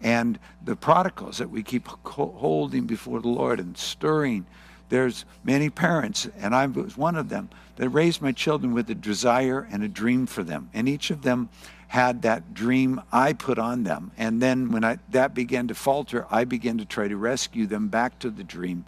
And 0.00 0.38
the 0.64 0.76
prodigals 0.76 1.36
that 1.36 1.50
we 1.50 1.62
keep 1.62 1.88
holding 2.06 2.86
before 2.86 3.20
the 3.20 3.28
Lord 3.28 3.60
and 3.60 3.76
stirring, 3.76 4.46
there's 4.90 5.24
many 5.42 5.70
parents, 5.70 6.28
and 6.38 6.54
I 6.54 6.66
was 6.66 6.96
one 6.96 7.16
of 7.16 7.30
them, 7.30 7.48
that 7.76 7.88
raised 7.88 8.20
my 8.20 8.32
children 8.32 8.74
with 8.74 8.90
a 8.90 8.94
desire 8.94 9.66
and 9.72 9.82
a 9.82 9.88
dream 9.88 10.26
for 10.26 10.44
them. 10.44 10.68
And 10.74 10.86
each 10.86 11.10
of 11.10 11.22
them 11.22 11.48
had 11.88 12.22
that 12.22 12.54
dream 12.54 13.00
I 13.10 13.32
put 13.32 13.58
on 13.58 13.84
them. 13.84 14.10
And 14.18 14.42
then 14.42 14.70
when 14.70 14.84
I, 14.84 14.98
that 15.10 15.34
began 15.34 15.66
to 15.68 15.74
falter, 15.74 16.26
I 16.30 16.44
began 16.44 16.78
to 16.78 16.84
try 16.84 17.08
to 17.08 17.16
rescue 17.16 17.66
them 17.66 17.88
back 17.88 18.18
to 18.20 18.30
the 18.30 18.44
dream. 18.44 18.84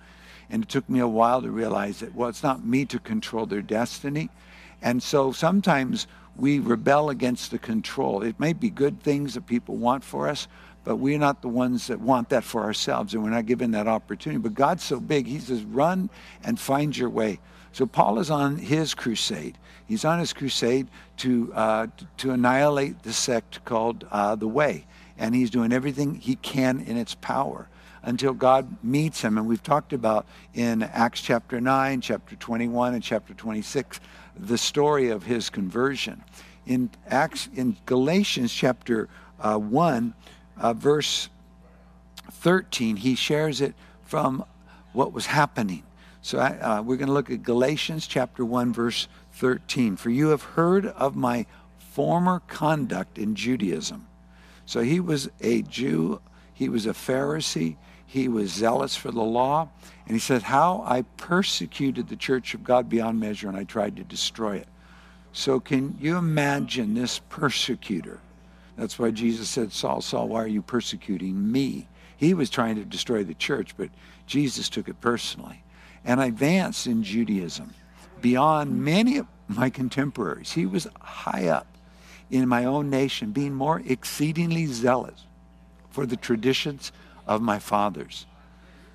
And 0.51 0.63
it 0.63 0.69
took 0.69 0.89
me 0.89 1.01
a 1.01 1.09
while 1.09 1.41
to 1.41 1.51
realize 1.51 2.01
that, 2.01 2.15
well, 2.15 2.29
it's 2.29 2.43
not 2.43 2.65
me 2.65 2.85
to 2.85 2.99
control 2.99 3.47
their 3.47 3.63
destiny. 3.63 4.29
And 4.83 5.03
so 5.03 5.33
sometimes 5.33 6.07
we 6.37 6.59
rebel 6.59 7.11
against 7.11 7.51
the 7.51 7.59
control. 7.59 8.23
It 8.23 8.39
may 8.39 8.53
be 8.53 8.71
good 8.71 9.03
things 9.03 9.35
that 9.35 9.47
people 9.47 9.77
want 9.77 10.05
for 10.05 10.29
us, 10.29 10.47
but 10.85 10.97
we're 10.97 11.19
not 11.19 11.43
the 11.43 11.49
ones 11.49 11.87
that 11.87 12.01
want 12.01 12.29
that 12.31 12.45
for 12.45 12.63
ourselves, 12.63 13.15
and 13.15 13.23
we're 13.23 13.31
not 13.31 13.47
given 13.47 13.71
that 13.73 13.87
opportunity. 13.87 14.41
But 14.41 14.55
God's 14.55 14.83
so 14.83 15.01
big, 15.01 15.27
He 15.27 15.39
says, 15.39 15.63
run 15.63 16.11
and 16.43 16.59
find 16.59 16.97
your 16.97 17.11
way. 17.11 17.39
So 17.73 17.87
Paul 17.87 18.19
is 18.19 18.31
on 18.31 18.59
his 18.59 18.93
crusade. 18.93 19.57
He's 19.87 20.05
on 20.05 20.19
his 20.19 20.33
crusade 20.33 20.89
to, 21.19 21.53
uh, 21.55 21.87
to 22.19 22.33
annihilate 22.33 23.03
the 23.03 23.15
sect 23.15 23.65
called 23.65 24.07
uh, 24.11 24.37
the 24.37 24.47
Way. 24.47 24.85
And 25.17 25.35
he's 25.35 25.51
doing 25.51 25.73
everything 25.73 26.17
he 26.17 26.37
can 26.37 26.81
in 26.81 26.99
its 26.99 27.15
power 27.15 27.69
until 28.03 28.35
God 28.35 28.77
meets 28.83 29.23
him. 29.23 29.39
And 29.39 29.47
we've 29.47 29.63
talked 29.63 29.95
about 29.95 30.27
in 30.53 30.83
Acts 30.83 31.23
chapter 31.23 31.61
9, 31.61 32.01
chapter 32.03 32.37
21, 32.37 32.95
and 32.95 33.03
chapter 33.03 33.33
26 33.33 34.01
the 34.39 34.59
story 34.59 35.11
of 35.11 35.25
his 35.25 35.51
conversion. 35.51 36.23
In 36.67 36.91
Acts, 37.09 37.49
in 37.55 37.77
Galatians 37.87 38.53
chapter 38.53 39.09
uh, 39.41 39.59
1, 39.59 40.15
uh, 40.57 40.73
verse 40.73 41.29
13, 42.31 42.97
he 42.97 43.15
shares 43.15 43.61
it 43.61 43.75
from 44.05 44.45
what 44.93 45.13
was 45.13 45.27
happening. 45.27 45.83
So 46.23 46.39
uh, 46.39 46.83
we're 46.85 46.97
going 46.97 47.09
to 47.09 47.15
look 47.15 47.31
at 47.31 47.43
Galatians 47.43 48.07
chapter 48.07 48.45
1, 48.45 48.73
verse 48.73 49.09
13. 49.33 49.97
For 49.97 50.11
you 50.11 50.29
have 50.29 50.43
heard 50.43 50.87
of 50.87 51.17
my 51.17 51.47
former 51.79 52.41
conduct 52.47 53.19
in 53.19 53.35
Judaism. 53.35 54.07
So 54.67 54.81
he 54.81 55.01
was 55.01 55.29
a 55.41 55.63
Jew, 55.63 56.21
he 56.55 56.69
was 56.69 56.87
a 56.87 56.91
Pharisee, 56.91 57.77
he 58.07 58.29
was 58.29 58.53
zealous 58.53 58.97
for 58.97 59.11
the 59.11 59.23
law. 59.23 59.69
And 60.07 60.15
he 60.15 60.21
said, 60.21 60.43
How 60.43 60.85
I 60.87 61.03
persecuted 61.17 62.09
the 62.09 62.17
church 62.17 62.55
of 62.55 62.63
God 62.63 62.89
beyond 62.89 63.19
measure 63.19 63.49
and 63.49 63.57
I 63.57 63.65
tried 63.65 63.97
to 63.97 64.05
destroy 64.05 64.57
it. 64.57 64.69
So, 65.33 65.61
can 65.61 65.97
you 65.99 66.17
imagine 66.17 66.95
this 66.95 67.19
persecutor? 67.19 68.21
That's 68.77 68.99
why 68.99 69.11
Jesus 69.11 69.49
said, 69.49 69.73
Saul, 69.73 70.01
Saul, 70.01 70.29
why 70.29 70.43
are 70.43 70.49
you 70.49 70.63
persecuting 70.63 71.53
me? 71.53 71.89
He 72.17 72.35
was 72.35 72.51
trying 72.51 72.77
to 72.77 72.85
destroy 72.85 73.25
the 73.25 73.35
church, 73.35 73.77
but 73.77 73.91
Jesus 74.27 74.69
took 74.69 74.89
it 74.89 75.01
personally. 75.01 75.63
And 76.05 76.21
I 76.21 76.27
advanced 76.27 76.87
in 76.87 77.03
Judaism 77.03 77.75
beyond 78.21 78.83
many 78.83 79.19
of 79.19 79.27
my 79.49 79.71
contemporaries. 79.71 80.53
He 80.53 80.67
was 80.67 80.89
high 81.01 81.49
up 81.49 81.67
in 82.31 82.49
my 82.49 82.65
own 82.65 82.89
nation, 82.89 83.33
being 83.33 83.55
more 83.55 83.83
exceedingly 83.87 84.67
zealous 84.67 85.27
for 85.91 86.07
the 86.07 86.17
traditions 86.17 86.93
of 87.27 87.43
my 87.43 87.59
fathers. 87.59 88.27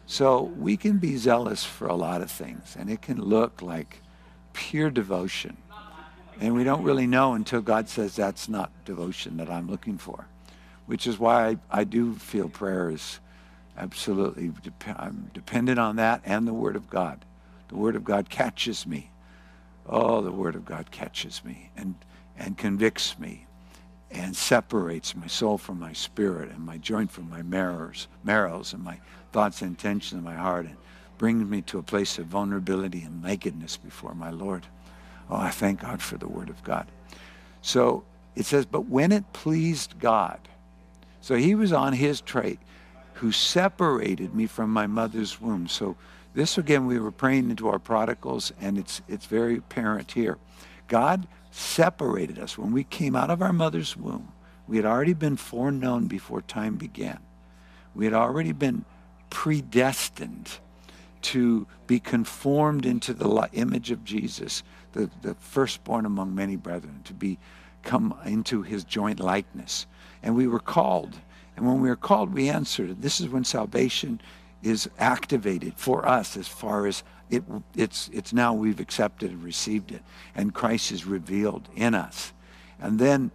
So 0.08 0.42
we 0.42 0.78
can 0.78 0.98
be 0.98 1.18
zealous 1.18 1.64
for 1.64 1.88
a 1.88 1.96
lot 1.96 2.22
of 2.22 2.32
things, 2.32 2.76
and 2.80 2.90
it 2.90 3.02
can 3.02 3.22
look 3.22 3.62
like 3.62 4.02
pure 4.54 4.90
devotion. 4.90 5.58
And 6.40 6.54
we 6.54 6.64
don't 6.64 6.84
really 6.84 7.08
know 7.08 7.34
until 7.34 7.62
God 7.62 7.90
says 7.90 8.16
that's 8.16 8.48
not 8.48 8.72
devotion 8.86 9.38
that 9.38 9.50
I'm 9.50 9.70
looking 9.70 9.98
for, 9.98 10.28
which 10.86 11.08
is 11.08 11.18
why 11.18 11.50
I, 11.50 11.58
I 11.82 11.84
do 11.84 12.16
feel 12.16 12.48
prayer 12.48 12.92
is 12.92 13.20
absolutely, 13.76 14.52
dep- 14.62 15.00
I'm 15.00 15.32
dependent 15.34 15.80
on 15.80 15.96
that 15.96 16.22
and 16.26 16.48
the 16.48 16.54
Word 16.54 16.76
of 16.76 16.90
God. 16.90 17.26
The 17.70 17.76
Word 17.76 17.96
of 17.96 18.04
God 18.04 18.30
catches 18.30 18.86
me. 18.86 19.10
Oh, 19.88 20.22
the 20.22 20.32
Word 20.32 20.56
of 20.56 20.66
God 20.66 20.92
catches 20.92 21.44
me 21.44 21.72
and, 21.76 21.96
and 22.38 22.58
convicts 22.58 23.18
me 23.18 23.46
and 24.12 24.36
separates 24.36 25.16
my 25.16 25.28
soul 25.28 25.58
from 25.58 25.80
my 25.80 25.94
spirit 25.94 26.50
and 26.52 26.60
my 26.60 26.78
joint 26.78 27.12
from 27.12 27.30
my 27.30 27.42
marrows, 27.42 28.08
marrows 28.24 28.74
and 28.74 28.84
my 28.84 29.00
thoughts 29.32 29.62
and 29.62 29.72
intentions 29.72 30.14
in 30.20 30.24
my 30.24 30.36
heart 30.36 30.66
and 30.66 30.78
brings 31.18 31.50
me 31.50 31.62
to 31.64 31.80
a 31.80 31.84
place 31.84 32.18
of 32.18 32.26
vulnerability 32.28 33.02
and 33.02 33.22
nakedness 33.22 33.76
before 33.78 34.14
my 34.14 34.30
Lord. 34.30 34.66
Oh, 35.30 35.36
I 35.36 35.50
thank 35.50 35.82
God 35.82 36.02
for 36.02 36.18
the 36.18 36.28
Word 36.28 36.50
of 36.50 36.64
God. 36.64 36.88
So 37.62 38.04
it 38.36 38.46
says, 38.46 38.66
but 38.66 38.88
when 38.88 39.12
it 39.12 39.34
pleased 39.34 40.00
God, 40.00 40.40
so 41.22 41.36
he 41.36 41.56
was 41.56 41.74
on 41.74 41.94
his 41.94 42.22
trait, 42.22 42.60
who 43.16 43.32
separated 43.32 44.34
me 44.36 44.46
from 44.46 44.72
my 44.72 44.88
mother's 44.88 45.42
womb. 45.42 45.68
So 45.68 45.98
this 46.34 46.58
again, 46.58 46.86
we 46.86 47.00
were 47.00 47.12
praying 47.12 47.50
into 47.50 47.68
our 47.68 47.80
prodigals, 47.80 48.54
and 48.62 48.78
it's 48.78 49.02
it's 49.08 49.26
very 49.26 49.58
apparent 49.58 50.12
here. 50.12 50.38
God 50.88 51.28
separated 51.50 52.38
us. 52.38 52.58
When 52.58 52.72
we 52.72 52.84
came 52.84 53.16
out 53.16 53.32
of 53.32 53.42
our 53.42 53.52
mother's 53.52 53.98
womb, 53.98 54.32
we 54.68 54.78
had 54.78 54.86
already 54.86 55.14
been 55.14 55.36
foreknown 55.36 56.06
before 56.06 56.42
time 56.42 56.76
began. 56.76 57.20
We 57.96 58.06
had 58.06 58.14
already 58.14 58.52
been 58.52 58.86
predestined 59.32 60.60
to 61.24 61.66
be 61.88 62.00
conformed 62.00 62.86
into 62.86 63.14
the 63.14 63.50
image 63.54 63.90
of 63.90 64.06
Jesus, 64.06 64.62
the, 64.98 65.10
the 65.22 65.36
firstborn 65.36 66.06
among 66.06 66.34
many 66.34 66.56
brethren, 66.56 67.02
to 67.06 67.14
be 67.14 67.38
come 67.84 68.16
into 68.26 68.64
his 68.64 68.84
joint 68.84 69.20
likeness. 69.20 69.86
And 70.24 70.36
we 70.36 70.48
were 70.48 70.60
called. 70.60 71.16
And 71.56 71.66
when 71.66 71.82
we 71.82 71.89
were 71.89 71.95
called, 71.95 72.34
we 72.34 72.50
answered. 72.50 73.02
This 73.02 73.22
is 73.22 73.30
when 73.30 73.43
salvation 73.43 74.20
is 74.64 74.89
activated 74.98 75.74
for 75.76 76.08
us 76.08 76.36
as 76.36 76.48
far 76.48 76.88
as 76.88 77.04
it, 77.30 77.43
it's, 77.76 78.10
it's 78.12 78.34
now 78.34 78.54
we've 78.54 78.80
accepted 78.80 79.32
and 79.32 79.43
received 79.43 79.91
it, 79.91 80.02
and 80.34 80.54
Christ 80.54 80.91
is 80.91 81.06
revealed 81.06 81.68
in 81.76 81.93
us. 81.93 82.34
And 82.80 83.00
then 83.00 83.32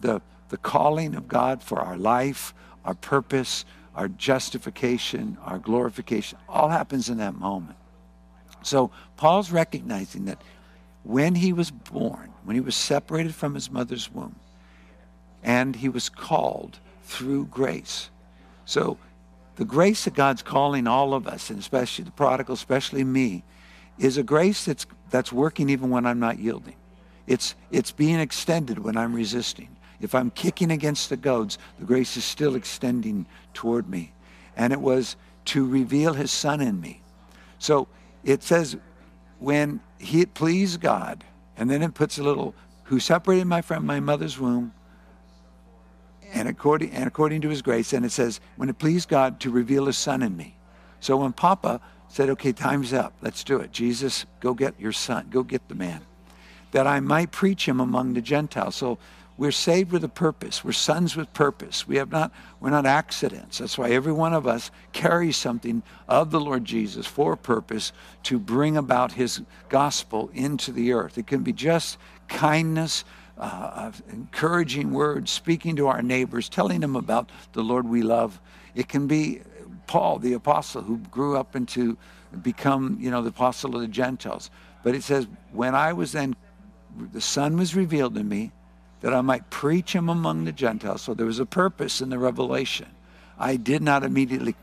the, 0.00 0.20
the 0.48 0.56
calling 0.56 1.14
of 1.14 1.28
God 1.28 1.62
for 1.62 1.78
our 1.80 1.96
life, 1.96 2.52
our 2.84 2.94
purpose, 2.94 3.64
our 3.94 4.08
justification, 4.08 5.38
our 5.44 5.58
glorification, 5.58 6.38
all 6.48 6.68
happens 6.68 7.08
in 7.08 7.18
that 7.18 7.34
moment. 7.34 7.76
So 8.62 8.90
Paul's 9.16 9.50
recognizing 9.50 10.24
that 10.26 10.42
when 11.08 11.34
he 11.34 11.54
was 11.54 11.70
born, 11.70 12.30
when 12.44 12.54
he 12.54 12.60
was 12.60 12.76
separated 12.76 13.34
from 13.34 13.54
his 13.54 13.70
mother's 13.70 14.12
womb, 14.12 14.36
and 15.42 15.74
he 15.74 15.88
was 15.88 16.10
called 16.10 16.78
through 17.04 17.46
grace. 17.46 18.10
So 18.66 18.98
the 19.56 19.64
grace 19.64 20.04
that 20.04 20.12
God's 20.12 20.42
calling 20.42 20.86
all 20.86 21.14
of 21.14 21.26
us, 21.26 21.48
and 21.48 21.58
especially 21.58 22.04
the 22.04 22.10
prodigal, 22.10 22.52
especially 22.52 23.04
me, 23.04 23.42
is 23.98 24.18
a 24.18 24.22
grace 24.22 24.66
that's, 24.66 24.84
that's 25.08 25.32
working 25.32 25.70
even 25.70 25.88
when 25.88 26.04
I'm 26.04 26.20
not 26.20 26.38
yielding. 26.38 26.76
It's, 27.26 27.54
it's 27.70 27.90
being 27.90 28.20
extended 28.20 28.78
when 28.78 28.98
I'm 28.98 29.14
resisting. 29.14 29.74
If 30.02 30.14
I'm 30.14 30.30
kicking 30.30 30.70
against 30.70 31.08
the 31.08 31.16
goads, 31.16 31.56
the 31.78 31.86
grace 31.86 32.18
is 32.18 32.24
still 32.24 32.54
extending 32.54 33.24
toward 33.54 33.88
me. 33.88 34.12
And 34.58 34.74
it 34.74 34.80
was 34.82 35.16
to 35.46 35.66
reveal 35.66 36.12
his 36.12 36.30
son 36.30 36.60
in 36.60 36.82
me. 36.82 37.00
So 37.58 37.88
it 38.24 38.42
says, 38.42 38.76
when 39.38 39.80
he 39.98 40.26
pleased 40.26 40.80
God, 40.80 41.24
and 41.56 41.70
then 41.70 41.82
it 41.82 41.94
puts 41.94 42.18
a 42.18 42.22
little, 42.22 42.54
who 42.84 43.00
separated 43.00 43.46
my 43.46 43.62
from 43.62 43.84
my 43.84 44.00
mother's 44.00 44.38
womb, 44.38 44.72
and 46.32 46.48
according, 46.48 46.90
and 46.90 47.06
according 47.06 47.40
to 47.40 47.48
his 47.48 47.62
grace. 47.62 47.92
And 47.92 48.04
it 48.04 48.12
says, 48.12 48.40
when 48.56 48.68
it 48.68 48.78
pleased 48.78 49.08
God 49.08 49.40
to 49.40 49.50
reveal 49.50 49.86
his 49.86 49.96
son 49.96 50.22
in 50.22 50.36
me. 50.36 50.56
So 51.00 51.16
when 51.16 51.32
Papa 51.32 51.80
said, 52.08 52.28
okay, 52.30 52.52
time's 52.52 52.92
up, 52.92 53.14
let's 53.22 53.44
do 53.44 53.58
it. 53.58 53.72
Jesus, 53.72 54.26
go 54.40 54.54
get 54.54 54.78
your 54.78 54.92
son, 54.92 55.28
go 55.30 55.42
get 55.42 55.68
the 55.68 55.74
man. 55.74 56.02
That 56.72 56.86
I 56.86 57.00
might 57.00 57.30
preach 57.30 57.66
him 57.66 57.80
among 57.80 58.14
the 58.14 58.20
Gentiles. 58.20 58.76
So 58.76 58.98
we're 59.38 59.52
saved 59.52 59.92
with 59.92 60.02
a 60.02 60.08
purpose. 60.08 60.64
We're 60.64 60.72
sons 60.72 61.16
with 61.16 61.32
purpose. 61.32 61.86
We 61.86 61.96
have 61.96 62.10
not, 62.10 62.32
we're 62.58 62.70
not 62.70 62.86
accidents. 62.86 63.58
That's 63.58 63.78
why 63.78 63.90
every 63.90 64.12
one 64.12 64.34
of 64.34 64.48
us 64.48 64.72
carries 64.92 65.36
something 65.36 65.84
of 66.08 66.32
the 66.32 66.40
Lord 66.40 66.64
Jesus 66.64 67.06
for 67.06 67.34
a 67.34 67.36
purpose 67.36 67.92
to 68.24 68.40
bring 68.40 68.76
about 68.76 69.12
his 69.12 69.40
gospel 69.68 70.28
into 70.34 70.72
the 70.72 70.92
earth. 70.92 71.16
It 71.18 71.28
can 71.28 71.44
be 71.44 71.52
just 71.52 71.98
kindness, 72.26 73.04
uh, 73.38 73.92
encouraging 74.10 74.92
words, 74.92 75.30
speaking 75.30 75.76
to 75.76 75.86
our 75.86 76.02
neighbors, 76.02 76.48
telling 76.48 76.80
them 76.80 76.96
about 76.96 77.30
the 77.52 77.62
Lord 77.62 77.88
we 77.88 78.02
love. 78.02 78.40
It 78.74 78.88
can 78.88 79.06
be 79.06 79.42
Paul, 79.86 80.18
the 80.18 80.32
apostle, 80.32 80.82
who 80.82 80.98
grew 80.98 81.36
up 81.36 81.54
into 81.54 81.96
become, 82.42 82.98
you 83.00 83.12
know, 83.12 83.22
the 83.22 83.30
apostle 83.30 83.76
of 83.76 83.82
the 83.82 83.88
Gentiles. 83.88 84.50
But 84.82 84.96
it 84.96 85.04
says, 85.04 85.28
when 85.52 85.76
I 85.76 85.92
was 85.92 86.10
then, 86.10 86.34
the 87.12 87.20
Son 87.20 87.56
was 87.56 87.76
revealed 87.76 88.16
to 88.16 88.24
me 88.24 88.50
that 89.00 89.14
I 89.14 89.20
might 89.20 89.50
preach 89.50 89.94
him 89.94 90.08
among 90.08 90.44
the 90.44 90.52
Gentiles. 90.52 91.02
So 91.02 91.14
there 91.14 91.26
was 91.26 91.38
a 91.38 91.46
purpose 91.46 92.00
in 92.00 92.10
the 92.10 92.18
revelation. 92.18 92.88
I 93.38 93.56
did 93.56 93.82
not 93.82 94.02
immediately 94.04 94.54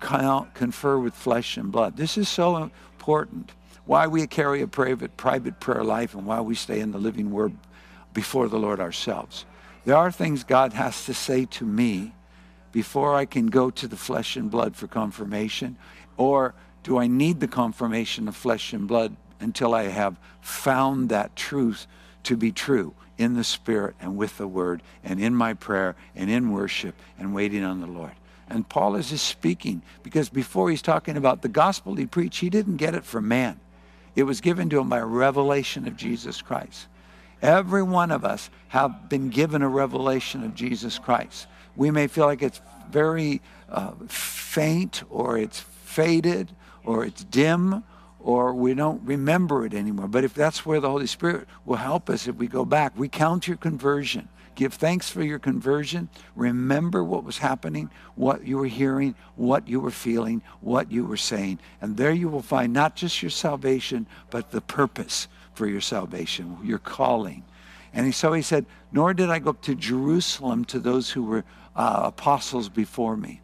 confer 0.00 0.98
with 0.98 1.14
flesh 1.14 1.56
and 1.56 1.70
blood. 1.70 1.96
This 1.96 2.18
is 2.18 2.28
so 2.28 2.56
important. 2.56 3.52
Why 3.86 4.06
we 4.06 4.26
carry 4.26 4.62
a 4.62 4.66
private, 4.66 5.16
private 5.16 5.60
prayer 5.60 5.84
life 5.84 6.14
and 6.14 6.26
why 6.26 6.40
we 6.40 6.54
stay 6.54 6.80
in 6.80 6.92
the 6.92 6.98
living 6.98 7.30
word 7.30 7.54
before 8.12 8.48
the 8.48 8.58
Lord 8.58 8.80
ourselves. 8.80 9.44
There 9.84 9.96
are 9.96 10.10
things 10.10 10.44
God 10.44 10.72
has 10.72 11.04
to 11.06 11.14
say 11.14 11.44
to 11.46 11.64
me 11.64 12.12
before 12.72 13.14
I 13.14 13.24
can 13.24 13.46
go 13.46 13.70
to 13.70 13.86
the 13.86 13.96
flesh 13.96 14.36
and 14.36 14.50
blood 14.50 14.74
for 14.74 14.88
confirmation? 14.88 15.76
Or 16.16 16.54
do 16.82 16.98
I 16.98 17.06
need 17.06 17.38
the 17.38 17.46
confirmation 17.46 18.26
of 18.26 18.34
flesh 18.34 18.72
and 18.72 18.88
blood 18.88 19.16
until 19.38 19.74
I 19.74 19.84
have 19.84 20.18
found 20.40 21.08
that 21.10 21.36
truth 21.36 21.86
to 22.24 22.36
be 22.36 22.50
true 22.50 22.94
in 23.18 23.34
the 23.34 23.44
Spirit 23.44 23.94
and 24.00 24.16
with 24.16 24.38
the 24.38 24.48
Word 24.48 24.82
and 25.02 25.20
in 25.20 25.34
my 25.34 25.54
prayer 25.54 25.96
and 26.14 26.30
in 26.30 26.52
worship 26.52 26.94
and 27.18 27.34
waiting 27.34 27.64
on 27.64 27.80
the 27.80 27.86
Lord? 27.86 28.12
And 28.48 28.68
Paul 28.68 28.96
is 28.96 29.10
just 29.10 29.26
speaking 29.26 29.82
because 30.02 30.28
before 30.28 30.70
he's 30.70 30.82
talking 30.82 31.16
about 31.16 31.42
the 31.42 31.48
gospel 31.48 31.94
he 31.94 32.06
preached, 32.06 32.40
he 32.40 32.50
didn't 32.50 32.76
get 32.76 32.94
it 32.94 33.04
from 33.04 33.28
man. 33.28 33.58
It 34.14 34.24
was 34.24 34.40
given 34.40 34.68
to 34.70 34.78
him 34.78 34.88
by 34.88 35.00
revelation 35.00 35.88
of 35.88 35.96
Jesus 35.96 36.42
Christ. 36.42 36.86
Every 37.42 37.82
one 37.82 38.10
of 38.10 38.24
us 38.24 38.48
have 38.68 39.08
been 39.08 39.28
given 39.28 39.62
a 39.62 39.68
revelation 39.68 40.44
of 40.44 40.54
Jesus 40.54 40.98
Christ. 40.98 41.46
We 41.76 41.90
may 41.90 42.06
feel 42.06 42.26
like 42.26 42.42
it's 42.42 42.60
very 42.90 43.42
uh, 43.68 43.92
faint 44.08 45.02
or 45.10 45.36
it's 45.36 45.60
faded 45.60 46.50
or 46.84 47.04
it's 47.04 47.24
dim 47.24 47.82
or 48.24 48.54
we 48.54 48.72
don't 48.72 49.02
remember 49.04 49.66
it 49.66 49.74
anymore. 49.74 50.08
But 50.08 50.24
if 50.24 50.32
that's 50.32 50.64
where 50.64 50.80
the 50.80 50.88
Holy 50.88 51.06
Spirit 51.06 51.46
will 51.66 51.76
help 51.76 52.08
us, 52.08 52.26
if 52.26 52.36
we 52.36 52.46
go 52.46 52.64
back, 52.64 52.92
recount 52.96 53.46
your 53.46 53.58
conversion. 53.58 54.30
Give 54.54 54.72
thanks 54.72 55.10
for 55.10 55.22
your 55.22 55.38
conversion. 55.38 56.08
Remember 56.34 57.04
what 57.04 57.22
was 57.22 57.38
happening, 57.38 57.90
what 58.14 58.46
you 58.46 58.56
were 58.56 58.66
hearing, 58.66 59.14
what 59.36 59.68
you 59.68 59.78
were 59.78 59.90
feeling, 59.90 60.40
what 60.62 60.90
you 60.90 61.04
were 61.04 61.18
saying. 61.18 61.58
And 61.82 61.98
there 61.98 62.12
you 62.12 62.30
will 62.30 62.40
find 62.40 62.72
not 62.72 62.96
just 62.96 63.22
your 63.22 63.30
salvation, 63.30 64.06
but 64.30 64.52
the 64.52 64.62
purpose 64.62 65.28
for 65.52 65.66
your 65.66 65.82
salvation, 65.82 66.56
your 66.62 66.78
calling. 66.78 67.44
And 67.92 68.14
so 68.14 68.32
he 68.32 68.42
said, 68.42 68.64
Nor 68.90 69.12
did 69.12 69.28
I 69.28 69.38
go 69.38 69.50
up 69.50 69.60
to 69.62 69.74
Jerusalem 69.74 70.64
to 70.66 70.78
those 70.78 71.10
who 71.10 71.24
were 71.24 71.44
uh, 71.76 72.02
apostles 72.04 72.70
before 72.70 73.18
me. 73.18 73.42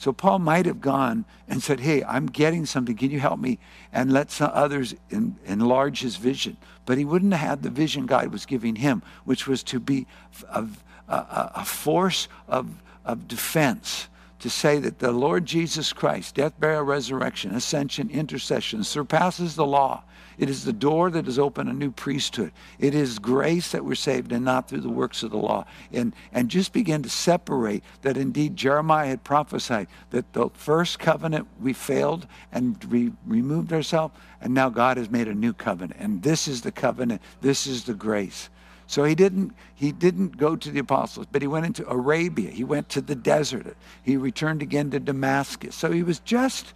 So 0.00 0.14
Paul 0.14 0.38
might 0.38 0.64
have 0.64 0.80
gone 0.80 1.26
and 1.46 1.62
said, 1.62 1.80
Hey, 1.80 2.02
I'm 2.04 2.24
getting 2.24 2.64
something. 2.64 2.96
Can 2.96 3.10
you 3.10 3.20
help 3.20 3.38
me? 3.38 3.58
And 3.92 4.10
let 4.10 4.30
some 4.30 4.50
others 4.54 4.94
in, 5.10 5.36
enlarge 5.44 6.00
his 6.00 6.16
vision. 6.16 6.56
But 6.86 6.96
he 6.96 7.04
wouldn't 7.04 7.34
have 7.34 7.46
had 7.46 7.62
the 7.62 7.68
vision 7.68 8.06
God 8.06 8.32
was 8.32 8.46
giving 8.46 8.76
him, 8.76 9.02
which 9.26 9.46
was 9.46 9.62
to 9.64 9.78
be 9.78 10.06
a, 10.48 10.66
a, 11.06 11.50
a 11.56 11.64
force 11.66 12.28
of, 12.48 12.80
of 13.04 13.28
defense 13.28 14.08
to 14.38 14.48
say 14.48 14.78
that 14.78 15.00
the 15.00 15.12
Lord 15.12 15.44
Jesus 15.44 15.92
Christ, 15.92 16.36
death, 16.36 16.58
burial, 16.58 16.84
resurrection, 16.84 17.54
ascension, 17.54 18.08
intercession, 18.08 18.82
surpasses 18.84 19.54
the 19.54 19.66
law. 19.66 20.02
It 20.40 20.48
is 20.48 20.64
the 20.64 20.72
door 20.72 21.10
that 21.10 21.26
has 21.26 21.38
opened 21.38 21.68
a 21.68 21.74
new 21.74 21.90
priesthood. 21.90 22.52
It 22.78 22.94
is 22.94 23.18
grace 23.18 23.72
that 23.72 23.84
we're 23.84 23.94
saved 23.94 24.32
and 24.32 24.42
not 24.42 24.68
through 24.68 24.80
the 24.80 24.88
works 24.88 25.22
of 25.22 25.32
the 25.32 25.36
law. 25.36 25.66
And, 25.92 26.14
and 26.32 26.48
just 26.48 26.72
begin 26.72 27.02
to 27.02 27.10
separate 27.10 27.84
that 28.00 28.16
indeed 28.16 28.56
Jeremiah 28.56 29.08
had 29.08 29.22
prophesied 29.22 29.88
that 30.12 30.32
the 30.32 30.48
first 30.54 30.98
covenant 30.98 31.46
we 31.60 31.74
failed 31.74 32.26
and 32.52 32.82
we 32.84 33.12
removed 33.26 33.70
ourselves, 33.70 34.14
and 34.40 34.54
now 34.54 34.70
God 34.70 34.96
has 34.96 35.10
made 35.10 35.28
a 35.28 35.34
new 35.34 35.52
covenant. 35.52 36.00
And 36.00 36.22
this 36.22 36.48
is 36.48 36.62
the 36.62 36.72
covenant, 36.72 37.20
this 37.42 37.66
is 37.66 37.84
the 37.84 37.92
grace. 37.92 38.48
So 38.86 39.04
he 39.04 39.14
didn't, 39.14 39.52
he 39.74 39.92
didn't 39.92 40.38
go 40.38 40.56
to 40.56 40.70
the 40.70 40.80
apostles, 40.80 41.26
but 41.30 41.42
he 41.42 41.48
went 41.48 41.66
into 41.66 41.86
Arabia. 41.86 42.50
He 42.50 42.64
went 42.64 42.88
to 42.88 43.02
the 43.02 43.14
desert. 43.14 43.76
He 44.02 44.16
returned 44.16 44.62
again 44.62 44.90
to 44.92 45.00
Damascus. 45.00 45.76
So 45.76 45.92
he 45.92 46.02
was 46.02 46.18
just 46.20 46.72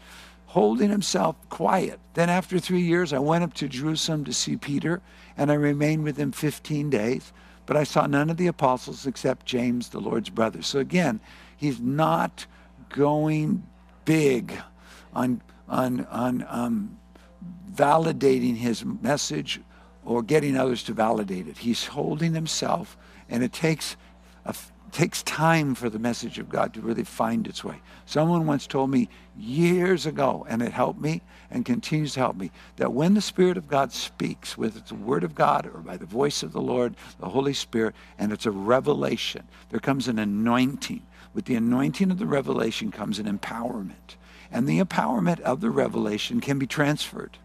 holding 0.55 0.89
himself 0.89 1.35
quiet. 1.49 1.99
Then, 2.15 2.31
after 2.31 2.61
three 2.61 2.81
years, 2.81 3.13
I 3.13 3.19
went 3.19 3.43
up 3.43 3.55
to 3.55 3.67
Jerusalem 3.67 4.23
to 4.25 4.33
see 4.33 4.57
Peter, 4.57 5.03
and 5.37 5.51
I 5.51 5.55
remained 5.55 6.05
with 6.05 6.17
him 6.17 6.31
15 6.31 6.91
days. 6.91 7.33
But 7.67 7.77
I 7.77 7.83
saw 7.83 8.07
none 8.07 8.31
of 8.31 8.37
the 8.37 8.47
apostles 8.47 9.05
except 9.05 9.47
James, 9.47 9.89
the 9.89 9.99
Lord's 9.99 10.31
brother. 10.31 10.63
So, 10.63 10.79
again, 10.79 11.19
he's 11.57 11.81
not 11.81 12.47
going 12.89 13.65
big 14.05 14.57
on, 15.13 15.43
on, 15.69 16.05
on 16.05 16.47
um, 16.49 16.99
validating 17.73 18.57
his 18.57 18.85
message 18.85 19.61
or 20.05 20.23
getting 20.23 20.57
others 20.57 20.85
to 20.85 20.93
validate 20.93 21.49
it. 21.49 21.59
He's 21.59 21.87
holding 21.87 22.33
himself, 22.33 22.97
and 23.29 23.43
it 23.43 23.53
takes 23.53 23.97
a, 24.45 24.55
takes 24.95 25.25
time 25.25 25.75
for 25.75 25.91
the 25.91 25.99
message 25.99 26.39
of 26.39 26.49
God 26.49 26.73
to 26.73 26.81
really 26.81 27.03
find 27.03 27.49
its 27.49 27.65
way. 27.65 27.83
Someone 28.07 28.47
once 28.47 28.69
told 28.69 28.91
me 28.91 29.09
years 29.37 30.07
ago, 30.07 30.47
and 30.49 30.63
it 30.63 30.71
helped 30.71 31.01
me 31.01 31.21
and 31.51 31.65
continues 31.65 32.15
to 32.15 32.21
help 32.21 32.37
me, 32.37 32.53
that 32.77 32.93
when 32.93 33.15
the 33.15 33.21
Spirit 33.21 33.57
of 33.57 33.67
God 33.67 33.93
speaks, 33.93 34.57
whether 34.57 34.79
it's 34.79 34.91
the 34.91 34.95
Word 34.95 35.25
of 35.25 35.35
God 35.35 35.67
or 35.67 35.81
by 35.81 35.97
the 35.97 36.07
voice 36.07 36.45
of 36.45 36.53
the 36.53 36.61
Lord, 36.61 36.95
the 37.19 37.29
Holy 37.29 37.55
Spirit, 37.55 37.95
and 38.21 38.33
it's 38.33 38.47
a 38.47 38.53
revelation, 38.53 39.43
there 39.71 39.81
comes 39.81 40.07
an 40.07 40.21
anointing. 40.21 41.03
With 41.35 41.47
the 41.47 41.57
anointing 41.57 42.13
of 42.13 42.21
the 42.21 42.27
revelation 42.27 42.93
comes 42.93 43.19
an 43.19 43.27
empowerment. 43.27 44.15
And 44.53 44.69
the 44.69 44.81
empowerment 44.81 45.41
of 45.41 45.61
the 45.61 45.71
revelation 45.71 46.41
can 46.41 46.61
be 46.61 46.69
transferred. 46.69 47.39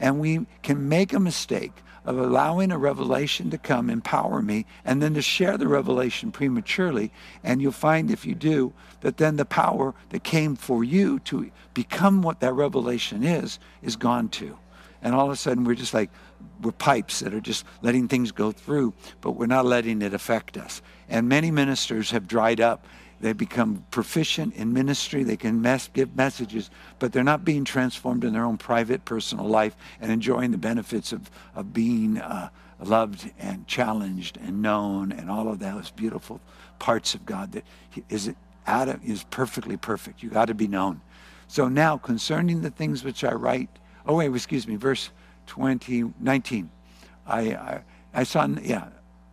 And 0.00 0.18
we 0.18 0.46
can 0.64 0.88
make 0.88 1.12
a 1.12 1.20
mistake 1.20 1.72
of 2.10 2.18
allowing 2.18 2.72
a 2.72 2.78
revelation 2.78 3.50
to 3.50 3.58
come, 3.58 3.88
empower 3.88 4.42
me, 4.42 4.66
and 4.84 5.00
then 5.00 5.14
to 5.14 5.22
share 5.22 5.56
the 5.56 5.68
revelation 5.68 6.32
prematurely. 6.32 7.12
And 7.44 7.62
you'll 7.62 7.72
find 7.72 8.10
if 8.10 8.26
you 8.26 8.34
do, 8.34 8.72
that 9.00 9.16
then 9.16 9.36
the 9.36 9.44
power 9.44 9.94
that 10.10 10.24
came 10.24 10.56
for 10.56 10.84
you 10.84 11.20
to 11.20 11.50
become 11.72 12.22
what 12.22 12.40
that 12.40 12.52
revelation 12.52 13.22
is, 13.22 13.58
is 13.82 13.96
gone 13.96 14.28
too. 14.28 14.58
And 15.02 15.14
all 15.14 15.26
of 15.26 15.32
a 15.32 15.36
sudden, 15.36 15.64
we're 15.64 15.74
just 15.74 15.94
like, 15.94 16.10
we're 16.60 16.72
pipes 16.72 17.20
that 17.20 17.32
are 17.32 17.40
just 17.40 17.64
letting 17.80 18.08
things 18.08 18.32
go 18.32 18.52
through, 18.52 18.92
but 19.20 19.32
we're 19.32 19.46
not 19.46 19.64
letting 19.64 20.02
it 20.02 20.12
affect 20.12 20.56
us. 20.56 20.82
And 21.08 21.28
many 21.28 21.50
ministers 21.50 22.10
have 22.10 22.26
dried 22.26 22.60
up 22.60 22.86
they 23.20 23.32
become 23.34 23.84
proficient 23.90 24.54
in 24.54 24.72
ministry. 24.72 25.22
They 25.22 25.36
can 25.36 25.62
give 25.92 26.16
messages, 26.16 26.70
but 26.98 27.12
they're 27.12 27.22
not 27.22 27.44
being 27.44 27.64
transformed 27.64 28.24
in 28.24 28.32
their 28.32 28.44
own 28.44 28.56
private, 28.56 29.04
personal 29.04 29.46
life 29.46 29.76
and 30.00 30.10
enjoying 30.10 30.52
the 30.52 30.58
benefits 30.58 31.12
of, 31.12 31.30
of 31.54 31.72
being 31.72 32.18
uh, 32.18 32.48
loved 32.82 33.30
and 33.38 33.66
challenged 33.66 34.38
and 34.38 34.62
known 34.62 35.12
and 35.12 35.30
all 35.30 35.48
of 35.48 35.58
those 35.58 35.90
beautiful 35.90 36.40
parts 36.78 37.14
of 37.14 37.26
God 37.26 37.52
that 37.52 37.64
is 38.08 38.28
it. 38.28 38.36
Adam 38.66 39.00
is 39.04 39.24
perfectly 39.24 39.76
perfect. 39.76 40.22
You 40.22 40.30
got 40.30 40.46
to 40.46 40.54
be 40.54 40.68
known. 40.68 41.00
So 41.48 41.68
now, 41.68 41.98
concerning 41.98 42.62
the 42.62 42.70
things 42.70 43.02
which 43.02 43.24
I 43.24 43.32
write, 43.32 43.68
oh 44.06 44.16
wait, 44.16 44.32
excuse 44.32 44.68
me, 44.68 44.76
verse 44.76 45.10
20, 45.46 46.12
19. 46.20 46.70
I, 47.26 47.40
I, 47.40 47.82
I 48.14 48.22
saw, 48.22 48.46
yeah, 48.62 48.88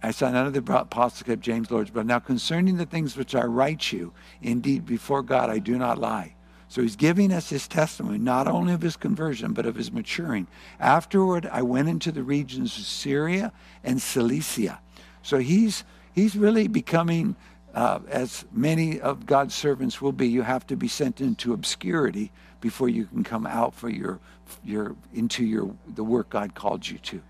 I 0.07 0.11
saw 0.11 0.31
none 0.31 0.47
of 0.47 0.53
the 0.53 0.73
apostles 0.73 1.23
kept 1.23 1.41
James, 1.41 1.69
Lord's 1.69 1.89
brother. 1.89 2.07
Now, 2.07 2.19
concerning 2.19 2.77
the 2.77 2.85
things 2.85 3.17
which 3.17 3.35
I 3.35 3.43
write 3.43 3.91
you, 3.91 4.13
indeed, 4.41 4.85
before 4.85 5.21
God, 5.21 5.49
I 5.49 5.59
do 5.59 5.77
not 5.77 5.97
lie. 5.97 6.33
So 6.69 6.81
he's 6.81 6.95
giving 6.95 7.33
us 7.33 7.49
his 7.49 7.67
testimony, 7.67 8.17
not 8.17 8.47
only 8.47 8.71
of 8.71 8.81
his 8.81 8.95
conversion, 8.95 9.51
but 9.51 9.65
of 9.65 9.75
his 9.75 9.91
maturing. 9.91 10.47
Afterward, 10.79 11.49
I 11.51 11.61
went 11.61 11.89
into 11.89 12.13
the 12.13 12.23
regions 12.23 12.77
of 12.77 12.85
Syria 12.85 13.51
and 13.83 14.01
Cilicia. 14.01 14.79
So 15.23 15.39
he's, 15.39 15.83
he's 16.13 16.37
really 16.37 16.69
becoming, 16.69 17.35
uh, 17.73 17.99
as 18.07 18.45
many 18.53 19.01
of 19.01 19.25
God's 19.25 19.55
servants 19.55 20.01
will 20.01 20.13
be, 20.13 20.29
you 20.29 20.41
have 20.41 20.65
to 20.67 20.77
be 20.77 20.87
sent 20.87 21.19
into 21.19 21.51
obscurity 21.51 22.31
before 22.61 22.87
you 22.87 23.07
can 23.07 23.25
come 23.25 23.45
out 23.45 23.75
for 23.75 23.89
your, 23.89 24.21
your, 24.63 24.95
into 25.13 25.43
your, 25.43 25.69
the 25.95 26.03
work 26.05 26.29
God 26.29 26.55
called 26.55 26.87
you 26.87 26.97
to. 26.99 27.21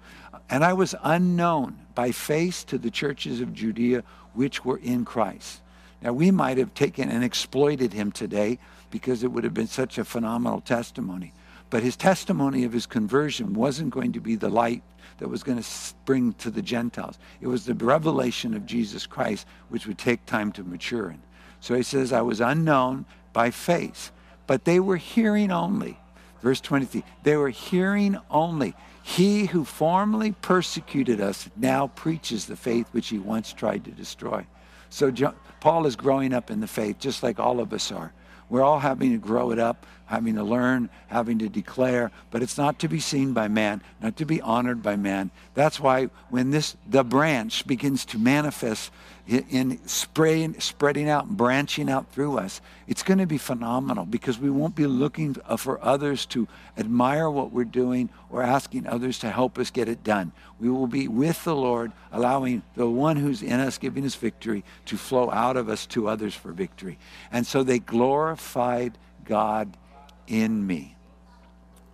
And 0.49 0.63
I 0.63 0.73
was 0.73 0.95
unknown 1.03 1.77
by 1.93 2.11
face 2.11 2.63
to 2.65 2.77
the 2.77 2.91
churches 2.91 3.41
of 3.41 3.53
Judea 3.53 4.03
which 4.33 4.63
were 4.63 4.77
in 4.77 5.03
Christ. 5.03 5.61
Now, 6.01 6.13
we 6.13 6.31
might 6.31 6.57
have 6.57 6.73
taken 6.73 7.09
and 7.09 7.23
exploited 7.23 7.91
him 7.91 8.11
today 8.11 8.59
because 8.91 9.23
it 9.23 9.31
would 9.31 9.43
have 9.43 9.53
been 9.53 9.67
such 9.67 9.97
a 9.97 10.05
phenomenal 10.05 10.61
testimony. 10.61 11.33
But 11.69 11.83
his 11.83 11.97
testimony 11.97 12.63
of 12.63 12.71
his 12.71 12.85
conversion 12.85 13.53
wasn't 13.53 13.89
going 13.89 14.13
to 14.13 14.21
be 14.21 14.35
the 14.35 14.49
light 14.49 14.83
that 15.17 15.27
was 15.27 15.43
going 15.43 15.61
to 15.61 15.67
bring 16.05 16.33
to 16.33 16.51
the 16.51 16.61
Gentiles. 16.61 17.17
It 17.41 17.47
was 17.47 17.65
the 17.65 17.73
revelation 17.73 18.53
of 18.53 18.65
Jesus 18.65 19.05
Christ, 19.05 19.47
which 19.69 19.87
would 19.87 19.97
take 19.97 20.25
time 20.25 20.51
to 20.53 20.63
mature 20.63 21.09
in. 21.09 21.21
So 21.59 21.75
he 21.75 21.83
says, 21.83 22.13
I 22.13 22.21
was 22.21 22.39
unknown 22.39 23.05
by 23.33 23.51
face, 23.51 24.11
but 24.45 24.65
they 24.65 24.79
were 24.79 24.97
hearing 24.97 25.51
only. 25.51 25.99
Verse 26.41 26.61
23 26.61 27.03
they 27.23 27.35
were 27.35 27.49
hearing 27.49 28.17
only. 28.29 28.75
He 29.07 29.45
who 29.45 29.63
formerly 29.63 30.33
persecuted 30.33 31.21
us 31.21 31.47
now 31.55 31.87
preaches 31.87 32.45
the 32.45 32.57
faith 32.57 32.87
which 32.91 33.07
he 33.07 33.17
once 33.17 33.53
tried 33.53 33.85
to 33.85 33.91
destroy. 33.91 34.45
So 34.89 35.11
Jo- 35.11 35.33
Paul 35.61 35.85
is 35.85 35.95
growing 35.95 36.33
up 36.33 36.51
in 36.51 36.59
the 36.59 36.67
faith, 36.67 36.99
just 36.99 37.23
like 37.23 37.39
all 37.39 37.61
of 37.61 37.71
us 37.71 37.89
are. 37.89 38.11
We're 38.49 38.63
all 38.63 38.79
having 38.79 39.13
to 39.13 39.17
grow 39.17 39.51
it 39.51 39.59
up, 39.59 39.85
having 40.07 40.35
to 40.35 40.43
learn, 40.43 40.89
having 41.07 41.39
to 41.39 41.47
declare, 41.47 42.11
but 42.31 42.43
it's 42.43 42.57
not 42.57 42.79
to 42.79 42.89
be 42.89 42.99
seen 42.99 43.31
by 43.31 43.47
man, 43.47 43.81
not 44.01 44.17
to 44.17 44.25
be 44.25 44.41
honored 44.41 44.83
by 44.83 44.97
man. 44.97 45.31
That's 45.53 45.79
why 45.79 46.09
when 46.29 46.51
this 46.51 46.75
the 46.85 47.05
branch 47.05 47.65
begins 47.65 48.03
to 48.07 48.19
manifest 48.19 48.91
in, 49.27 49.45
in 49.49 49.87
spraying, 49.87 50.59
spreading 50.59 51.09
out 51.09 51.27
branching 51.27 51.89
out 51.89 52.11
through 52.11 52.37
us, 52.37 52.61
it's 52.87 53.03
going 53.03 53.19
to 53.19 53.25
be 53.25 53.37
phenomenal 53.37 54.05
because 54.05 54.39
we 54.39 54.49
won't 54.49 54.75
be 54.75 54.87
looking 54.87 55.35
for 55.57 55.83
others 55.83 56.25
to 56.27 56.47
admire 56.77 57.29
what 57.29 57.51
we're 57.51 57.65
doing 57.65 58.09
or 58.29 58.41
asking 58.41 58.87
others 58.87 59.19
to 59.19 59.29
help 59.29 59.59
us 59.59 59.69
get 59.69 59.89
it 59.89 60.03
done. 60.03 60.31
We 60.59 60.69
will 60.69 60.87
be 60.87 61.07
with 61.07 61.43
the 61.43 61.55
Lord, 61.55 61.91
allowing 62.11 62.63
the 62.75 62.89
one 62.89 63.17
who's 63.17 63.43
in 63.43 63.59
us, 63.59 63.77
giving 63.77 64.05
us 64.05 64.15
victory, 64.15 64.63
to 64.85 64.97
flow 64.97 65.29
out 65.29 65.57
of 65.57 65.69
us 65.69 65.85
to 65.87 66.07
others 66.07 66.33
for 66.33 66.51
victory. 66.51 66.97
And 67.31 67.45
so 67.45 67.63
they 67.63 67.79
glorified 67.79 68.97
God 69.25 69.75
in 70.27 70.65
me. 70.65 70.95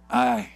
I, 0.09 0.51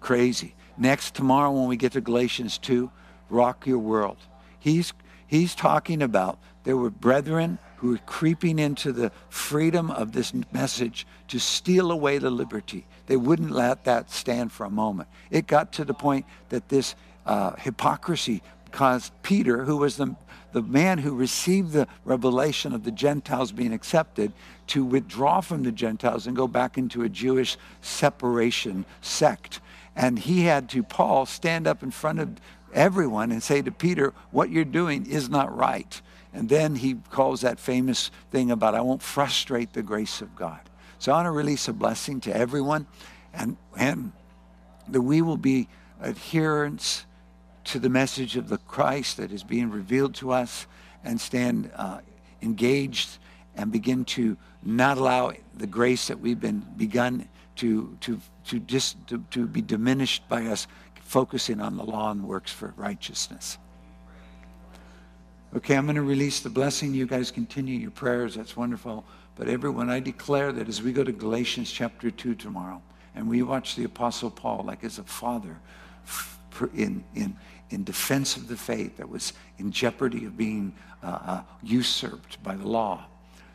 crazy. 0.00 0.54
Next, 0.76 1.14
tomorrow 1.14 1.50
when 1.50 1.68
we 1.68 1.76
get 1.76 1.92
to 1.92 2.00
Galatians 2.00 2.58
2, 2.58 2.90
rock 3.30 3.66
your 3.66 3.78
world. 3.78 4.18
He's, 4.58 4.92
he's 5.30 5.54
talking 5.54 6.02
about 6.02 6.40
there 6.64 6.76
were 6.76 6.90
brethren 6.90 7.58
who 7.76 7.92
were 7.92 8.00
creeping 8.04 8.58
into 8.58 8.90
the 8.92 9.12
freedom 9.28 9.90
of 9.92 10.10
this 10.10 10.34
message 10.52 11.06
to 11.28 11.38
steal 11.38 11.92
away 11.92 12.18
the 12.18 12.30
liberty. 12.30 12.84
They 13.06 13.16
wouldn't 13.16 13.52
let 13.52 13.84
that 13.84 14.10
stand 14.10 14.50
for 14.50 14.66
a 14.66 14.70
moment. 14.70 15.08
It 15.30 15.46
got 15.46 15.72
to 15.74 15.84
the 15.84 15.94
point 15.94 16.26
that 16.48 16.68
this 16.68 16.96
uh, 17.24 17.52
hypocrisy 17.56 18.42
caused 18.72 19.12
Peter, 19.22 19.64
who 19.64 19.76
was 19.76 19.96
the, 19.96 20.16
the 20.52 20.62
man 20.62 20.98
who 20.98 21.14
received 21.14 21.70
the 21.72 21.86
revelation 22.04 22.74
of 22.74 22.82
the 22.82 22.90
Gentiles 22.90 23.52
being 23.52 23.72
accepted, 23.72 24.32
to 24.66 24.84
withdraw 24.84 25.40
from 25.40 25.62
the 25.62 25.72
Gentiles 25.72 26.26
and 26.26 26.36
go 26.36 26.48
back 26.48 26.76
into 26.76 27.02
a 27.02 27.08
Jewish 27.08 27.56
separation 27.82 28.84
sect. 29.00 29.60
And 29.94 30.18
he 30.18 30.42
had 30.42 30.68
to, 30.70 30.82
Paul, 30.82 31.24
stand 31.24 31.68
up 31.68 31.82
in 31.82 31.92
front 31.92 32.18
of 32.18 32.40
everyone 32.72 33.32
and 33.32 33.42
say 33.42 33.62
to 33.62 33.70
Peter, 33.70 34.12
What 34.30 34.50
you're 34.50 34.64
doing 34.64 35.06
is 35.06 35.28
not 35.28 35.54
right. 35.56 36.00
And 36.32 36.48
then 36.48 36.76
he 36.76 36.94
calls 37.10 37.40
that 37.40 37.58
famous 37.58 38.10
thing 38.30 38.50
about, 38.50 38.74
I 38.74 38.80
won't 38.80 39.02
frustrate 39.02 39.72
the 39.72 39.82
grace 39.82 40.20
of 40.20 40.36
God. 40.36 40.60
So 40.98 41.12
I 41.12 41.16
want 41.16 41.26
to 41.26 41.32
release 41.32 41.66
a 41.66 41.72
blessing 41.72 42.20
to 42.20 42.36
everyone 42.36 42.86
and, 43.32 43.56
and 43.76 44.12
that 44.88 45.00
we 45.00 45.22
will 45.22 45.36
be 45.36 45.68
adherents 46.02 47.06
to 47.64 47.78
the 47.78 47.88
message 47.88 48.36
of 48.36 48.48
the 48.48 48.58
Christ 48.58 49.16
that 49.16 49.32
is 49.32 49.42
being 49.42 49.70
revealed 49.70 50.14
to 50.16 50.32
us 50.32 50.66
and 51.04 51.20
stand 51.20 51.70
uh, 51.76 52.00
engaged 52.42 53.18
and 53.56 53.72
begin 53.72 54.04
to 54.04 54.36
not 54.62 54.98
allow 54.98 55.32
the 55.54 55.66
grace 55.66 56.08
that 56.08 56.20
we've 56.20 56.40
been 56.40 56.64
begun 56.76 57.28
to, 57.56 57.96
to, 58.00 58.20
to 58.46 58.60
just 58.60 58.96
to, 59.08 59.22
to 59.30 59.46
be 59.46 59.60
diminished 59.60 60.28
by 60.28 60.46
us 60.46 60.66
focusing 61.10 61.60
on 61.60 61.76
the 61.76 61.82
law 61.82 62.12
and 62.12 62.22
works 62.22 62.52
for 62.52 62.72
righteousness. 62.76 63.58
Okay, 65.56 65.74
I'm 65.74 65.84
going 65.86 65.96
to 65.96 66.02
release 66.02 66.38
the 66.38 66.48
blessing. 66.48 66.94
You 66.94 67.04
guys 67.04 67.32
continue 67.32 67.76
your 67.76 67.90
prayers. 67.90 68.36
That's 68.36 68.56
wonderful. 68.56 69.04
But 69.34 69.48
everyone, 69.48 69.90
I 69.90 69.98
declare 69.98 70.52
that 70.52 70.68
as 70.68 70.80
we 70.80 70.92
go 70.92 71.02
to 71.02 71.10
Galatians 71.10 71.72
chapter 71.72 72.12
2 72.12 72.36
tomorrow, 72.36 72.80
and 73.16 73.28
we 73.28 73.42
watch 73.42 73.74
the 73.74 73.82
Apostle 73.82 74.30
Paul 74.30 74.62
like 74.64 74.84
as 74.84 75.00
a 75.00 75.02
father 75.02 75.56
in, 76.76 77.02
in, 77.16 77.36
in 77.70 77.82
defense 77.82 78.36
of 78.36 78.46
the 78.46 78.56
faith 78.56 78.96
that 78.98 79.08
was 79.08 79.32
in 79.58 79.72
jeopardy 79.72 80.26
of 80.26 80.36
being 80.36 80.72
uh, 81.02 81.06
uh, 81.06 81.42
usurped 81.60 82.40
by 82.44 82.54
the 82.54 82.68
law, 82.68 83.04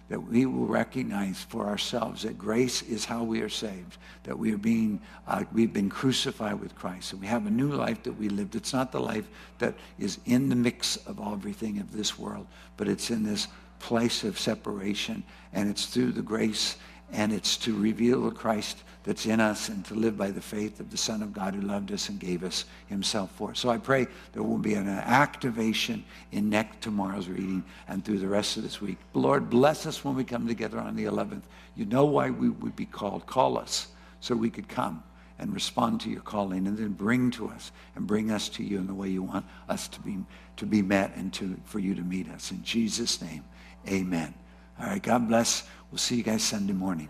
that 0.10 0.20
we 0.20 0.46
will 0.46 0.68
recognize 0.68 1.42
for 1.42 1.66
ourselves 1.66 2.22
that 2.22 2.38
grace 2.38 2.82
is 2.84 3.06
how 3.06 3.24
we 3.24 3.42
are 3.42 3.50
saved, 3.50 3.98
that 4.24 4.38
we 4.38 4.54
are 4.54 4.58
being, 4.58 5.02
uh, 5.28 5.44
we've 5.52 5.74
been 5.74 5.90
crucified 5.90 6.60
with 6.60 6.76
Christ, 6.76 7.12
and 7.12 7.22
we 7.22 7.28
have 7.28 7.48
a 7.48 7.52
new 7.52 7.72
life 7.72 8.04
that 8.04 8.14
we 8.14 8.30
lived. 8.30 8.56
It's 8.56 8.74
not 8.74 8.92
the 8.92 9.00
life 9.00 9.28
that 9.58 9.74
is 9.98 10.20
in 10.26 10.50
the 10.50 10.56
mix 10.56 10.98
of 10.98 11.20
everything 11.20 11.80
of 11.80 11.92
this 11.92 12.20
world, 12.20 12.46
but 12.78 12.88
it's 12.88 13.10
in 13.10 13.24
this 13.24 13.48
place 13.80 14.24
of 14.24 14.40
separation, 14.40 15.24
and 15.54 15.70
it's 15.70 15.88
through 15.88 16.12
the 16.12 16.22
grace, 16.22 16.78
and 17.12 17.34
it's 17.34 17.58
to 17.58 17.76
reveal 17.76 18.22
the 18.22 18.32
Christ 18.32 18.84
that's 19.06 19.28
in 19.28 19.40
us 19.40 19.70
and 19.70 19.86
to 19.86 19.94
live 19.94 20.18
by 20.18 20.32
the 20.32 20.42
faith 20.42 20.80
of 20.80 20.90
the 20.90 20.98
Son 20.98 21.22
of 21.22 21.32
God 21.32 21.54
who 21.54 21.62
loved 21.62 21.92
us 21.92 22.10
and 22.10 22.20
gave 22.20 22.44
us 22.44 22.66
himself 22.88 23.32
for 23.36 23.52
us. 23.52 23.60
So 23.60 23.70
I 23.70 23.78
pray 23.78 24.08
there 24.34 24.42
will 24.42 24.58
be 24.58 24.74
an 24.74 24.90
activation 24.90 26.04
in 26.32 26.50
next 26.50 26.82
tomorrow's 26.82 27.30
reading 27.30 27.64
and 27.88 28.04
through 28.04 28.18
the 28.18 28.28
rest 28.28 28.58
of 28.58 28.64
this 28.64 28.82
week. 28.82 28.98
Lord, 29.14 29.50
bless 29.50 29.86
us 29.86 30.04
when 30.04 30.16
we 30.16 30.24
come 30.24 30.48
together 30.48 30.80
on 30.80 30.96
the 30.96 31.06
11th. 31.06 31.44
You 31.76 31.86
know 31.86 32.06
why 32.06 32.32
we 32.32 32.50
would 32.50 32.76
be 32.76 32.88
called. 32.88 33.28
Call 33.28 33.60
us 33.60 33.90
so 34.22 34.36
we 34.36 34.50
could 34.50 34.68
come 34.68 35.04
and 35.38 35.54
respond 35.54 36.02
to 36.02 36.10
your 36.10 36.22
calling 36.22 36.66
and 36.66 36.76
then 36.76 36.94
bring 36.94 37.30
to 37.30 37.48
us 37.50 37.72
and 37.96 38.08
bring 38.08 38.32
us 38.32 38.50
to 38.50 38.64
you 38.64 38.80
in 38.80 38.88
the 38.88 38.94
way 38.94 39.10
you 39.10 39.22
want 39.22 39.46
us 39.70 39.88
to 39.90 40.00
be, 40.00 40.18
to 40.58 40.66
be 40.66 40.82
met 40.82 41.16
and 41.16 41.32
to, 41.34 41.56
for 41.66 41.78
you 41.78 41.94
to 41.94 42.02
meet 42.02 42.28
us. 42.30 42.50
In 42.50 42.64
Jesus' 42.64 43.22
name, 43.22 43.44
amen. 43.88 44.34
All 44.80 44.88
right, 44.88 45.04
God 45.04 45.28
bless. 45.28 45.68
We'll 45.92 46.00
see 46.00 46.16
you 46.16 46.24
guys 46.24 46.42
Sunday 46.42 46.74
morning. 46.74 47.10